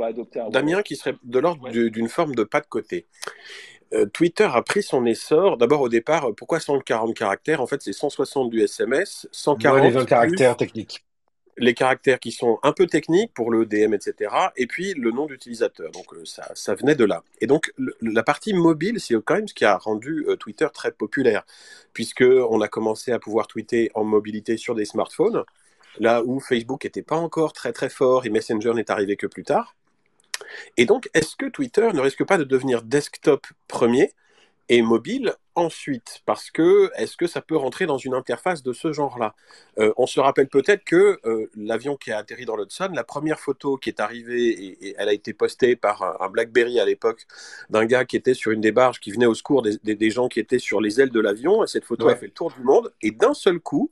[0.50, 3.06] Damien, qui serait de l'ordre d'une forme de pas de côté.
[3.92, 5.58] Euh, Twitter a pris son essor.
[5.58, 7.60] D'abord, au départ, pourquoi 140 caractères?
[7.60, 11.04] En fait, c'est 160 du SMS, 140 les 20 caractères techniques
[11.58, 14.34] les caractères qui sont un peu techniques pour le DM, etc.
[14.56, 15.90] Et puis le nom d'utilisateur.
[15.90, 17.22] Donc euh, ça, ça, venait de là.
[17.40, 20.92] Et donc la partie mobile, c'est quand même ce qui a rendu euh, Twitter très
[20.92, 21.44] populaire,
[21.92, 25.44] puisque on a commencé à pouvoir tweeter en mobilité sur des smartphones.
[26.00, 29.44] là où Facebook n'était pas encore très très fort et Messenger n'est arrivé que plus
[29.44, 29.74] tard.
[30.76, 34.12] Et donc, est-ce que Twitter ne risque pas de devenir desktop premier
[34.68, 38.92] et mobile ensuite Parce que est-ce que ça peut rentrer dans une interface de ce
[38.92, 39.34] genre-là?
[39.78, 43.38] Euh, On se rappelle peut-être que euh, l'avion qui a atterri dans l'Hudson, la première
[43.38, 47.26] photo qui est arrivée, et, elle a été postée par un, BlackBerry à l'époque,
[47.70, 50.40] d'un gars qui était sur une des barges, qui venait au secours des, gens qui
[50.40, 52.92] étaient sur les ailes de l'avion, et cette photo a fait le tour du monde,
[53.02, 53.90] et d'un seul coup,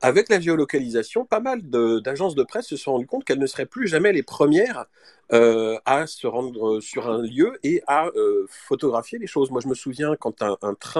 [0.00, 3.46] avec la géolocalisation, pas mal d'agences de, de presse se sont rendues compte qu'elles ne
[3.46, 4.86] seraient plus jamais les premières
[5.32, 8.08] euh, à se rendre sur un lieu et à
[8.48, 9.50] photographier les choses.
[9.50, 10.99] Moi, je me souviens quand un, un train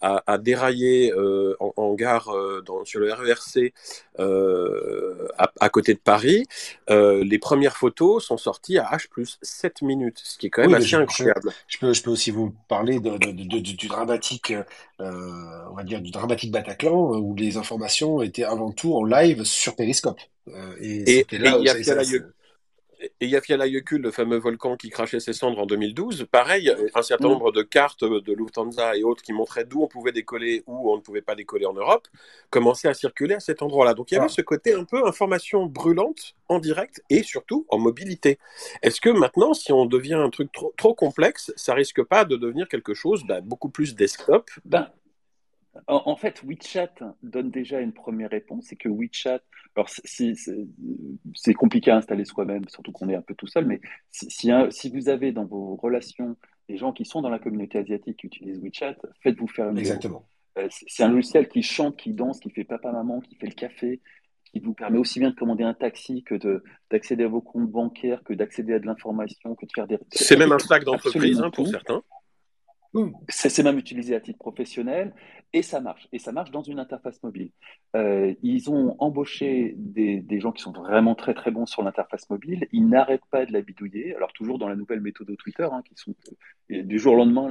[0.00, 3.72] a, a déraillé euh, en, en, gare euh, dans, sur le RERC
[5.38, 6.46] à, à, côté de Paris,
[6.88, 10.74] les premières photos sont sorties à H plus 7 minutes, ce qui est quand même
[10.74, 11.52] assez incroyable.
[11.68, 14.52] Je, peux, je peux aussi vous parler de, de, de, du dramatique,
[14.98, 19.76] on va dire du dramatique Bataclan, où les informations étaient avant tout en live sur
[19.76, 20.20] Periscope.
[20.80, 21.74] et, et, là il y a,
[23.20, 27.32] et Yafyalayekul, le fameux volcan qui crachait ses cendres en 2012, pareil, un certain mm.
[27.32, 30.96] nombre de cartes de Lufthansa et autres qui montraient d'où on pouvait décoller, où on
[30.96, 32.08] ne pouvait pas décoller en Europe,
[32.50, 33.94] commençaient à circuler à cet endroit-là.
[33.94, 34.34] Donc il y avait ah.
[34.34, 38.38] ce côté un peu information brûlante en direct et surtout en mobilité.
[38.82, 42.36] Est-ce que maintenant, si on devient un truc trop, trop complexe, ça risque pas de
[42.36, 44.50] devenir quelque chose bah, beaucoup plus desktop?
[44.64, 44.88] Ben,
[45.86, 49.40] en, fait, WeChat donne déjà une première réponse, c'est que WeChat,
[49.74, 53.80] alors c'est compliqué à installer soi-même, surtout qu'on est un peu tout seul, mais
[54.10, 56.36] si, si, vous avez dans vos relations
[56.68, 60.26] des gens qui sont dans la communauté asiatique qui utilisent WeChat, faites-vous faire une Exactement.
[60.58, 64.00] Euh, c'est un logiciel qui chante, qui danse, qui fait papa-maman, qui fait le café,
[64.44, 66.34] qui vous permet aussi bien de commander un taxi que
[66.90, 69.98] d'accéder à vos comptes bancaires, que d'accéder à de l'information, que de faire des...
[70.10, 72.02] C'est même un Slack d'entreprise hein, pour certains.
[73.28, 75.14] C'est même utilisé à titre professionnel
[75.54, 76.08] et ça marche.
[76.12, 77.50] Et ça marche dans une interface mobile.
[77.96, 82.66] Euh, ils ont embauché des, gens qui sont vraiment très très bons sur l'interface mobile.
[82.72, 84.14] Ils n'arrêtent pas de la bidouiller.
[84.14, 86.14] Alors toujours dans la nouvelle méthode de Twitter, hein, qui sont
[86.68, 87.50] du jour au lendemain,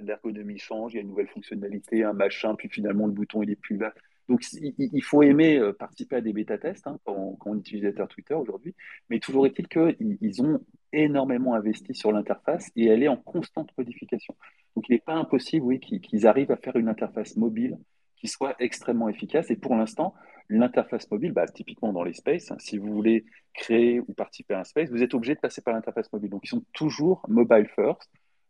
[0.00, 3.50] l'ergonomie change, il y a une nouvelle fonctionnalité, un machin, puis finalement le bouton il
[3.50, 3.92] est plus là.
[4.30, 8.34] Donc, il faut aimer euh, participer à des bêta-tests hein, quand, on est utilisateur Twitter
[8.34, 8.76] aujourd'hui,
[9.08, 14.36] mais toujours est-il qu'ils ont énormément investi sur l'interface et elle est en constante modification.
[14.76, 17.76] Donc, il n'est pas impossible, oui, qu'ils arrivent à faire une interface mobile
[18.14, 19.50] qui soit extrêmement efficace.
[19.50, 20.14] Et pour l'instant,
[20.48, 24.60] l'interface mobile, bah, typiquement dans les spaces, hein, si vous voulez créer ou participer à
[24.60, 26.30] un space, vous êtes obligé de passer par l'interface mobile.
[26.30, 28.08] Donc, ils sont toujours mobile first.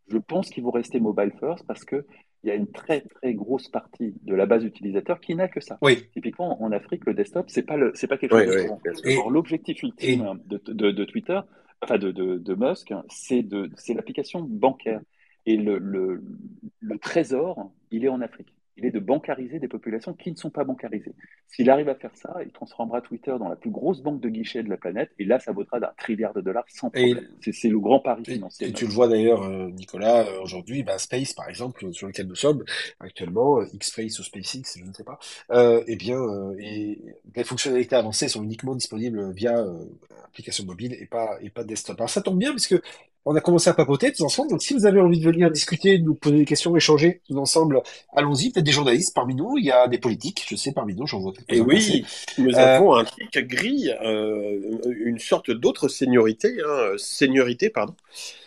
[0.09, 2.05] Je pense qu'ils vont rester mobile first parce que
[2.43, 5.61] il y a une très très grosse partie de la base utilisateur qui n'a que
[5.61, 5.77] ça.
[5.81, 6.07] Oui.
[6.13, 9.29] Typiquement, en Afrique, le desktop, c'est pas le, c'est pas quelque chose de courant.
[9.29, 11.39] L'objectif ultime de, de, de, Twitter,
[11.81, 15.01] enfin de, de, Musk, c'est de, c'est l'application bancaire.
[15.45, 16.23] Et le, le,
[16.79, 20.49] le trésor, il est en Afrique il est de bancariser des populations qui ne sont
[20.49, 21.13] pas bancarisées.
[21.47, 24.63] S'il arrive à faire ça, il transformera Twitter dans la plus grosse banque de guichets
[24.63, 27.27] de la planète, et là, ça vaudra d'un trilliard de dollars sans problème.
[27.39, 28.67] C'est le grand pari financier.
[28.67, 32.35] Et tu le vois d'ailleurs, euh, Nicolas, euh, aujourd'hui, Space, par exemple, sur lequel nous
[32.35, 32.63] sommes
[32.99, 35.19] actuellement, euh, X-Space ou SpaceX, je ne sais pas,
[35.51, 36.19] euh, eh bien,
[36.59, 36.99] et
[37.35, 39.65] les fonctionnalités avancées sont uniquement disponibles via
[40.25, 41.99] application mobile et pas, et pas desktop.
[41.99, 42.81] Alors ça tombe bien, parce que
[43.25, 44.49] on a commencé à papoter tous ensemble.
[44.49, 47.81] Donc, si vous avez envie de venir discuter, nous poser des questions, échanger tous ensemble,
[48.13, 48.51] allons-y.
[48.51, 49.57] Peut-être des journalistes parmi nous.
[49.57, 51.05] Il y a des politiques, je sais, parmi nous.
[51.05, 51.33] J'en vois.
[51.49, 52.05] Et oui,
[52.37, 54.59] nous euh, avons un truc gris, euh,
[55.05, 57.93] une sorte d'autre seniorité, hein, seniorité, pardon.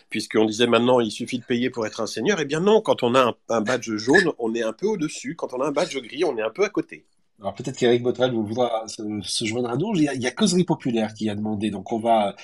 [0.09, 2.39] Puisqu'on disait maintenant, il suffit de payer pour être un seigneur.
[2.41, 5.35] Eh bien non, quand on a un, badge jaune, on est un peu au-dessus.
[5.35, 7.05] Quand on a un badge gris, on est un peu à côté.
[7.39, 9.93] Alors peut-être qu'Eric Botrel voudra se, se, joindre à nous.
[9.95, 12.35] Il y, a, il y a Causerie Populaire qui a demandé, donc on va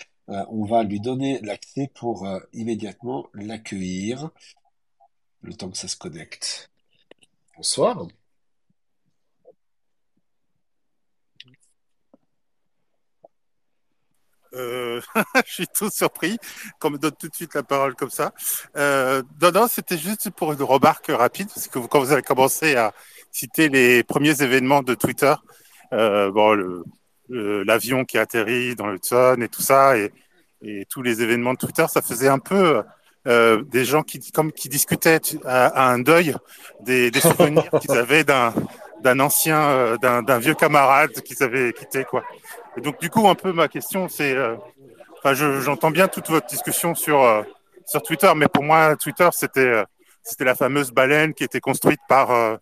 [0.49, 4.31] on va lui donner l'accès pour euh, immédiatement l'accueillir,
[5.41, 6.71] le temps que ça se connecte.
[7.55, 8.07] Bonsoir.
[14.53, 14.99] Euh,
[15.45, 16.37] je suis tout surpris
[16.79, 18.33] qu'on me donne tout de suite la parole comme ça.
[18.75, 22.75] Euh, non, non, c'était juste pour une remarque rapide, parce que quand vous avez commencé
[22.75, 22.93] à
[23.31, 25.33] citer les premiers événements de Twitter,
[25.93, 26.83] euh, bon, le,
[27.31, 30.11] l'avion qui atterrit dans le Hudson et tout ça, et,
[30.89, 32.83] tous les événements de Twitter, ça faisait un peu
[33.27, 36.35] euh, des gens qui, comme, qui discutaient à, un deuil
[36.81, 38.53] des, souvenirs qu'ils avaient d'un
[39.01, 42.23] d'un ancien, euh, d'un vieux camarade qu'ils avaient quitté, quoi.
[42.77, 44.55] Donc, du coup, un peu ma question, c'est, euh,
[45.17, 47.41] enfin, j'entends bien toute votre discussion sur euh,
[47.85, 49.83] sur Twitter, mais pour moi, Twitter, c'était
[50.23, 52.59] c'était la fameuse baleine qui était construite par.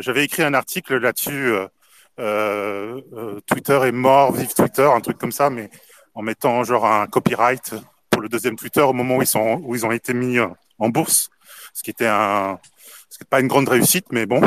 [0.00, 1.68] J'avais écrit un article là-dessus euh, euh,
[2.16, 5.70] Twitter est mort, vive Twitter, un truc comme ça, mais
[6.14, 7.74] en mettant genre un copyright
[8.10, 10.46] pour le deuxième Twitter au moment où ils ont été mis euh,
[10.78, 11.30] en bourse,
[11.72, 14.40] ce qui était pas une grande réussite, mais bon.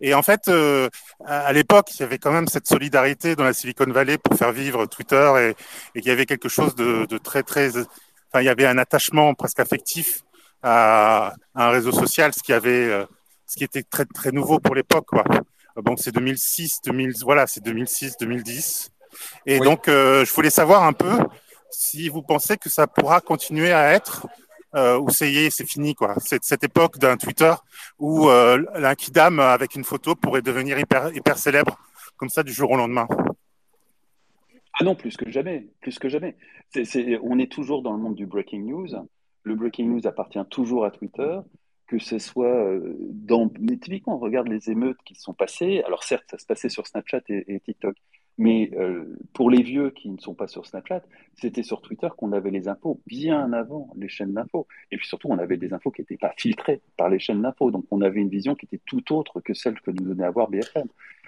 [0.00, 0.88] Et en fait, euh,
[1.26, 4.50] à l'époque, il y avait quand même cette solidarité dans la Silicon Valley pour faire
[4.50, 5.50] vivre Twitter et,
[5.94, 9.34] et qu'il y avait quelque chose de, très, très, enfin, il y avait un attachement
[9.34, 10.22] presque affectif
[10.62, 13.04] à, un réseau social, ce qui avait, euh,
[13.46, 15.24] ce qui était très, très nouveau pour l'époque, quoi.
[15.76, 18.90] Bon, c'est 2006, 2000, voilà, c'est 2006, 2010.
[19.46, 21.18] Et donc, euh, je voulais savoir un peu
[21.70, 24.26] si vous pensez que ça pourra continuer à être
[24.74, 26.14] euh, ou c'est c'est fini quoi.
[26.18, 27.52] C'est cette époque d'un Twitter
[27.98, 31.78] où euh, un kidam avec une photo pourrait devenir hyper hyper célèbre
[32.16, 33.08] comme ça du jour au lendemain.
[34.78, 36.36] Ah non, plus que jamais, plus que jamais.
[37.22, 38.88] on est toujours dans le monde du breaking news.
[39.42, 41.38] Le breaking news appartient toujours à Twitter,
[41.90, 43.50] que ce soit euh, dans.
[43.58, 45.82] Mais typiquement, on regarde les émeutes qui sont passées.
[45.84, 47.96] Alors certes, ça se passait sur Snapchat et TikTok,
[48.38, 51.02] mais euh, pour les vieux qui ne sont pas sur Snapchat,
[51.34, 54.68] c'était sur Twitter qu'on avait les infos bien avant les chaînes d'infos.
[54.92, 57.70] Et puis surtout, on avait des infos qui n'étaient pas filtrées par les chaînes d'infos.
[57.70, 60.30] Donc on avait une vision qui était tout autre que celle que nous donnait à
[60.30, 60.86] voir BFM.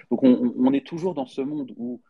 [0.09, 2.01] Donc on, est toujours dans ce monde où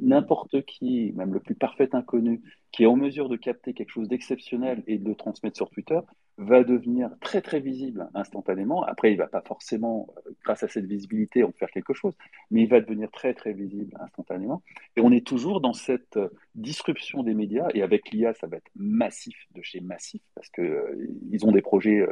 [0.00, 4.08] n'importe qui, même le plus parfait inconnu, qui est en mesure de capter quelque chose
[4.08, 6.00] d'exceptionnel et de le transmettre sur Twitter,
[6.38, 8.82] va devenir très très visible instantanément.
[8.82, 12.16] Après, il va pas forcément, euh, grâce à cette visibilité, en faire quelque chose,
[12.50, 14.62] mais il va devenir très très visible instantanément.
[14.96, 17.68] Et on est toujours dans cette euh, disruption des médias.
[17.74, 21.52] Et avec l'IA, ça va être massif de chez massif parce que euh, ils ont
[21.52, 22.06] des projets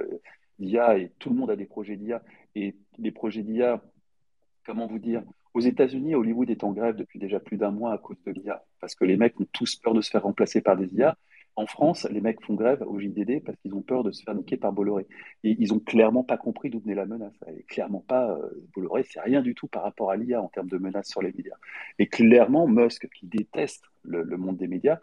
[0.58, 2.22] d'IA et tout le monde a des projets d'IA.
[2.54, 3.82] Et les projets d'IA,
[4.66, 5.22] comment vous dire,
[5.54, 8.64] aux États-Unis, Hollywood est en grève depuis déjà plus d'un mois à cause de l'IA,
[8.80, 11.16] parce que les mecs ont tous peur de se faire remplacer par des IA.
[11.56, 14.34] En France, les mecs font grève au JDD parce qu'ils ont peur de se faire
[14.34, 15.06] niquer par Bolloré.
[15.42, 17.34] Et ils ont clairement pas compris d'où venait la menace.
[17.68, 20.78] Clairement pas, euh, Bolloré, c'est rien du tout par rapport à l'IA en termes de
[20.78, 21.56] menace sur les médias.
[21.98, 25.00] Et clairement, Musk, qui déteste le, monde des médias,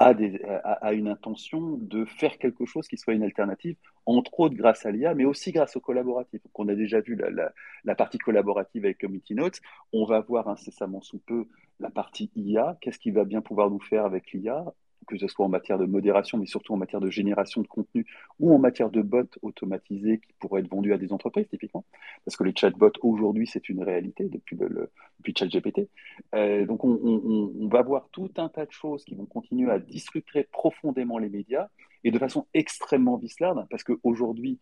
[0.00, 4.90] a, une intention de faire quelque chose qui soit une alternative, entre autres grâce à
[4.90, 6.40] l'IA, mais aussi grâce au collaboratif.
[6.54, 7.52] On a déjà vu la,
[7.84, 9.60] la partie collaborative avec Committee Notes.
[9.92, 11.46] On va voir incessamment sous peu
[11.80, 12.78] la partie IA.
[12.80, 14.64] Qu'est-ce qu'il va bien pouvoir nous faire avec l'IA
[15.06, 18.06] que ce soit en matière de modération, mais surtout en matière de génération de contenu
[18.38, 21.84] ou en matière de bots automatisés qui pourraient être vendus à des entreprises, typiquement.
[22.24, 25.88] Parce que les chatbots, aujourd'hui, c'est une réalité depuis, le, depuis ChatGPT.
[26.34, 29.78] Euh, donc, on, on, va voir tout un tas de choses qui vont continuer à
[29.78, 31.68] disrupter profondément les médias
[32.04, 34.58] et de façon extrêmement vislarde, parce qu'aujourd'hui,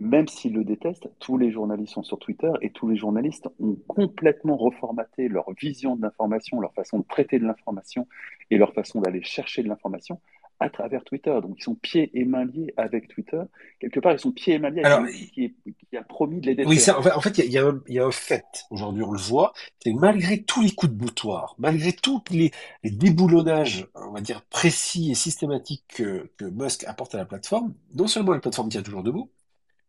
[0.00, 3.76] même s'ils le détestent, tous les journalistes sont sur Twitter et tous les journalistes ont
[3.86, 8.08] complètement reformaté leur vision de l'information, leur façon de traiter de l'information
[8.50, 10.18] et leur façon d'aller chercher de l'information
[10.58, 11.36] à travers Twitter.
[11.42, 13.40] Donc ils sont pieds et mains liés avec Twitter.
[13.78, 15.54] Quelque part, ils sont pieds et mains liés avec Alors, qui,
[15.90, 16.98] qui, a promis de les détruire.
[16.98, 20.42] Oui, en fait, il y, y, a un fait, aujourd'hui on le voit, c'est malgré
[20.42, 22.52] tous les coups de boutoir, malgré tous les,
[22.84, 27.74] les, déboulonnages, on va dire, précis et systématiques que, que Musk apporte à la plateforme,
[27.94, 29.30] non seulement la plateforme tient toujours debout,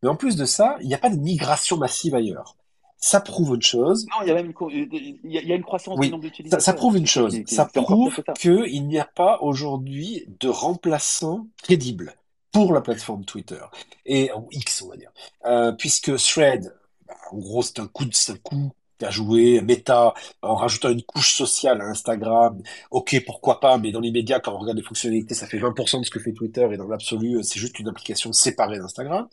[0.02, 2.56] mais en plus de ça, il n'y a pas de migration massive ailleurs.
[2.98, 4.06] Ça prouve une chose.
[4.08, 6.62] Non, il y a même une, il y a une croissance du nombre d'utilisateurs.
[6.64, 7.36] Ça, prouve une chose.
[7.48, 12.14] ça prouve qu'il n'y a pas aujourd'hui de remplaçant crédible
[12.52, 13.62] pour la plateforme Twitter
[14.06, 15.12] et X, on va dire,
[15.46, 16.76] euh, puisque Thread,
[17.08, 18.72] bah, en gros, c'est un coup de un coup
[19.04, 22.62] à jouer, Meta, en rajoutant une couche sociale à Instagram,
[22.92, 26.06] ok, pourquoi pas, mais dans l'immédiat, quand on regarde les fonctionnalités, ça fait 20% de
[26.06, 29.28] ce que fait Twitter, et dans l'absolu, c'est juste une application séparée d'Instagram.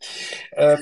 [0.59, 0.77] Euh,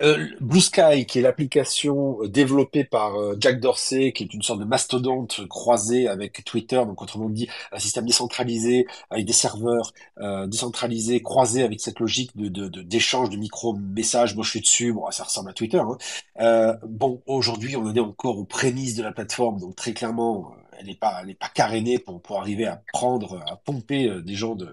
[0.00, 4.42] euh, Blue Sky, qui est l'application euh, développée par euh, Jack Dorsey, qui est une
[4.42, 9.92] sorte de mastodonte croisée avec Twitter, donc autrement dit un système décentralisé avec des serveurs
[10.18, 14.34] euh, décentralisés croisés avec cette logique de d'échange de, de, micro-messages.
[14.34, 15.78] Moi, je suis dessus, bon, ça ressemble à Twitter.
[15.78, 15.98] Hein.
[16.40, 20.54] Euh, bon, aujourd'hui, on en est encore aux prémices de la plateforme, donc très clairement,
[20.78, 24.54] elle n'est pas, elle pas carénée pour pour arriver à prendre, à pomper des gens
[24.54, 24.68] de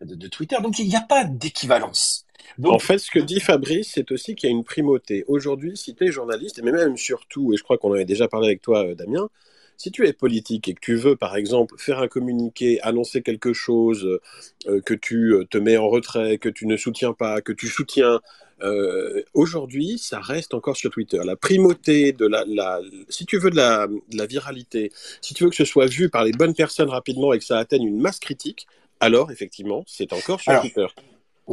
[0.00, 0.56] de, de Twitter.
[0.62, 2.26] Donc il n'y a pas d'équivalence
[2.64, 5.24] en fait, ce que dit Fabrice, c'est aussi qu'il y a une primauté.
[5.28, 8.28] Aujourd'hui, si tu es journaliste, mais même surtout, et je crois qu'on en avait déjà
[8.28, 9.28] parlé avec toi, euh, Damien,
[9.76, 13.52] si tu es politique et que tu veux, par exemple, faire un communiqué, annoncer quelque
[13.52, 14.20] chose,
[14.68, 17.68] euh, que tu euh, te mets en retrait, que tu ne soutiens pas, que tu
[17.68, 18.20] soutiens,
[19.34, 21.18] aujourd'hui, ça reste encore sur Twitter.
[21.24, 25.42] La primauté de la, la si tu veux de la, de la, viralité, si tu
[25.42, 28.00] veux que ce soit vu par les bonnes personnes rapidement et que ça atteigne une
[28.00, 28.68] masse critique,
[29.00, 30.86] alors effectivement, c'est encore sur Twitter.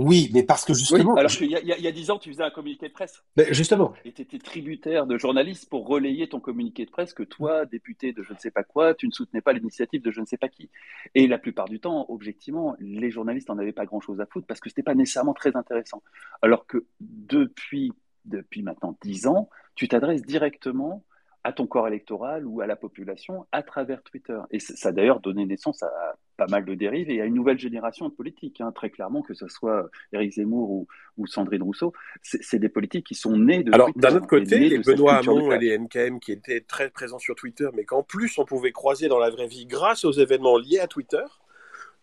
[0.02, 1.16] Oui, mais parce que justement.
[1.16, 3.22] alors qu'il y, y, a dix ans, tu faisais un communiqué de presse.
[3.36, 3.94] Mais justement.
[4.06, 8.14] Et tu étais tributaire de journalistes pour relayer ton communiqué de presse que toi, député
[8.14, 10.38] de je ne sais pas quoi, tu ne soutenais pas l'initiative de je ne sais
[10.38, 10.70] pas qui.
[11.16, 14.60] Et la plupart du temps, objectivement, les journalistes n'en avaient pas grand-chose à foutre parce
[14.60, 16.02] que ce n'était pas nécessairement très intéressant.
[16.42, 17.92] Alors que depuis,
[18.26, 21.04] depuis maintenant dix ans, tu t'adresses directement
[21.50, 24.40] à ton corps électoral ou à la population à travers Twitter.
[24.52, 27.58] Et ça a d'ailleurs donné naissance à pas mal de dérives et a une nouvelle
[27.58, 31.92] génération de politiques, hein, très clairement, que ce soit Éric Zemmour ou, ou Sandrine Rousseau.
[32.22, 33.74] C'est des politiques qui sont nés de.
[33.74, 37.34] Alors, d'un autre côté, les Benoît Hamon et les NKM qui étaient très présents sur
[37.34, 40.80] Twitter, mais qu'en plus on pouvait croiser dans la vraie vie grâce aux événements liés
[40.80, 41.26] à Twitter,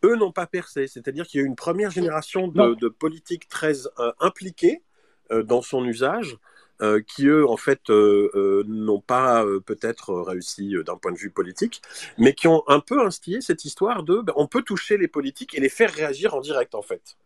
[0.05, 0.89] eux n'ont pas percé.
[0.89, 4.83] C'est-à-dire qu'il y a eu une première génération de, politiques très euh, impliquées
[5.31, 6.37] euh, dans son usage.
[6.83, 11.81] Euh, qui eux en fait n'ont pas peut-être réussi d'un point de vue politique,
[12.19, 15.57] mais qui ont un peu instillé cette histoire de ben, on peut toucher les politiques
[15.57, 17.17] et les faire réagir en direct en fait.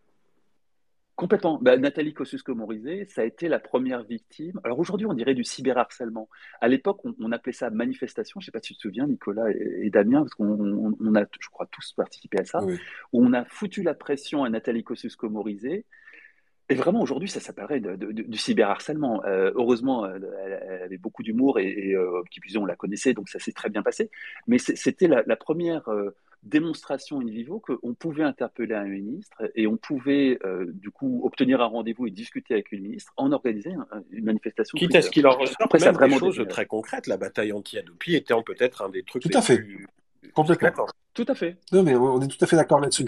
[1.20, 1.58] Complètement.
[1.60, 4.58] Bah, Nathalie Kosciusko-Morizet, ça a été la première victime.
[4.64, 6.30] Alors aujourd'hui, on dirait du cyberharcèlement.
[6.62, 8.40] À l'époque, on, appelait ça manifestation.
[8.40, 11.48] Je ne sais pas si tu te souviens, Nicolas et, Damien, parce qu'on a, je
[11.50, 12.60] crois, tous participé à ça,
[13.12, 15.84] où on a foutu la pression à Nathalie Kosciusko-Morizet.
[16.70, 19.24] Et vraiment, aujourd'hui, ça s'appellerait du cyberharcèlement.
[19.24, 23.28] Euh, heureusement, elle, avait beaucoup d'humour et, et euh, qui plus on la connaissait, donc
[23.28, 24.10] ça s'est très bien passé.
[24.46, 25.88] Mais c'était la, première...
[25.88, 31.20] Euh, démonstration in vivo qu'on pouvait interpeller un ministre et on pouvait euh, du coup
[31.24, 33.70] obtenir un rendez-vous et discuter avec une ministre en organisant
[34.10, 34.78] une manifestation.
[34.78, 37.06] Quitte à ce qu'il en ressort Après, même vraiment des choses très concrètes.
[37.06, 39.22] La bataille anti-Adopi était peut-être un des trucs.
[39.22, 39.62] Tout à fait.
[40.32, 40.86] Complètement.
[41.12, 41.56] Tout à fait.
[41.72, 43.04] Non, mais on est tout à fait d'accord là-dessus.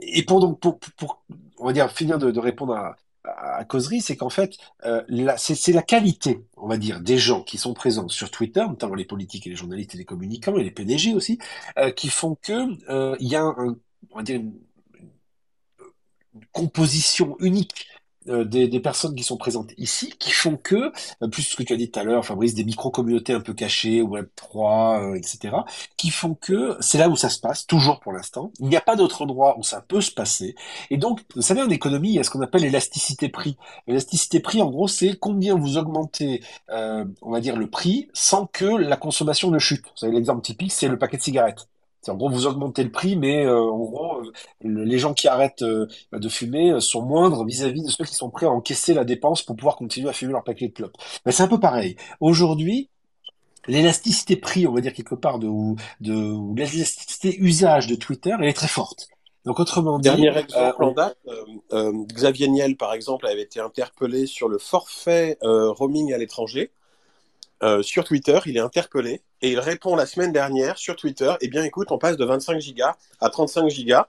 [0.00, 1.24] Et pour donc, pour, pour,
[1.58, 2.96] on va dire, finir de, de répondre à,
[3.36, 5.02] à causerie, c'est qu'en fait, euh,
[5.36, 9.04] c'est la qualité, on va dire, des gens qui sont présents sur Twitter, notamment les
[9.04, 11.38] politiques et les journalistes et les communicants et les PDG aussi,
[11.78, 13.54] euh, qui font que euh, il y a
[14.28, 14.54] une
[16.52, 17.86] composition unique
[18.28, 20.92] euh, des, des, personnes qui sont présentes ici qui font que,
[21.22, 23.54] euh, plus ce que tu as dit tout à l'heure, Fabrice, des micro-communautés un peu
[23.54, 25.56] cachées, Web3, euh, etc.,
[25.96, 28.52] qui font que c'est là où ça se passe, toujours pour l'instant.
[28.60, 30.54] Il n'y a pas d'autre endroit où ça peut se passer.
[30.90, 33.56] Et donc, vous savez, en économie, il y a ce qu'on appelle l'élasticité prix.
[33.86, 38.64] L'élasticité prix, en gros, c'est combien vous augmentez, on va dire, le prix sans que
[38.64, 39.84] la consommation ne chute.
[39.84, 41.68] Vous savez, l'exemple typique, c'est le paquet de cigarettes.
[42.08, 45.62] En gros, vous augmentez le prix, mais euh, en gros, euh, les gens qui arrêtent
[45.62, 49.42] euh, de fumer sont moindres vis-à-vis de ceux qui sont prêts à encaisser la dépense
[49.42, 50.96] pour pouvoir continuer à fumer leur paquet de clopes.
[51.24, 51.96] Mais c'est un peu pareil.
[52.20, 52.88] Aujourd'hui,
[53.66, 55.48] l'élasticité prix, on va dire quelque part, de,
[56.00, 59.08] de, l'élasticité usage de Twitter, elle est très forte.
[59.44, 61.18] Donc autrement dit, dernier exemple en date,
[61.72, 66.72] Xavier Niel par exemple avait été interpellé sur le forfait roaming à l'étranger.
[67.62, 71.48] Euh, sur Twitter, il est interpellé et il répond la semaine dernière sur Twitter Eh
[71.48, 74.08] bien, écoute, on passe de 25 gigas à 35 gigas.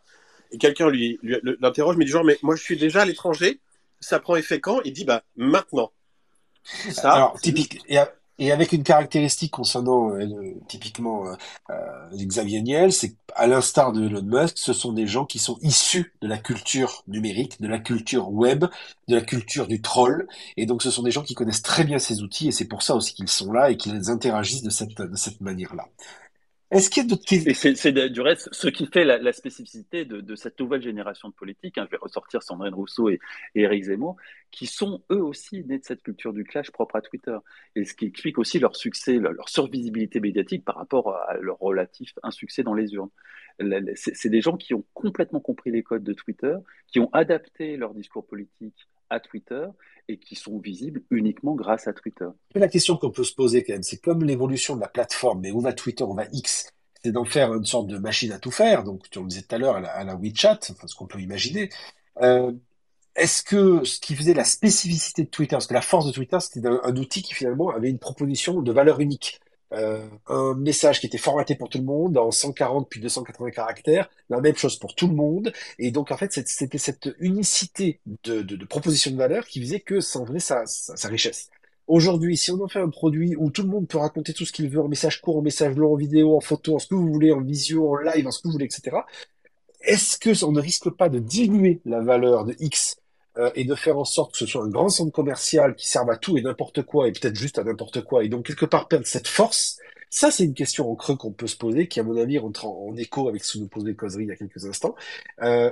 [0.51, 1.19] Et quelqu'un lui,
[1.59, 3.59] l'interroge, mais du genre Mais moi, je suis déjà à l'étranger,
[3.99, 4.79] ça prend effet quand?
[4.85, 5.91] Il dit Bah, maintenant.
[6.63, 7.79] Ça, Alors, typique.
[8.39, 11.35] Avec une caractéristique concernant euh, typiquement euh,
[11.71, 15.57] euh, Xavier Niel, c'est à l'instar de Elon Musk, ce sont des gens qui sont
[15.61, 18.65] issus de la culture numérique, de la culture web,
[19.07, 21.99] de la culture du troll, et donc ce sont des gens qui connaissent très bien
[21.99, 24.95] ces outils, et c'est pour ça aussi qu'ils sont là et qu'ils interagissent de cette,
[24.97, 25.85] de cette manière-là.
[26.69, 27.49] Est-ce qu'il y a d'autres questions?
[27.49, 31.77] Et c'est du reste ce qui fait la, spécificité de, cette nouvelle génération de politiques.
[31.77, 33.19] Hein, je vais ressortir Sandrine Rousseau et,
[33.55, 34.17] et Éric Zemmour,
[34.51, 37.37] qui sont eux aussi nés de cette culture du clash propre à Twitter.
[37.75, 42.11] Et ce qui explique aussi leur succès, leur, survisibilité médiatique par rapport à leur relatif
[42.21, 43.11] insuccès dans les urnes.
[43.95, 46.55] C'est des gens qui ont complètement compris les codes de Twitter,
[46.87, 49.65] qui ont adapté leur discours politique à Twitter
[50.07, 52.27] et qui sont visibles uniquement grâce à Twitter.
[52.55, 55.51] La question qu'on peut se poser quand même, c'est comme l'évolution de la plateforme, mais
[55.51, 56.71] où va Twitter, où va X
[57.03, 58.83] C'est d'en faire une sorte de machine à tout faire.
[58.83, 61.69] Donc, tu en disais tout à l'heure à, la, WeChat, enfin, ce qu'on peut imaginer.
[62.21, 62.51] Euh,
[63.15, 66.39] est-ce que ce qui faisait la spécificité de Twitter, parce que la force de Twitter,
[66.39, 69.39] c'était un, outil qui finalement avait une proposition de valeur unique?
[69.73, 74.09] Euh, un message qui était formaté pour tout le monde en 140 puis 280 caractères,
[74.29, 75.51] la même chose pour tout le monde.
[75.77, 79.99] Et donc en fait, c'était cette unicité de, de, proposition de valeur qui faisait que
[79.99, 81.49] ça en venait sa, sa, richesse.
[81.87, 84.53] Aujourd'hui, si on en fait un produit où tout le monde peut raconter tout ce
[84.53, 86.95] qu'il veut en message court, en message long, en vidéo, en photo, en ce que
[86.95, 88.97] vous voulez, en visio, en live, en ce que vous voulez, etc.
[89.81, 92.97] Est-ce que on ne risque pas de diminuer la valeur de X
[93.37, 96.09] euh, et de faire en sorte que ce soit un grand centre commercial qui serve
[96.09, 98.87] à tout et n'importe quoi, et peut-être juste à n'importe quoi, et donc quelque part
[98.87, 99.77] perdre cette force,
[100.09, 102.65] ça c'est une question en creux qu'on peut se poser, qui à mon avis rentre
[102.65, 104.95] en, écho avec ce que nous posait Causerie il y a quelques instants.
[105.41, 105.69] Euh,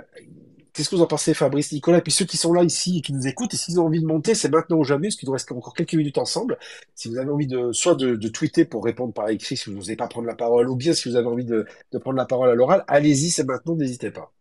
[0.76, 3.02] Qu'est-ce que vous en pensez, Fabrice, Nicolas, et puis ceux qui sont là ici et
[3.02, 5.26] qui nous écoutent, et s'ils ont envie de monter, c'est maintenant ou jamais, parce qu'il
[5.26, 6.58] nous reste encore quelques minutes ensemble.
[6.96, 9.96] Si vous avez envie de, soit de, tweeter pour répondre par écrit si vous n'osez
[9.96, 11.66] pas prendre la parole, ou bien si vous avez envie de
[12.02, 14.34] prendre la parole à l'oral, allez-y, c'est maintenant, n'hésitez pas.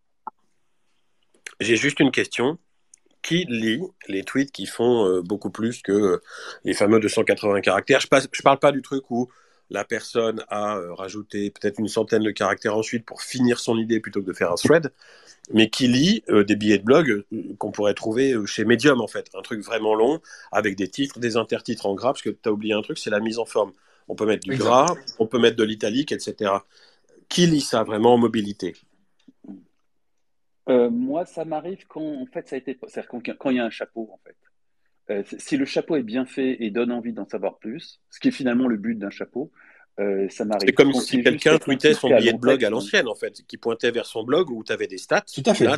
[1.60, 2.58] J'ai juste une question
[3.24, 6.22] qui lit les tweets qui font euh, beaucoup plus que euh,
[6.64, 8.00] les fameux 280 caractères.
[8.00, 9.28] Je ne parle pas du truc où
[9.70, 13.98] la personne a euh, rajouté peut-être une centaine de caractères ensuite pour finir son idée
[13.98, 14.92] plutôt que de faire un thread,
[15.52, 17.24] mais qui lit des billets de blog
[17.58, 19.30] qu'on pourrait trouver chez Medium en fait.
[19.34, 20.20] Un truc vraiment long
[20.52, 23.10] avec des titres, des intertitres en gras, parce que tu as oublié un truc, c'est
[23.10, 23.72] la mise en forme.
[24.08, 26.52] On peut mettre du gras, on peut mettre de l'italique, etc.
[27.30, 28.74] Qui lit ça vraiment en mobilité?
[30.66, 33.64] Moi, ça m'arrive quand, en fait, ça a été, c'est-à-dire quand, quand il y a
[33.64, 34.36] un chapeau, en fait.
[35.10, 38.28] Euh, si le chapeau est bien fait et donne envie d'en savoir plus, ce qui
[38.28, 39.50] est finalement le but d'un chapeau,
[40.00, 40.66] euh, ça m'arrive.
[40.66, 43.90] C'est comme si quelqu'un tweetait son billet de blog à l'ancienne, en fait, qui pointait
[43.90, 45.22] vers son blog où tu avais des stats.
[45.22, 45.68] Tout à fait.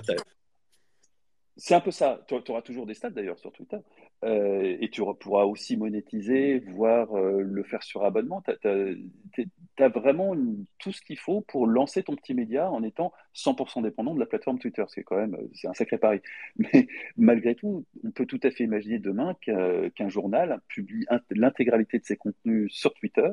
[1.57, 2.21] C'est un peu ça.
[2.29, 3.79] Tu auras toujours des stats d'ailleurs sur Twitter.
[4.25, 8.43] Euh, et tu pourras aussi monétiser, voire euh, le faire sur abonnement.
[8.63, 10.35] Tu as, vraiment
[10.79, 14.27] tout ce qu'il faut pour lancer ton petit média en étant 100% dépendant de la
[14.27, 14.85] plateforme Twitter.
[14.89, 16.21] C'est quand même c'est un sacré pari.
[16.57, 22.05] Mais malgré tout, on peut tout à fait imaginer demain qu'un journal publie l'intégralité de
[22.05, 23.31] ses contenus sur Twitter,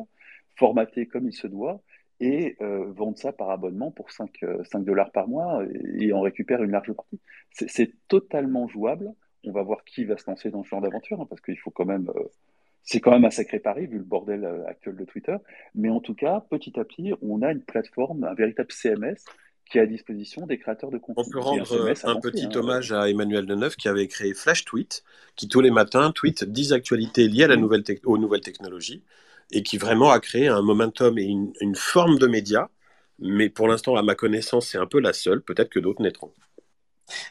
[0.55, 1.81] formaté comme il se doit,
[2.19, 6.21] et euh, vendre ça par abonnement pour 5, 5 dollars par mois et, et en
[6.21, 7.19] récupère une large partie.
[7.51, 9.13] C'est totalement jouable
[9.45, 11.71] on va voir qui va se lancer dans ce genre d'aventure, hein, parce qu'il faut
[11.71, 12.09] quand même.
[12.15, 12.23] Euh,
[12.85, 15.35] c'est quand même un sacré pari vu le bordel euh, actuel de Twitter.
[15.73, 19.15] Mais en tout cas, petit à petit, on a une plateforme, un véritable CMS
[19.69, 21.23] qui est à disposition des créateurs de contenu.
[21.25, 22.51] On peut rendre un, petit hein.
[22.55, 25.03] hommage à Emmanuel Deneuve qui avait créé Flash Tweet,
[25.37, 29.01] qui tous les matins tweet 10 actualités liées à la nouvelle aux nouvelles technologies
[29.53, 32.69] et qui vraiment a créé un momentum et une, une forme de média.
[33.19, 35.41] Mais pour l'instant, à ma connaissance, c'est un peu la seule.
[35.41, 36.33] Peut-être que d'autres naîtront.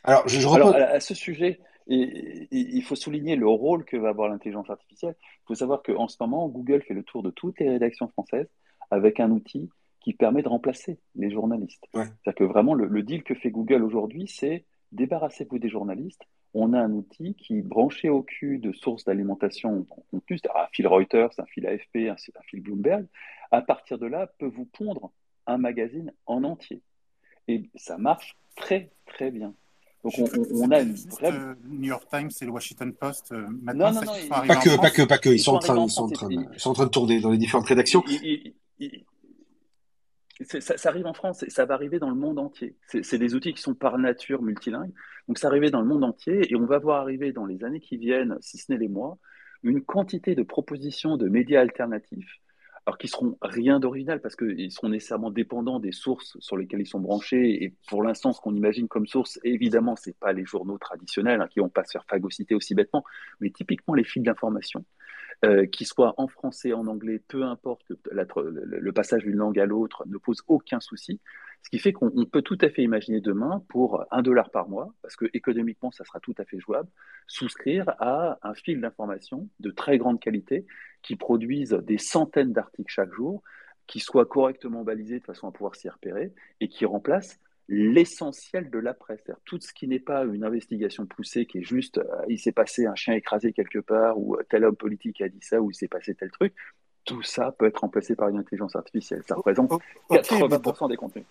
[0.04, 4.28] Alors, je, Alors, à ce sujet, et, il faut souligner le rôle que va avoir
[4.28, 5.16] l'intelligence artificielle.
[5.20, 8.48] Il faut savoir qu'en ce moment, Google fait le tour de toutes les rédactions françaises
[8.90, 9.68] avec un outil
[10.00, 11.84] qui permet de remplacer les journalistes.
[11.92, 16.22] C'est-à-dire que vraiment, le, deal que fait Google aujourd'hui, c'est débarrassez-vous des journalistes.
[16.54, 20.68] On a un outil qui, branché au cul de sources d'alimentation en contenu, c'est-à-dire un
[20.72, 23.06] fil Reuters, un fil AFP, un, un fil Bloomberg,
[23.50, 25.12] à partir de là, peut vous pondre
[25.46, 26.82] un magazine en entier.
[27.48, 29.54] Et ça marche très, très bien.
[30.04, 30.14] Donc
[30.52, 31.30] on, a une vraie.
[31.30, 34.80] Le New York Times et le Washington Post, euh, maintenant, non, non, non, pas, que,
[34.80, 36.74] pas que, pas que, ils, sont, en train, ils, sont en train, ils sont en
[36.74, 38.02] train de tourner dans les différentes rédactions.
[40.44, 42.76] Ça, arrive en France et ça va arriver dans le monde entier.
[42.86, 44.92] C'est des outils qui sont par nature multilingues.
[45.28, 47.80] Donc ça arrive dans le monde entier et on va voir arriver dans les années
[47.80, 49.18] qui viennent, si ce n'est les mois,
[49.62, 52.40] une quantité de propositions de médias alternatifs
[52.84, 56.86] alors qu'ils seront rien d'original parce qu'ils seront nécessairement dépendants des sources sur lesquelles ils
[56.86, 57.62] sont branchés.
[57.62, 61.48] Et pour l'instant, ce qu'on imagine comme source, évidemment, c'est pas les journaux traditionnels hein,
[61.48, 63.04] qui vont pas se faire phagocyter aussi bêtement,
[63.40, 64.84] mais typiquement les fils d'information.
[65.44, 70.04] Euh, qui soient en français, en anglais, peu importe, le passage d'une langue à l'autre
[70.06, 71.20] ne pose aucun souci.
[71.64, 74.94] Ce qui fait qu'on peut tout à fait imaginer demain, pour un dollar par mois,
[75.02, 76.88] parce que économiquement, ça sera tout à fait jouable,
[77.26, 80.64] souscrire à un fil d'information de très grande qualité
[81.02, 83.42] qui produise des centaines d'articles chaque jour,
[83.88, 87.40] qui soient correctement balisés de façon à pouvoir s'y repérer et qui remplace
[87.72, 89.24] l'essentiel de la presse.
[89.46, 92.84] Tout ce qui n'est pas une investigation poussée, qui est juste euh, il s'est passé
[92.84, 95.74] un chien écrasé quelque part, ou euh, tel homme politique a dit ça, ou il
[95.74, 96.52] s'est passé tel truc,
[97.06, 99.22] tout ça peut être remplacé par une intelligence artificielle.
[99.26, 99.72] Ça représente
[100.10, 101.24] 80% des contenus.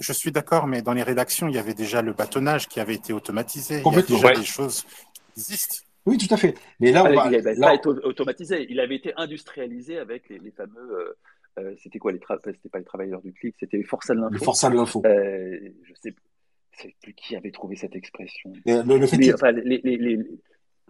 [0.00, 2.94] Je suis d'accord, mais dans les rédactions, il y avait déjà le bâtonnage qui avait
[2.94, 3.80] été automatisé.
[3.86, 5.76] Il y a déjà des choses qui existent.
[6.06, 6.54] Oui, tout à fait.
[6.80, 8.66] Mais là, on il n'avait pas été automatisé.
[8.68, 10.76] Il avait été industrialisé avec les, fameux.
[10.76, 11.16] Euh,
[11.58, 14.34] euh, c'était quoi les C'était pas les travailleurs du clic, c'était les forçats de l'info.
[14.34, 15.02] Les forçats de l'info.
[15.06, 18.52] Euh, je sais plus qui avait trouvé cette expression.
[18.66, 20.18] Mais le, fait les, les,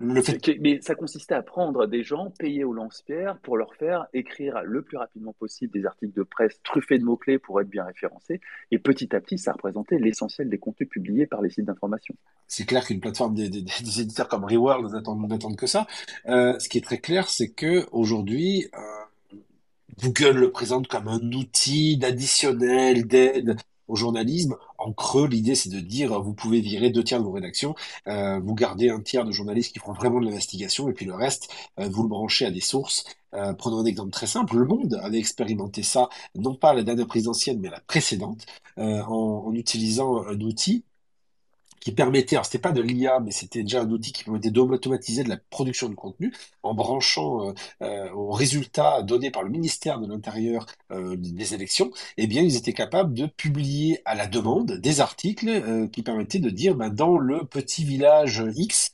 [0.01, 4.82] mais ça consistait à prendre des gens payés au lance-pierre pour leur faire écrire le
[4.82, 8.41] plus rapidement possible des articles de presse truffés de mots-clés pour être bien référencés.
[8.73, 12.15] Et petit à petit, ça représentait l'essentiel des contenus publiés par les sites d'information.
[12.49, 13.47] C'est clair qu'une plateforme des,
[14.01, 15.86] éditeurs comme Reworld n'attendent que ça.
[16.27, 18.69] Euh, ce qui est très clair, c'est que aujourd'hui,
[20.01, 23.57] Google le présente comme un outil d'additionnel, d'aide
[23.89, 24.57] au journalisme.
[24.79, 27.75] En creux, l'idée, c'est de dire, vous pouvez virer deux tiers de vos rédactions,
[28.09, 31.15] euh, vous gardez un tiers de journalistes qui feront vraiment de l'investigation, et puis le
[31.15, 31.49] reste,
[31.79, 33.05] euh, vous le branchez à des sources.
[33.35, 34.57] Euh, prenons un exemple très simple.
[34.57, 38.47] Le Monde avait expérimenté ça, non pas la dernière présidentielle, mais la précédente,
[38.77, 40.85] en, en utilisant un outil
[41.85, 45.23] qui permettait, alors c'était pas de l'IA, mais c'était déjà un outil qui permettait d'automatiser
[45.23, 46.32] de la production de contenu
[46.62, 47.52] en branchant euh,
[47.82, 52.56] euh, aux résultats donnés par le ministère de l'Intérieur euh, des élections, eh bien ils
[52.56, 57.19] étaient capables de publier à la demande des articles qui permettaient de dire ben, dans
[57.19, 58.93] le petit village X,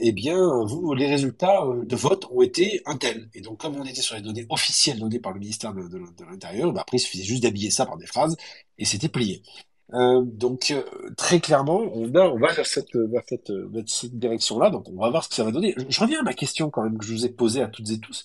[0.00, 3.28] eh bien, vous, les résultats de vote ont été un tel.
[3.34, 6.72] Et donc, comme on était sur les données officielles données par le ministère de, l'Intérieur,
[6.72, 8.36] ben, après, il suffisait juste d'habiller ça par des phrases
[8.78, 9.42] et c'était plié.
[9.94, 10.82] Euh, donc euh,
[11.16, 13.52] très clairement, on, a, on va vers cette, vers cette,
[13.86, 14.70] cette direction-là.
[14.70, 15.74] Donc on va voir ce que ça va donner.
[15.88, 17.98] Je, reviens à ma question quand même que je vous ai posée à toutes et
[17.98, 18.24] tous.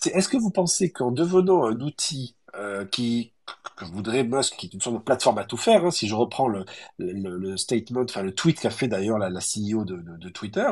[0.00, 3.32] C'est est-ce que vous pensez qu'en devenant un outil euh, qui
[3.76, 6.14] que voudrais Musk, qui est une sorte de plateforme à tout faire, hein, si je
[6.14, 6.64] reprends le,
[6.98, 10.28] le, le, statement, enfin le tweet qu'a fait d'ailleurs la, la, CEO de, de, de
[10.28, 10.66] Twitter,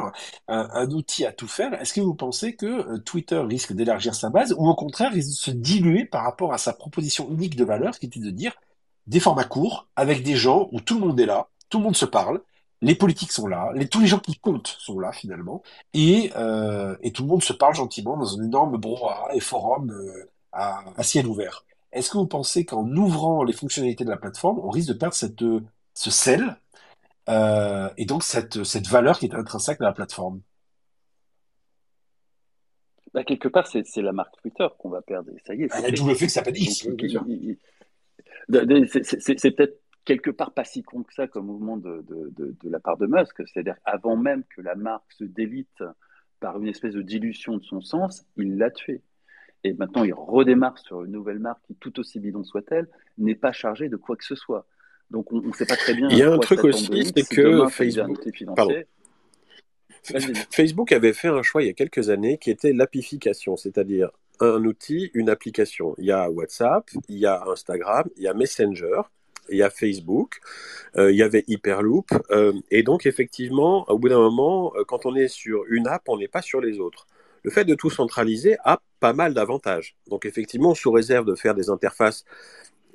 [0.48, 4.14] un, un, outil à tout faire, est-ce que vous pensez que euh, Twitter risque d'élargir
[4.14, 7.56] sa base ou au contraire risque de se diluer par rapport à sa proposition unique
[7.56, 8.52] de valeur qui était de dire
[9.08, 11.96] des formats courts avec des gens où tout le monde est là tout le monde
[11.96, 12.40] se parle,
[12.80, 15.62] les politiques sont là, les, tous les gens qui comptent sont là finalement,
[15.94, 19.90] et, euh, et tout le monde se parle gentiment dans un énorme brouhaha et forum
[19.90, 21.64] euh, à, à, ciel ouvert.
[21.92, 25.14] Est-ce que vous pensez qu'en ouvrant les fonctionnalités de la plateforme, on risque de perdre
[25.14, 25.42] cette,
[25.94, 26.56] ce sel
[27.28, 30.40] euh, et donc cette, cette valeur qui est intrinsèque de la plateforme?
[33.14, 35.30] Bah, Quelque part, c'est la marque Twitter qu'on va perdre.
[35.46, 35.68] Ça y est.
[35.72, 36.86] Ah, le fait que ça s'appelle X.
[38.50, 42.70] C'est peut-être quelque part pas si con que ça comme mouvement de, de, de, de
[42.70, 43.42] la part de Musk.
[43.46, 45.82] C'est-à-dire avant même que la marque se délite
[46.40, 49.02] par une espèce de dilution de son sens, il l'a tué.
[49.64, 52.86] Et maintenant, il redémarre sur une nouvelle marque qui, tout aussi bidon soit-elle,
[53.18, 54.66] n'est pas chargée de quoi que ce soit.
[55.10, 56.08] Donc, on ne sait pas très bien.
[56.10, 58.20] Il y a un truc aussi, c'est que Facebook.
[60.50, 64.64] Facebook avait fait un choix il y a quelques années qui était l'apification, c'est-à-dire un
[64.64, 65.94] outil, une application.
[65.98, 69.02] Il y a WhatsApp, il y a Instagram, il y a Messenger,
[69.50, 70.40] il y a Facebook,
[70.96, 75.06] euh, il y avait Hyperloop, euh, et donc effectivement, au bout d'un moment, euh, quand
[75.06, 77.06] on est sur une app, on n'est pas sur les autres.
[77.42, 79.96] Le fait de tout centraliser a pas mal d'avantages.
[80.08, 82.24] Donc effectivement, sous réserve de faire des interfaces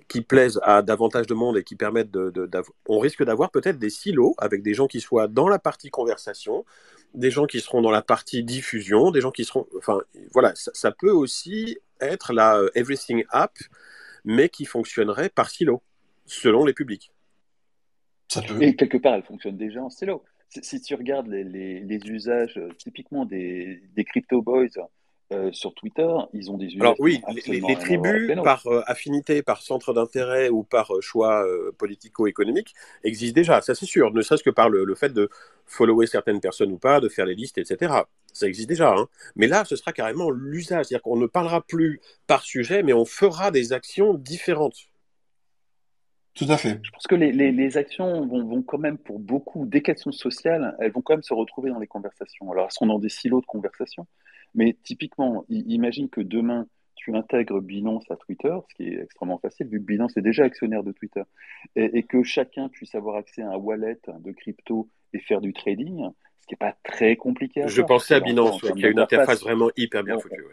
[0.08, 2.50] qui plaisent à davantage de monde et qui permettent de, de
[2.88, 6.66] on risque d'avoir peut-être des silos avec des gens qui soient dans la partie conversation,
[7.14, 10.00] des gens qui seront dans la partie diffusion, des gens qui seront, enfin
[10.32, 13.54] voilà, ça, ça peut aussi être la Everything App,
[14.26, 15.82] mais qui fonctionnerait par silo
[16.26, 17.12] selon les publics.
[18.60, 20.24] Et quelque part, elle fonctionne déjà en silo.
[20.50, 24.68] Si, tu regardes les, usages euh, typiquement des, crypto boys
[25.32, 26.82] euh, sur Twitter, ils ont des usages.
[26.82, 31.46] Alors oui, les, tribus par euh, affinité, par centre d'intérêt ou par choix
[31.78, 32.74] politico-économique
[33.04, 35.30] existent déjà, ça c'est sûr, ne serait-ce que par le, fait de
[35.66, 37.94] follower certaines personnes ou pas, de faire les listes, etc.
[38.34, 38.94] Ça existe déjà.
[38.94, 39.08] Hein.
[39.36, 43.06] Mais là, ce sera carrément l'usage, c'est-à-dire qu'on ne parlera plus par sujet, mais on
[43.06, 44.90] fera des actions différentes.
[46.36, 46.80] Tout à fait.
[46.82, 50.12] Je pense que les, les, actions vont, vont, quand même, pour beaucoup, dès qu'elles sont
[50.12, 52.52] sociales, elles vont quand même se retrouver dans les conversations.
[52.52, 54.08] Alors, elles seront dans des silos de conversation,
[54.56, 59.68] mais typiquement, imagine que demain, tu intègres Binance à Twitter, ce qui est extrêmement facile,
[59.68, 61.24] vu que Binance est déjà actionnaire de Twitter,
[61.76, 65.54] et, et que chacun puisse avoir accès à un wallet de crypto et faire du
[65.54, 66.10] trading,
[66.42, 69.42] ce qui n'est pas très compliqué à Je pensais à Binance, qui a une interface
[69.42, 70.44] vraiment hyper bien foutue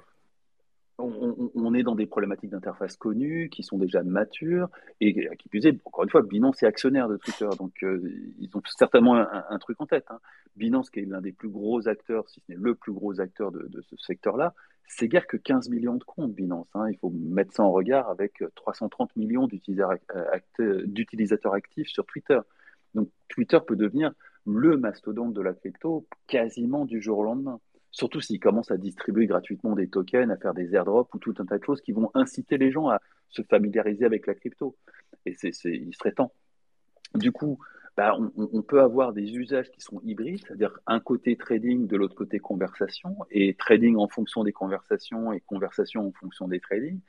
[1.54, 4.68] on, est dans des problématiques d'interface connues, qui sont déjà matures,
[5.00, 8.00] et qui plus est, encore une fois, Binance est actionnaire de Twitter, donc euh,
[8.38, 10.06] ils ont certainement un, truc en tête.
[10.10, 10.20] Hein.
[10.56, 13.52] Binance, qui est l'un des plus gros acteurs, si ce n'est le plus gros acteur
[13.52, 14.54] de, ce secteur-là,
[14.86, 16.68] c'est guère que 15 millions de comptes Binance.
[16.74, 16.90] Hein.
[16.90, 22.40] Il faut mettre ça en regard avec 330 millions euh, d'utilisateurs actifs sur Twitter.
[22.94, 24.12] Donc Twitter peut devenir
[24.46, 27.60] le mastodonte de la crypto quasiment du jour au lendemain.
[27.90, 31.44] Surtout s'ils commencent à distribuer gratuitement des tokens, à faire des airdrops ou tout un
[31.44, 34.76] tas de choses qui vont inciter les gens à se familiariser avec la crypto.
[35.26, 36.32] Et c'est, il serait temps.
[37.14, 37.58] Du coup,
[37.96, 42.14] bah, on, peut avoir des usages qui sont hybrides, c'est-à-dire un côté trading, de l'autre
[42.14, 47.00] côté conversation, et trading en fonction des conversations et conversation en fonction des trading.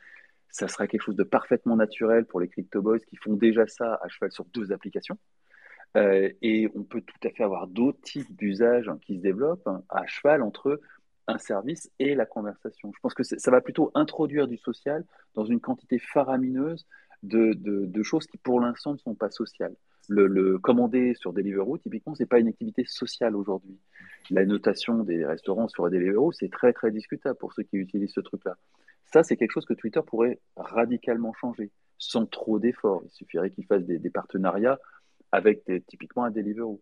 [0.49, 3.99] Ça sera quelque chose de parfaitement naturel pour les crypto boys qui font déjà ça
[4.01, 5.17] à cheval sur deux applications.
[5.97, 9.83] Euh, et on peut tout à fait avoir d'autres types d'usages qui se développent hein,
[9.89, 10.79] à cheval entre
[11.27, 12.91] un service et la conversation.
[12.95, 15.05] Je pense que ça va plutôt introduire du social
[15.35, 16.85] dans une quantité faramineuse
[17.23, 19.75] de, choses qui pour l'instant ne sont pas sociales.
[20.09, 23.77] Le, commander sur Deliveroo, typiquement, c'est pas une activité sociale aujourd'hui.
[24.29, 28.21] La notation des restaurants sur Deliveroo, c'est très très discutable pour ceux qui utilisent ce
[28.21, 28.57] truc-là.
[29.05, 33.03] Ça, c'est quelque chose que Twitter pourrait radicalement changer, sans trop d'efforts.
[33.05, 34.79] Il suffirait qu'il fasse des partenariats
[35.31, 36.81] avec typiquement un Deliveroo.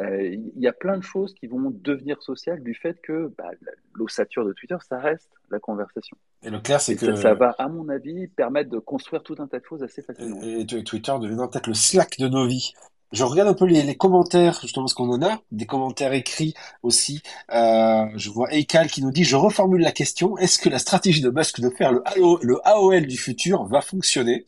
[0.00, 3.50] Euh, il y a plein de choses qui vont devenir sociales du fait que bah,
[3.94, 6.16] l'ossature de Twitter, ça reste la conversation.
[6.42, 7.14] Et le clair, c'est que.
[7.14, 10.40] Ça, va, à mon avis, permettre de construire tout un tas de choses assez facilement.
[10.42, 12.72] Et, Twitter devenant peut-être le Slack de nos vies.
[13.12, 17.22] Je regarde un peu les, commentaires, justement, ce qu'on en a, des commentaires écrits aussi.
[17.54, 21.20] Euh, je vois Eikal qui nous dit, je reformule la question, est-ce que la stratégie
[21.20, 22.02] de Musk de faire le,
[22.42, 24.44] le AOL du futur va fonctionner?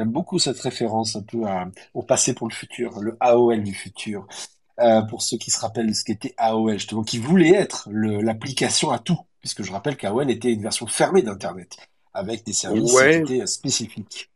[0.00, 1.42] J'aime beaucoup cette référence un peu
[1.92, 4.26] au passé pour le futur, le AOL du futur.
[4.78, 8.98] Euh, pour ceux qui se rappellent ce qu'était AOL, justement, qui voulait être l'application à
[8.98, 11.76] tout, puisque je rappelle qu'AOL était une version fermée d'Internet,
[12.14, 14.30] avec des services qui étaient spécifiques.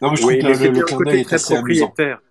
[0.00, 2.22] Non, mais je oui, trouve que le, un côté très propriétaire.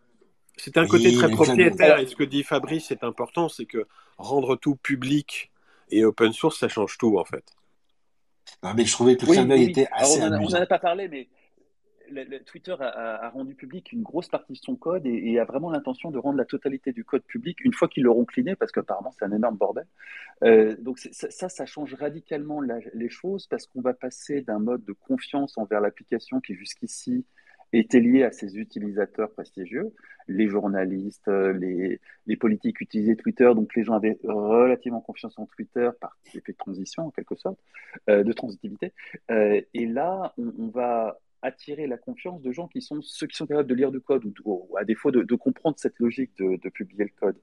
[0.58, 3.86] C'est un côté très propriétaire, et ce que dit Fabrice est important, c'est que
[4.18, 5.52] rendre tout public
[5.91, 7.44] et open source, ça change tout, en fait.
[8.64, 11.08] Non, mais je trouvais que le oui, était assez on On n'en a pas parlé,
[11.08, 11.28] mais
[12.45, 16.17] Twitter a, rendu public une grosse partie de son code et, a vraiment l'intention de
[16.17, 19.31] rendre la totalité du code public une fois qu'ils l'auront cliné, parce qu'apparemment c'est un
[19.31, 19.85] énorme bordel.
[20.43, 24.93] Euh, donc ça, ça, change radicalement les choses parce qu'on va passer d'un mode de
[24.93, 27.25] confiance envers l'application qui jusqu'ici
[27.73, 29.93] était lié à ses utilisateurs prestigieux,
[30.27, 35.89] les journalistes, les, les, politiques utilisaient Twitter, donc les gens avaient relativement confiance en Twitter
[35.99, 37.59] par effet de transition en quelque sorte,
[38.09, 38.93] euh, de transitivité.
[39.29, 43.47] Euh, et là, on, va attirer la confiance de gens qui sont ceux qui sont
[43.47, 47.05] capables de lire du code ou, à défaut de, de, comprendre cette logique de, publier
[47.05, 47.38] le code.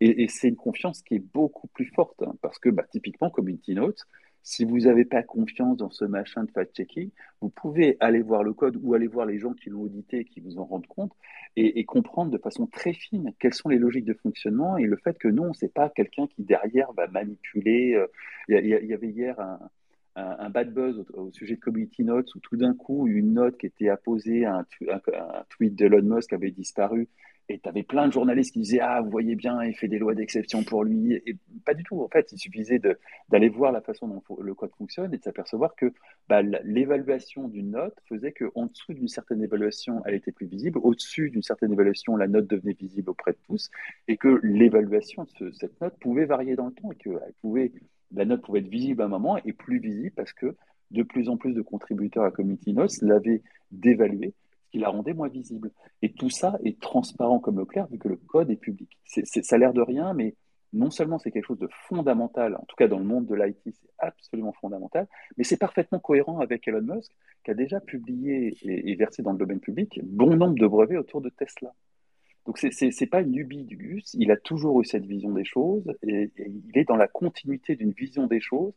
[0.00, 3.30] Et, et c'est une confiance qui est beaucoup plus forte hein, parce que bah, typiquement
[3.30, 4.06] Community Notes,
[4.42, 7.10] si vous n'avez pas confiance dans ce machin de fact-checking,
[7.40, 10.40] vous pouvez aller voir le code ou aller voir les gens qui l'ont audité, qui
[10.40, 11.12] vous en rendent compte,
[11.56, 14.96] et, et, comprendre de façon très fine quelles sont les logiques de fonctionnement et le
[14.96, 17.94] fait que non, c'est pas quelqu'un qui derrière va manipuler.
[17.94, 18.06] Euh,
[18.48, 19.58] il y, avait hier un,
[20.16, 23.66] un, bad buzz au, sujet de Community Notes où tout d'un coup une note qui
[23.66, 27.08] était apposée à un, un, un tweet d'Elon Musk avait disparu
[27.50, 29.98] et tu avais plein de journalistes qui disaient Ah, vous voyez bien, il fait des
[29.98, 31.14] lois d'exception pour lui.
[31.26, 32.00] Et pas du tout.
[32.00, 32.80] En fait, il suffisait
[33.28, 35.92] d'aller voir la façon dont le code fonctionne et de s'apercevoir que
[36.28, 40.78] bah, l'évaluation d'une note faisait qu'en dessous d'une certaine évaluation, elle était plus visible.
[40.82, 43.70] Au-dessus d'une certaine évaluation, la note devenait visible auprès de tous.
[44.06, 47.10] Et que l'évaluation de cette note pouvait varier dans le temps et que
[48.12, 50.54] la note pouvait être visible à un moment et plus visible parce que
[50.92, 54.34] de plus en plus de contributeurs à Community Notes l'avaient dévalué
[54.70, 55.70] qui la rendait moins visible.
[56.02, 58.98] Et tout ça est transparent comme le clair, vu que le code est public.
[59.04, 60.34] Ça a l'air de rien, mais
[60.72, 63.58] non seulement c'est quelque chose de fondamental, en tout cas dans le monde de l'IT,
[63.64, 67.10] c'est absolument fondamental, mais c'est parfaitement cohérent avec Elon Musk,
[67.44, 71.20] qui a déjà publié et, versé dans le domaine public bon nombre de brevets autour
[71.20, 71.74] de Tesla.
[72.46, 75.44] Donc c'est, c'est pas une lubie du Gus, il a toujours eu cette vision des
[75.44, 78.74] choses, et il est dans la continuité d'une vision des choses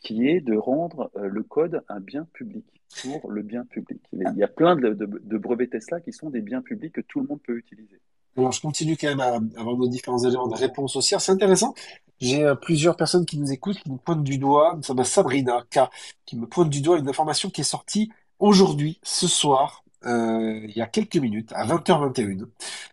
[0.00, 2.64] qui est de rendre euh, le code un bien public
[3.02, 4.00] pour le bien public.
[4.12, 7.26] Il y a plein de, brevets Tesla qui sont des biens publics que tout le
[7.26, 8.00] monde peut utiliser.
[8.36, 11.14] Alors, je continue quand même à avoir nos différents éléments de réponse aussi.
[11.18, 11.74] C'est intéressant.
[12.20, 14.78] J'ai euh, plusieurs personnes qui nous écoutent, qui nous pointent du doigt.
[14.82, 15.80] Ça Sabrina K,
[16.24, 20.76] qui me pointe du doigt une information qui est sortie aujourd'hui, ce soir, euh, il
[20.76, 22.36] y a quelques minutes, à 20h21.
[22.38, 22.48] Donc,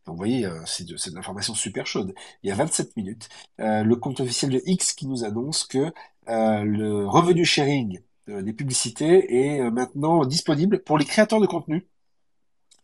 [0.05, 2.13] vous voyez, euh, c'est de, une information super chaude.
[2.43, 3.29] Il y a 27 minutes,
[3.59, 5.91] euh, le compte officiel de X qui nous annonce que
[6.27, 11.87] le revenu sharing des publicités est maintenant disponible pour les créateurs de contenu.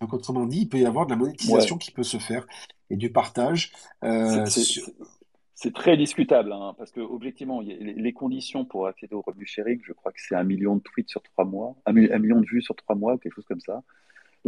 [0.02, 1.80] Donc, autrement dit, il peut y avoir de la monétisation ouais.
[1.82, 2.46] qui peut se faire
[2.90, 3.72] et du partage.
[5.60, 9.92] C'est très discutable, hein, parce que objectivement, les conditions pour accéder au revenu sharing, je
[9.92, 12.76] crois que c'est un million de tweets sur trois mois, un, million de vues sur
[12.76, 13.82] trois mois, quelque chose comme ça.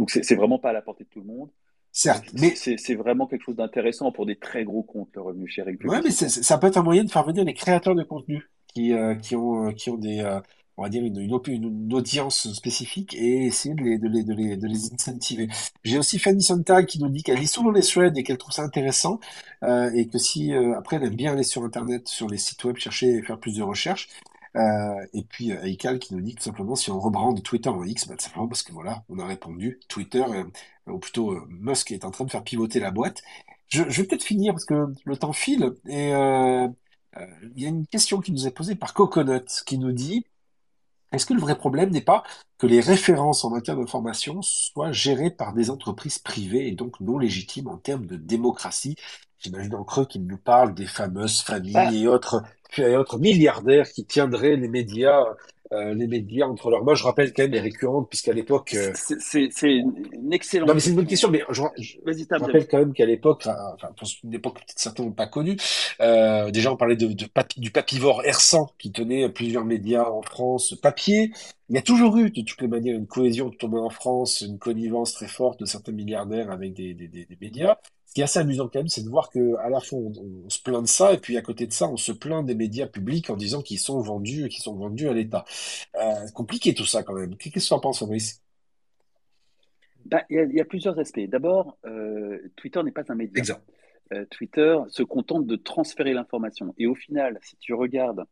[0.00, 1.50] Donc c'est vraiment pas à la portée de tout le monde.
[1.92, 5.76] Certes, mais c'est vraiment quelque chose d'intéressant pour des très gros comptes, le revenu sharing.
[5.84, 8.94] Ouais, mais ça peut être un moyen de faire venir les créateurs de contenu qui,
[8.94, 10.40] euh, qui, ont, euh, qui ont des, euh,
[10.78, 14.32] on va dire une, une, une, audience spécifique et essayer de les, de les, de
[14.32, 15.48] les, de les incentiver.
[15.84, 18.54] J'ai aussi Fanny Sontag qui nous dit qu'elle lit souvent les threads et qu'elle trouve
[18.54, 19.20] ça intéressant
[19.64, 22.78] euh, et que si après elle aime bien aller sur internet, sur les sites web,
[22.78, 24.08] chercher et faire plus de recherches.
[24.56, 27.84] Euh, et puis euh, Eikal qui nous dit que simplement si on rebrande Twitter en
[27.84, 30.24] X, bah, simplement parce que voilà, on a répondu Twitter,
[30.86, 33.22] ou plutôt Musk est en train de faire pivoter la boîte.
[33.68, 36.68] Je, vais peut-être finir parce que le temps file et euh,
[37.56, 40.24] il y a une question qui nous est posée par Coconut qui nous dit
[41.12, 42.22] est-ce que le vrai problème n'est pas
[42.58, 47.18] que les références en matière d'information soient gérées par des entreprises privées et donc non
[47.18, 48.96] légitimes en termes de démocratie?
[49.40, 51.92] J'imagine en creux qu'il nous parle des fameuses familles ah.
[51.92, 52.42] et, autres,
[52.76, 55.24] et autres milliardaires qui tiendraient les médias
[55.72, 56.96] euh, les médias entre leurs mains.
[56.96, 58.74] Je rappelle quand même les récurrentes, puisqu'à l'époque.
[58.74, 58.92] Euh...
[58.94, 60.66] C'est une excellente.
[60.66, 63.46] Non, mais c'est une bonne question, mais je, je, je rappelle quand même qu'à l'époque,
[63.46, 65.56] enfin, pour une époque peut-être certainement pas connue,
[66.00, 70.22] euh, déjà on parlait de, de papi, du papivore R100 qui tenait plusieurs médias en
[70.22, 71.30] France papier.
[71.68, 74.58] Il y a toujours eu, de toutes les manières, une cohésion moins en France, une
[74.58, 77.76] connivence très forte de certains milliardaires avec des, des, des, des médias.
[78.10, 80.12] Ce qui est assez amusant quand même, c'est de voir que à la fois on,
[80.44, 82.56] on, se plaint de ça, et puis à côté de ça, on se plaint des
[82.56, 85.44] médias publics en disant qu'ils sont vendus, qu'ils sont vendus à l'État.
[85.94, 87.36] Euh, compliqué tout ça quand même.
[87.36, 88.42] Qu'est-ce que tu en penses, Fabrice?
[90.06, 91.20] Ben, il, y a, il y, a, plusieurs aspects.
[91.20, 93.38] D'abord, euh, Twitter n'est pas un média.
[93.38, 93.62] Exact.
[94.12, 96.74] Euh, Twitter se contente de transférer l'information.
[96.78, 98.24] Et au final, si tu regardes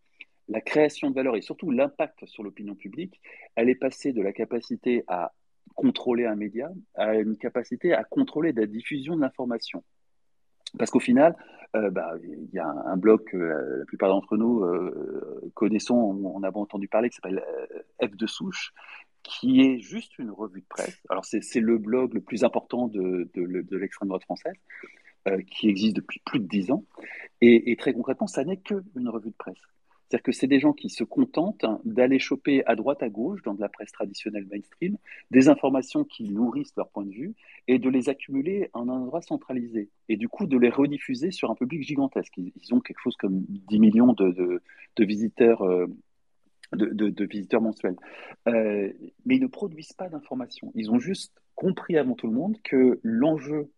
[0.48, 3.20] la création de valeur et surtout l'impact sur l'opinion publique,
[3.54, 5.32] elle est passée de la capacité à
[5.78, 9.84] contrôler un média à une capacité à contrôler la diffusion de l'information.
[10.76, 11.36] Parce qu'au final,
[11.76, 16.36] euh, bah, il y a un, blog que la plupart d'entre nous euh, connaissons, on,
[16.36, 17.44] on, a entendu parler, qui s'appelle
[18.02, 18.72] euh, F de souche,
[19.22, 21.00] qui est juste une revue de presse.
[21.10, 23.30] Alors c'est le blog le plus important de,
[23.70, 24.56] l'extrême droite française,
[25.28, 26.84] euh, qui existe depuis plus de dix ans.
[27.40, 29.62] Et, et très concrètement, ça n'est qu'une revue de presse.
[30.08, 33.52] C'est-à-dire que c'est des gens qui se contentent d'aller choper à droite, à gauche, dans
[33.52, 34.96] de la presse traditionnelle mainstream,
[35.30, 37.34] des informations qui nourrissent leur point de vue
[37.66, 39.90] et de les accumuler en un endroit centralisé.
[40.08, 42.32] Et du coup, de les rediffuser sur un public gigantesque.
[42.38, 44.62] Ils ont quelque chose comme 10 millions de,
[44.98, 45.86] visiteurs euh,
[46.72, 47.96] de, visiteurs mensuels.
[48.46, 48.94] mais
[49.26, 50.72] ils ne produisent pas d'informations.
[50.74, 53.70] Ils ont juste compris avant tout le monde que l'enjeu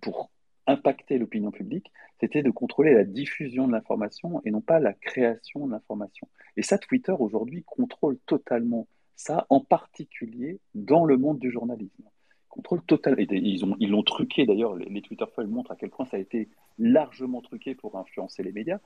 [0.00, 0.30] pour
[0.68, 1.90] impacter l'opinion publique,
[2.20, 6.28] c'était de contrôler la diffusion de l'information et non pas la création de l'information.
[6.56, 8.86] Et ça, Twitter aujourd'hui contrôle totalement
[9.16, 12.04] ça, en particulier dans le monde du journalisme.
[12.48, 13.16] Contrôle total.
[13.18, 17.40] Ils l'ont truqué d'ailleurs, les, Twitter Files montrent à quel point ça a été largement
[17.40, 18.78] truqué pour influencer les médias.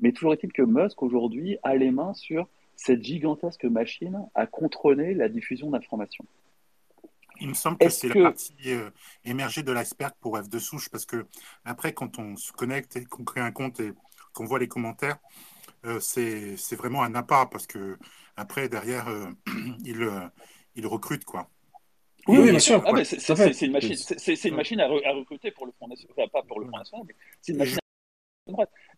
[0.00, 5.14] Mais toujours est-il que Musk aujourd'hui a les mains sur cette gigantesque machine à contrôler
[5.14, 6.24] la diffusion d'informations.
[7.40, 8.90] Il me semble que c'est la partie euh,
[9.24, 11.26] émergée de l'iceberg pour F de souche, parce que
[11.64, 13.92] après, quand on se connecte et qu'on crée un compte et
[14.32, 15.18] qu'on voit les commentaires,
[15.84, 17.98] euh, c'est vraiment un appât, parce que
[18.36, 19.28] après, derrière, euh,
[19.84, 20.08] il,
[20.74, 21.48] il recrute, quoi.
[22.26, 22.82] Oui, oui, bien sûr.
[22.84, 26.60] Ah, c'est une machine, c'est une machine à, recruter pour le Front National, pas pour
[26.60, 27.78] le Front National, mais c'est une machine.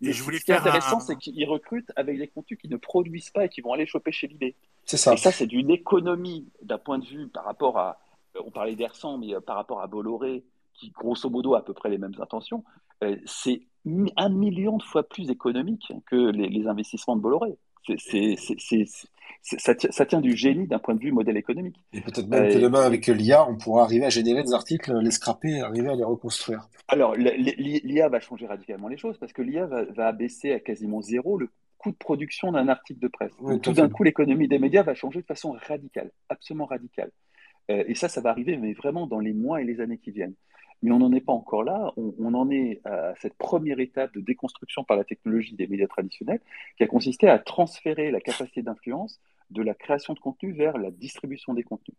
[0.02, 2.76] Et je voulais ce qui est intéressant, c'est qu'ils recrutent avec des contenus qui ne
[2.76, 4.54] produisent pas et qui vont aller choper chez l'idée.
[4.84, 5.14] C'est ça.
[5.14, 8.09] Et ça, c'est d'une économie d'un point de vue par rapport à, euh,
[8.44, 10.44] on parlait d'Ersan, mais euh, par rapport à Bolloré,
[10.74, 12.64] qui grosso modo a à peu près les mêmes intentions,
[13.02, 13.62] euh, c'est
[14.16, 17.56] un million de fois plus économique que les, investissements de Bolloré.
[19.42, 21.76] ça, tient du génie d'un point de vue modèle économique.
[21.92, 25.10] Et peut-être même que demain, avec l'IA, on pourra arriver à générer des articles, les
[25.10, 26.68] scraper arriver à les reconstruire.
[26.88, 31.38] Alors, l'IA va changer radicalement les choses parce que l'IA va, abaisser à quasiment zéro
[31.38, 31.48] le
[31.78, 33.32] coût de production d'un article de presse.
[33.62, 37.10] tout d'un coup, l'économie des médias va changer de façon radicale, absolument radicale.
[37.70, 40.10] Euh, et ça, ça va arriver, mais vraiment dans les mois et les années qui
[40.10, 40.34] viennent.
[40.82, 41.92] Mais on n'en est pas encore là.
[41.96, 46.40] On, en est à cette première étape de déconstruction par la technologie des médias traditionnels
[46.78, 49.20] qui a consisté à transférer la capacité d'influence
[49.50, 51.98] de la création de contenu vers la distribution des contenus.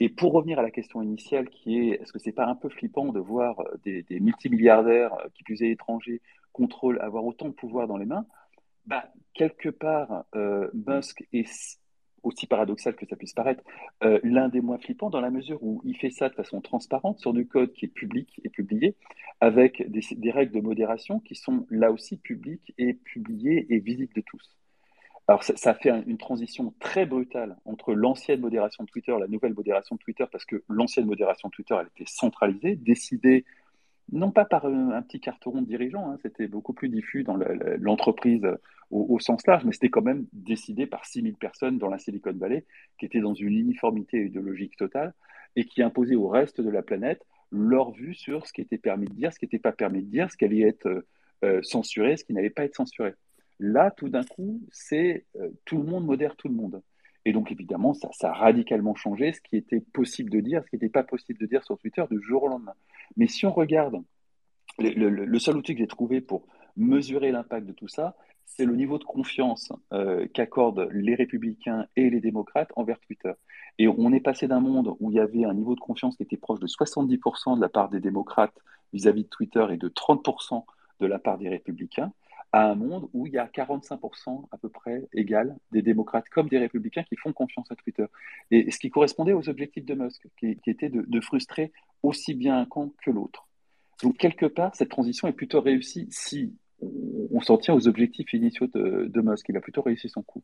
[0.00, 2.70] Et pour revenir à la question initiale qui est est-ce que c'est pas un peu
[2.70, 7.86] flippant de voir des, multimilliardaires, euh, qui plus est étrangers, contrôle, avoir autant de pouvoir
[7.86, 8.26] dans les mains?
[8.86, 11.78] Bah, Quelque part, euh, Musk est
[12.26, 13.62] aussi paradoxal que ça puisse paraître,
[14.02, 17.18] euh, l'un des moins flippants dans la mesure où il fait ça de façon transparente
[17.18, 18.96] sur du code qui est public et publié,
[19.40, 24.22] avec des, règles de modération qui sont là aussi publiques et publiées et visibles de
[24.22, 24.56] tous.
[25.28, 29.96] Alors ça, fait une transition très brutale entre l'ancienne modération de Twitter, la nouvelle modération
[29.96, 33.44] de Twitter, parce que l'ancienne modération de Twitter, elle était centralisée, décidée
[34.12, 37.36] non pas par un, petit carton de dirigeant, hein, c'était beaucoup plus diffus dans
[37.80, 38.46] l'entreprise
[38.90, 42.64] au, sens large, mais c'était quand même décidé par 6000 personnes dans la Silicon Valley,
[42.98, 45.12] qui étaient dans une uniformité idéologique totale
[45.56, 49.06] et qui imposaient au reste de la planète leur vue sur ce qui était permis
[49.06, 51.06] de dire, ce qui n'était pas permis de dire, ce qui allait être euh,
[51.44, 53.14] euh, censuré, ce qui n'allait pas être censuré.
[53.58, 56.82] Là, tout d'un coup, c'est euh, tout le monde modère tout le monde.
[57.24, 60.70] Et donc, évidemment, ça, ça, a radicalement changé ce qui était possible de dire, ce
[60.70, 62.74] qui n'était pas possible de dire sur Twitter du jour au lendemain.
[63.16, 63.96] Mais si on regarde,
[64.78, 66.46] le, seul outil que j'ai trouvé pour
[66.76, 72.10] mesurer l'impact de tout ça, c'est le niveau de confiance euh, qu'accordent les républicains et
[72.10, 73.32] les démocrates envers Twitter.
[73.78, 76.22] Et on est passé d'un monde où il y avait un niveau de confiance qui
[76.22, 78.56] était proche de 70% de la part des démocrates
[78.92, 80.64] vis à -vis de Twitter et de 30%
[81.00, 82.12] de la part des républicains
[82.52, 86.48] à un monde où il y a 45% à peu près égal des démocrates comme
[86.48, 88.06] des républicains qui font confiance à Twitter.
[88.50, 91.72] Et ce qui correspondait aux objectifs de Musk, qui, était de, frustrer
[92.02, 93.46] aussi bien un camp que l'autre.
[94.02, 98.66] Donc quelque part, cette transition est plutôt réussie si on, s'en tient aux objectifs initiaux
[98.74, 99.46] de, de, Musk.
[99.48, 100.42] Il a plutôt réussi son coup.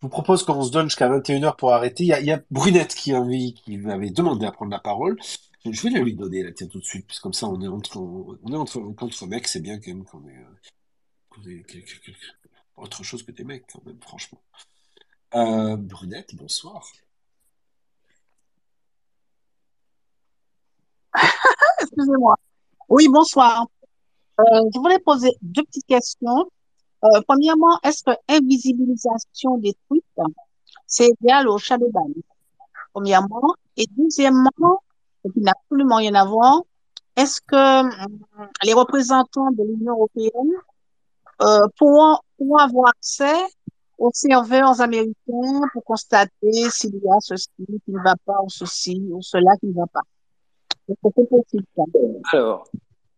[0.00, 2.04] Je vous propose qu'on se donne jusqu'à 21h pour arrêter.
[2.04, 5.16] Il y a, Brunette qui, avait, qui avait demandé à prendre la parole.
[5.64, 7.68] Je vais la lui donner, la tiens, tout de suite, puisque comme ça, on est
[7.68, 10.44] entre, on est entre, entre mecs, c'est bien quand même qu'on est,
[12.76, 14.40] autre chose que des mecs, quand même, franchement.
[15.34, 16.84] Euh, Brunette, bonsoir.
[21.80, 22.34] Excusez-moi.
[22.88, 23.66] Oui, bonsoir.
[24.42, 26.50] Euh, je voulais poser deux petites questions.
[27.04, 30.04] Euh, premièrement, est-ce que invisibilisation des tweets,
[30.86, 32.08] c'est égal au shadow ban
[32.92, 33.54] Premièrement?
[33.76, 34.82] Et deuxièmement,
[35.32, 36.62] qui n'a absolument rien à voir,
[37.16, 40.52] est-ce que les représentants de l'Union européenne
[41.42, 42.24] euh, pour,
[42.58, 43.40] avoir accès
[43.98, 49.00] aux serveurs américains pour constater s'il y a ceci qui ne va pas ou ceci
[49.10, 50.00] ou cela qui ne va pas?
[52.32, 52.64] Alors,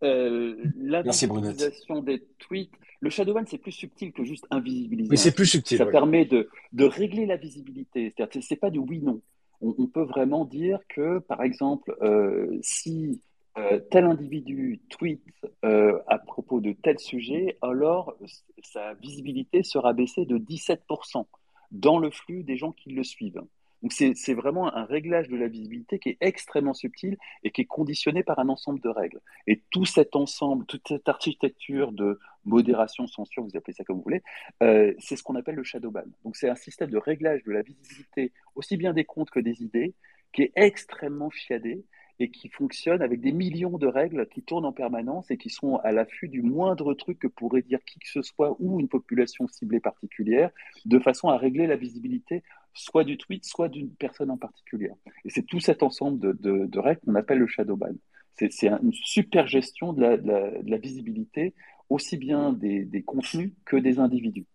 [0.04, 5.10] euh, l'invisibilisation des tweets, le shadowban, c'est plus subtil que juste invisibiliser.
[5.10, 5.78] Mais c'est plus subtil.
[5.78, 8.12] Ça permet de, de, régler la visibilité.
[8.16, 9.20] C'est-à-dire c'est pas du oui-non.
[9.60, 13.22] On, peut vraiment dire que, par exemple, euh, si
[13.56, 15.22] euh, tel individu tweet
[15.64, 18.16] euh, à propos de tel sujet, alors
[18.62, 21.24] sa visibilité sera baissée de 17%
[21.70, 23.42] dans le flux des gens qui le suivent.
[23.84, 27.66] Donc c'est vraiment un réglage de la visibilité qui est extrêmement subtil et qui est
[27.66, 29.20] conditionné par un ensemble de règles.
[29.46, 34.02] Et tout cet ensemble, toute cette architecture de modération, censure, vous appelez ça comme vous
[34.02, 34.22] voulez,
[34.62, 36.04] euh, c'est ce qu'on appelle le shadow ban.
[36.24, 39.62] Donc c'est un système de réglage de la visibilité aussi bien des comptes que des
[39.62, 39.92] idées
[40.32, 41.84] qui est extrêmement fiadé
[42.20, 45.76] et qui fonctionne avec des millions de règles qui tournent en permanence et qui sont
[45.76, 49.48] à l'affût du moindre truc que pourrait dire qui que ce soit ou une population
[49.48, 50.50] ciblée particulière,
[50.84, 52.42] de façon à régler la visibilité
[52.72, 54.90] soit du tweet, soit d'une personne en particulier.
[55.24, 57.94] Et c'est tout cet ensemble de, règles qu'on appelle le shadow ban.
[58.34, 61.54] C'est une super gestion de la, visibilité,
[61.88, 64.46] aussi bien des contenus que des individus.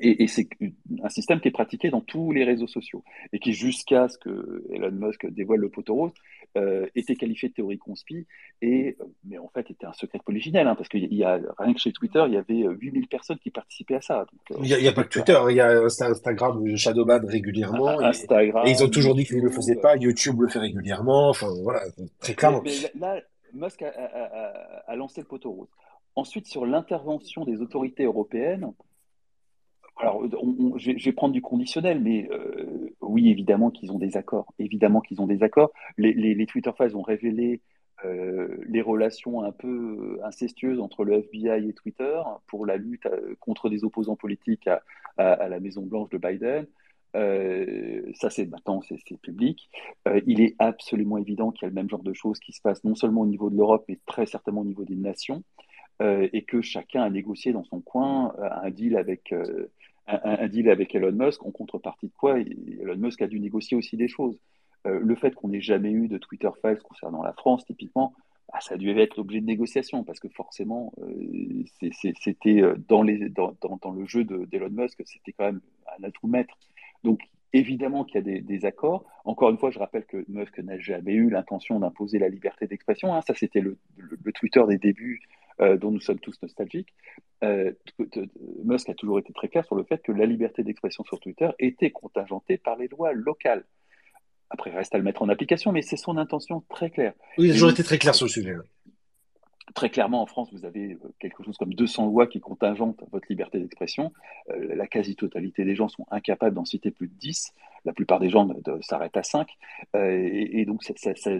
[0.00, 0.48] Et, c'est
[1.02, 4.64] un système qui est pratiqué dans tous les réseaux sociaux et qui, jusqu'à ce que
[4.70, 6.12] Elon Musk dévoile le poteau rose,
[6.56, 8.26] euh, était qualifié de théorie conspi,
[8.60, 11.80] et, mais en fait était un secret polichinelle, hein, parce qu'il y a rien que
[11.80, 14.20] chez Twitter, il y avait 8000 personnes qui participaient à ça.
[14.50, 18.00] Euh, il n'y a, pas que Twitter, il y a Instagram, Shadowban régulièrement.
[18.00, 21.30] Instagram, et, ils ont toujours dit qu'ils ne le faisaient pas, YouTube le fait régulièrement,
[21.30, 21.80] enfin voilà,
[22.20, 22.62] très clairement.
[22.64, 23.20] Mais, là,
[23.54, 23.88] Musk a,
[24.86, 25.68] a lancé le poteau rose.
[26.14, 28.72] Ensuite, sur l'intervention des autorités européennes,
[30.02, 30.26] alors,
[30.78, 34.52] je, vais, prendre du conditionnel, mais euh, oui, évidemment qu'ils ont des accords.
[34.58, 35.70] Évidemment qu'ils ont des accords.
[35.96, 37.60] Les, Twitter Files ont révélé
[38.04, 43.36] euh, les relations un peu incestueuses entre le FBI et Twitter pour la lutte euh,
[43.38, 46.66] contre des opposants politiques à, la Maison Blanche de Biden.
[48.14, 49.70] ça, c'est maintenant, c'est public.
[50.26, 52.82] il est absolument évident qu'il y a le même genre de choses qui se passent
[52.82, 55.44] non seulement au niveau de l'Europe, mais très certainement au niveau des nations.
[56.00, 59.32] et que chacun a négocié dans son coin un deal avec,
[60.06, 63.96] un, deal avec Elon Musk, en contrepartie de quoi Elon Musk a dû négocier aussi
[63.96, 64.38] des choses.
[64.86, 68.14] Euh, le fait qu'on n'ait jamais eu de Twitter Files concernant la France, typiquement,
[68.52, 71.64] bah, ça a dû être l'objet de négociations, parce que forcément, euh,
[72.22, 75.60] c'était euh, dans, le jeu d'Elon Musk, c'était quand même
[75.98, 76.58] un atout maître.
[77.04, 77.20] Donc,
[77.52, 79.04] évidemment qu'il y a des, accords.
[79.24, 83.14] Encore une fois, je rappelle que Musk n'a jamais eu l'intention d'imposer la liberté d'expression.
[83.14, 83.20] Hein.
[83.22, 83.78] Ça, c'était le,
[84.34, 85.20] Twitter des débuts
[85.60, 86.94] euh, dont nous sommes tous nostalgiques,
[87.44, 87.72] euh,
[88.64, 91.50] Musk a toujours été très clair sur le fait que la liberté d'expression sur Twitter
[91.58, 93.64] était contingentée par les lois locales.
[94.50, 97.14] Après, il reste à le mettre en application, mais c'est son intention très claire.
[97.38, 98.54] Oui, il a toujours été très clair sur le sujet.
[99.74, 103.26] Très clairement, en France, vous avez euh, quelque chose comme 200 lois qui contingentent votre
[103.30, 104.12] liberté d'expression.
[104.48, 107.52] la quasi-totalité des gens sont incapables d'en citer plus de 10.
[107.84, 108.48] La plupart des gens
[108.82, 109.48] s'arrêtent à 5.
[109.94, 111.30] et, donc, ça, ça,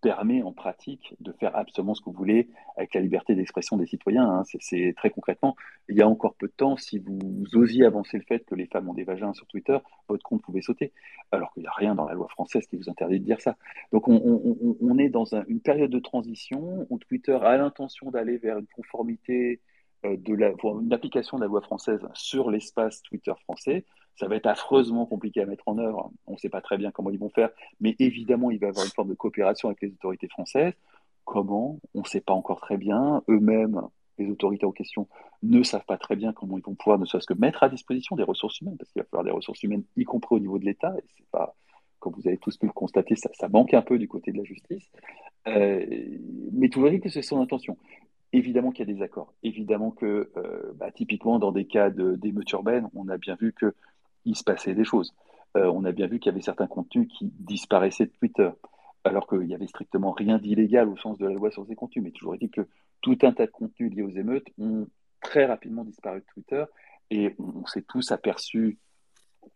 [0.00, 3.86] permet en pratique de faire absolument ce que vous voulez avec la liberté d'expression des
[3.86, 4.28] citoyens.
[4.28, 4.42] Hein.
[4.60, 5.56] C'est très concrètement,
[5.88, 8.66] il y a encore peu de temps, si vous osiez avancer le fait que les
[8.66, 9.78] femmes ont des vagins sur Twitter,
[10.08, 10.92] votre compte pouvait sauter,
[11.32, 13.56] alors qu'il n'y a rien dans la loi française qui vous interdit de dire ça.
[13.92, 18.66] Donc on, est dans une période de transition où Twitter a l'intention d'aller vers une
[18.66, 19.60] conformité
[20.04, 23.84] euh, de la, une application de la loi française sur l'espace Twitter français.
[24.20, 26.12] Ça va être affreusement compliqué à mettre en œuvre.
[26.26, 27.48] On ne sait pas très bien comment ils vont faire,
[27.80, 30.74] mais évidemment, il va y avoir une forme de coopération avec les autorités françaises.
[31.24, 31.80] Comment?
[31.94, 33.22] On ne sait pas encore très bien.
[33.30, 33.80] Eux-mêmes,
[34.18, 35.08] les autorités en question,
[35.42, 38.14] ne savent pas très bien comment ils vont pouvoir ne serait-ce que mettre à disposition
[38.14, 40.66] des ressources humaines, parce qu'il va falloir des ressources humaines, y compris au niveau de
[40.66, 40.94] l'État.
[40.98, 41.56] Et c'est pas,
[41.98, 44.44] comme vous avez tous pu le constater, ça, manque un peu du côté de la
[44.44, 44.86] justice.
[45.46, 45.86] Euh,
[46.52, 47.78] mais tout le que c'est son intention.
[48.34, 49.32] Évidemment qu'il y a des accords.
[49.42, 53.74] Évidemment que, euh, bah, typiquement, dans des cas d'émeutes urbaines, on a bien vu que
[54.24, 55.14] il se passait des choses.
[55.56, 58.50] Euh, on a bien vu qu'il y avait certains contenus qui disparaissaient de Twitter,
[59.04, 62.04] alors qu'il n'y avait strictement rien d'illégal au sens de la loi sur ces contenus.
[62.04, 62.66] Mais toujours est-il que
[63.00, 64.86] tout un tas de contenus liés aux émeutes ont
[65.20, 66.64] très rapidement disparu de Twitter
[67.10, 68.78] et on, s'est tous aperçus,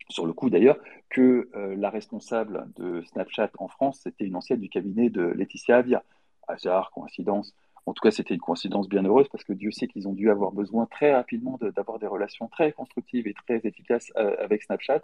[0.08, 0.78] sur le coup d'ailleurs,
[1.08, 5.76] que euh, la responsable de Snapchat en France, c'était une ancienne du cabinet de Laetitia
[5.76, 6.02] Avia.
[6.46, 7.54] Hasard, coïncidence,
[7.86, 10.30] en tout cas, c'était une coïncidence bien heureuse parce que Dieu sait qu'ils ont dû
[10.30, 15.02] avoir besoin très rapidement d'avoir des relations très constructives et très efficaces euh, avec Snapchat.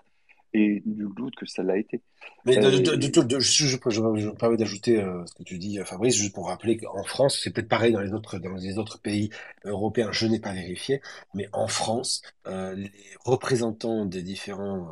[0.53, 2.01] Et nul doute que ça l'a été.
[2.45, 6.49] Mais de, euh, je, me permets d'ajouter euh, ce que tu dis, Fabrice, juste pour
[6.49, 9.31] rappeler qu'en France, c'est peut-être pareil dans les autres dans les autres pays
[9.65, 10.11] européens.
[10.11, 11.03] Je n'ai pas vérifié,
[11.35, 12.91] mais en France, les
[13.25, 14.89] représentants des différents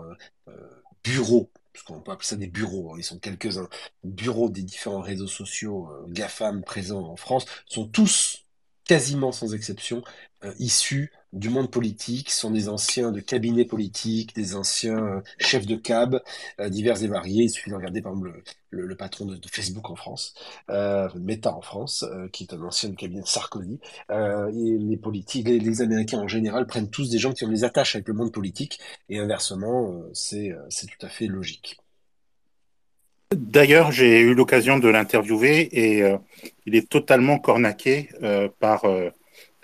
[1.03, 1.51] bureaux
[1.83, 2.97] qu'on peut appeler ça des bureaux, hein.
[2.99, 3.69] ils sont quelques-uns,
[4.05, 8.45] bureaux des différents réseaux sociaux euh, GAFAM présents en France, sont tous
[8.85, 10.03] quasiment sans exception,
[10.45, 15.67] euh, issus du monde politique, sont des anciens de cabinets politiques, des anciens euh, chefs
[15.67, 16.21] de cab,
[16.69, 17.45] divers et variés.
[17.45, 20.35] Il suffit de regarder par exemple le, patron de, Facebook en France,
[20.69, 23.79] Meta en France, qui est un ancien du cabinet de Sarkozy.
[24.11, 28.09] les politiques, les, Américains en général prennent tous des gens qui ont des attaches avec
[28.09, 28.79] le monde politique,
[29.09, 31.79] et inversement, c'est tout à fait logique.
[33.37, 36.17] D'ailleurs, j'ai eu l'occasion de l'interviewer et euh,
[36.65, 39.11] il est totalement cornaqué euh, par euh,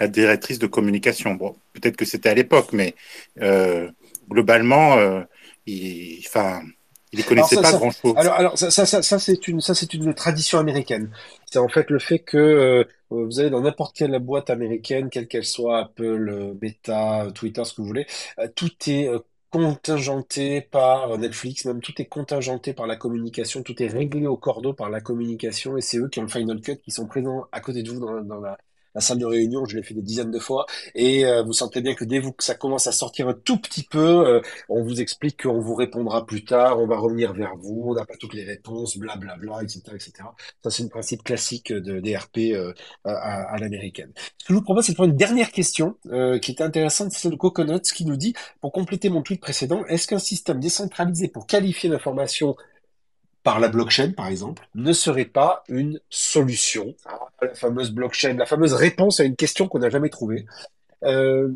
[0.01, 1.35] la directrice de communication.
[1.35, 2.95] Bon, peut-être que c'était à l'époque, mais
[4.29, 4.97] globalement,
[5.66, 6.23] il,
[7.12, 8.12] Il ne connaissait pas grand-chose.
[8.16, 11.12] Alors, alors ça, ça, ça, ça c'est une, ça, c'est une tradition américaine.
[11.47, 15.29] C'est en fait le fait que euh, vous allez dans n'importe quelle boîte américaine, quelle
[15.29, 18.07] qu'elle soit, Apple, Meta, Twitter, ce que vous voulez,
[18.57, 19.09] tout est
[19.51, 24.73] contingenté par Netflix, même tout est contingenté par la communication, tout est réglé au cordeau
[24.73, 27.61] par la communication, et c'est eux qui ont le final cut, qui sont présents à
[27.61, 28.59] côté de vous dans, dans la,
[28.95, 31.81] la salle de réunion, je l'ai fait des dizaines de fois, et euh, vous sentez
[31.81, 35.01] bien que dès que ça commence à sortir un tout petit peu, euh, on vous
[35.01, 38.35] explique qu'on vous répondra plus tard, on va revenir vers vous, on n'a pas toutes
[38.35, 40.12] les réponses, blablabla, etc., etc.
[40.62, 42.73] Ça, c'est un principe classique de DRP euh,
[43.05, 44.12] à, à l'américaine.
[44.39, 45.97] Ce que je vous propose, c'est de prendre une dernière question
[46.41, 50.07] qui est intéressante, c'est de Coconuts qui nous dit, pour compléter mon tweet précédent, est-ce
[50.07, 52.57] qu'un système décentralisé pour qualifier l'information
[53.45, 56.95] par la blockchain, par exemple, ne serait pas une solution.
[57.43, 60.47] La fameuse blockchain, la fameuse réponse à une question qu'on n'a jamais trouvée.
[61.05, 61.53] Euh,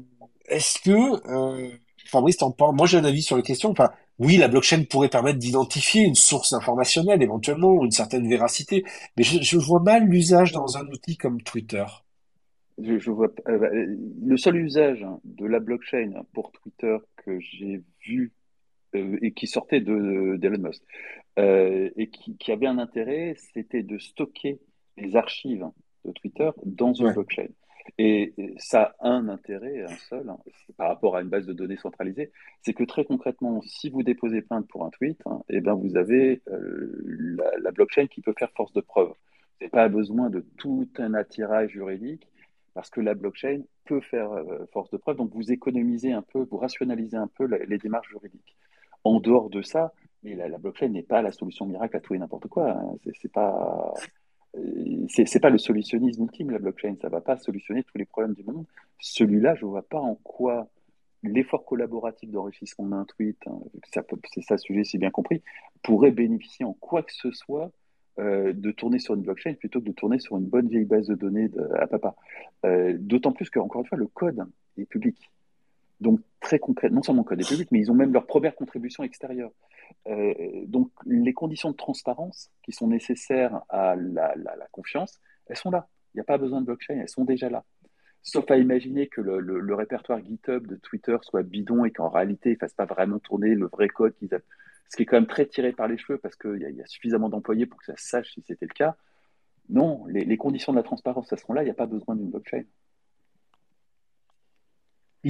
[0.48, 1.70] Est-ce que, euh,
[2.06, 3.70] Fabrice, t'en parles Moi, j'ai un avis sur la question.
[3.70, 8.84] Enfin, oui, la blockchain pourrait permettre d'identifier une source informationnelle, éventuellement, une certaine véracité,
[9.16, 11.84] mais je, je vois mal l'usage dans un outil comme Twitter.
[12.78, 17.82] Je, je vois, euh, bah, le seul usage de la blockchain pour Twitter que j'ai
[18.06, 18.32] vu
[18.94, 20.82] euh, et qui sortait de d'Elon Musk,
[21.38, 24.60] euh, et qui, qui, avait un intérêt, c'était de stocker
[24.96, 25.66] les archives
[26.04, 27.12] de Twitter dans une ouais.
[27.12, 27.48] blockchain.
[27.96, 30.38] Et ça a un intérêt, un seul, hein,
[30.76, 34.42] par rapport à une base de données centralisée, c'est que très concrètement, si vous déposez
[34.42, 37.02] plainte pour un tweet, hein, et eh ben vous avez euh,
[37.38, 39.08] la, la, blockchain qui peut faire force de preuve.
[39.08, 39.14] Vous
[39.62, 42.28] n'avez pas besoin de tout un attirage juridique
[42.74, 45.16] parce que la blockchain peut faire euh, force de preuve.
[45.16, 48.56] Donc vous économisez un peu, vous rationalisez un peu la, les démarches juridiques.
[49.04, 49.92] En dehors de ça,
[50.22, 52.70] mais la, blockchain n'est pas la solution miracle à tout et n'importe quoi.
[52.70, 52.94] Hein.
[53.20, 53.94] C'est pas
[55.08, 56.96] c'est pas le solutionnisme ultime la blockchain.
[57.00, 58.66] Ça va pas solutionner tous les problèmes du monde.
[58.98, 60.68] Celui-là, je vois pas en quoi
[61.22, 63.58] l'effort collaboratif d'enrichissement d'un tweet, hein,
[63.92, 65.42] c'est ça le sujet, si bien compris,
[65.82, 67.72] pourrait bénéficier en quoi que ce soit
[68.18, 71.06] euh, de tourner sur une blockchain plutôt que de tourner sur une bonne vieille base
[71.06, 72.14] de données à papa.
[72.64, 74.44] Euh, D'autant plus que, encore une fois, le code
[74.76, 75.30] est public.
[76.00, 78.54] Donc, très concrètement, non seulement le code est public, mais ils ont même leur première
[78.54, 79.50] contribution extérieure.
[80.06, 80.32] Euh,
[80.66, 85.88] donc, les conditions de transparence qui sont nécessaires à la, la, confiance, elles sont là.
[86.14, 87.64] Il n'y a pas besoin de blockchain, elles sont déjà là.
[88.22, 92.50] Sauf à imaginer que le, le, répertoire GitHub de Twitter soit bidon et qu'en réalité,
[92.50, 94.28] il ne fasse pas vraiment tourner le vrai code qu'ils.
[94.90, 96.86] Ce qui est quand même très tiré par les cheveux parce qu'il y, y, a
[96.86, 98.96] suffisamment d'employés pour que ça sache si c'était le cas.
[99.68, 102.16] Non, les, les, conditions de la transparence, elles seront là, il n'y a pas besoin
[102.16, 102.62] d'une blockchain.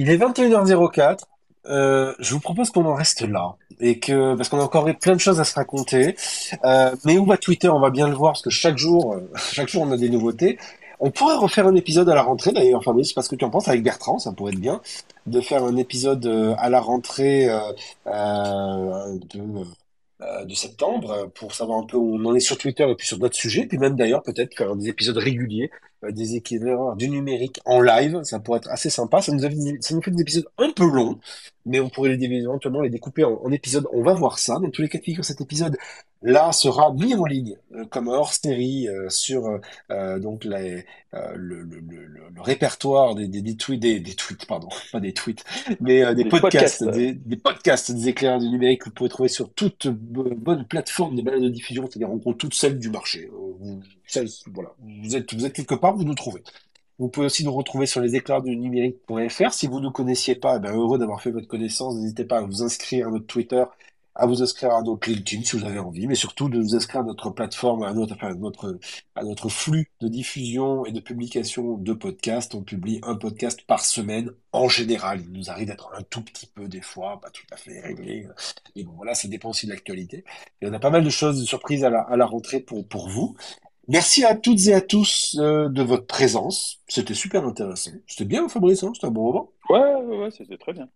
[0.01, 1.25] Il est 21h04.
[1.65, 5.13] Euh, je vous propose qu'on en reste là et que parce qu'on a encore plein
[5.13, 6.15] de choses à se raconter.
[6.63, 7.67] Euh, mais où va Twitter?
[7.67, 10.07] On va bien le voir parce que chaque jour, euh, chaque jour on a des
[10.07, 10.57] nouveautés.
[11.01, 13.67] On pourrait refaire un épisode à la rentrée d'ailleurs, Fabrice, parce que tu en penses
[13.67, 14.81] avec Bertrand, ça pourrait être bien
[15.25, 16.25] de faire un épisode
[16.57, 17.49] à la rentrée
[18.05, 19.65] de
[20.45, 23.17] de septembre pour savoir un peu où on en est sur Twitter et puis sur
[23.17, 25.71] d'autres sujets, puis même d'ailleurs peut-être faire des épisodes réguliers,
[26.09, 29.21] des équivalents du numérique en live, ça pourrait être assez sympa.
[29.21, 29.49] Ça nous, a,
[29.81, 31.19] ça nous fait des épisodes un peu longs,
[31.65, 33.87] mais on pourrait les, éventuellement les découper en, en épisodes.
[33.93, 34.59] On va voir ça.
[34.59, 35.77] Dans tous les cas de figure, cet épisode
[36.21, 39.59] là sera mis en ligne euh, comme hors série euh, sur
[39.91, 42.05] euh, donc les, le, le, le,
[42.35, 45.43] le, répertoire des, des, des, tweets, des, des, tweets, pardon, pas des tweets,
[45.79, 46.97] mais des, des, podcasts, podcasts.
[46.97, 51.15] Des, des, podcasts des éclaireurs du numérique que vous pouvez trouver sur toute bonne plateforme
[51.15, 53.29] de balade de diffusion, c'est-à-dire en gros toutes celles du marché.
[53.31, 56.43] Vous, celles, voilà, vous êtes, vous êtes quelque part, vous nous trouvez.
[56.97, 59.53] Vous pouvez aussi nous retrouver sur les éclairs du numérique.fr.
[59.53, 62.41] Si vous ne connaissiez pas, eh bien, heureux d'avoir fait votre connaissance, n'hésitez pas à
[62.41, 63.63] vous inscrire à notre Twitter
[64.19, 67.01] à vous inscrire à notre LinkedIn si vous avez envie, mais surtout de vous inscrire
[67.01, 68.17] à notre plateforme, à notre,
[69.15, 72.53] à notre, flux de diffusion et de publication de podcasts.
[72.53, 75.21] On publie un podcast par semaine en général.
[75.21, 78.27] Il nous arrive d'être un tout petit peu des fois, pas tout à fait réglé.
[78.75, 80.25] Et bon, voilà, ça dépend aussi de l'actualité.
[80.61, 82.59] Il y en a pas mal de choses, de surprises à la, à la rentrée
[82.59, 83.37] pour, pour vous.
[83.89, 86.79] Merci à toutes et à tous euh, de votre présence.
[86.87, 87.89] C'était super intéressant.
[88.05, 89.51] C'était bien, Fabrice, hein c'était un bon moment.
[89.67, 90.87] Ouais, ouais, ouais c'était très bien.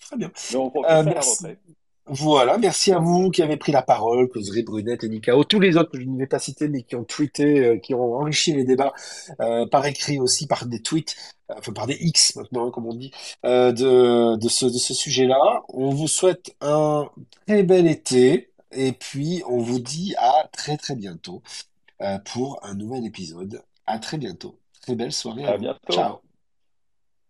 [0.00, 0.30] Très bien.
[0.54, 1.46] On euh, merci.
[2.06, 5.76] Voilà, merci à vous qui avez pris la parole, Causerie Brunette et Nikao, tous les
[5.76, 8.54] autres que je ne vais pas citer, mais qui ont tweeté, euh, qui ont enrichi
[8.54, 8.94] les débats
[9.40, 11.16] euh, par écrit aussi, par des tweets,
[11.50, 13.10] euh, enfin par des X maintenant, comme on dit,
[13.44, 15.64] euh, de, de ce, de ce sujet-là.
[15.68, 17.10] On vous souhaite un
[17.46, 21.42] très bel été et puis on vous dit à très très bientôt
[22.02, 23.62] euh, pour un nouvel épisode.
[23.86, 24.58] À très bientôt.
[24.82, 25.44] Très belle soirée.
[25.44, 25.92] À, à bientôt.
[25.92, 26.20] Ciao.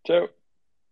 [0.06, 0.37] Ciao.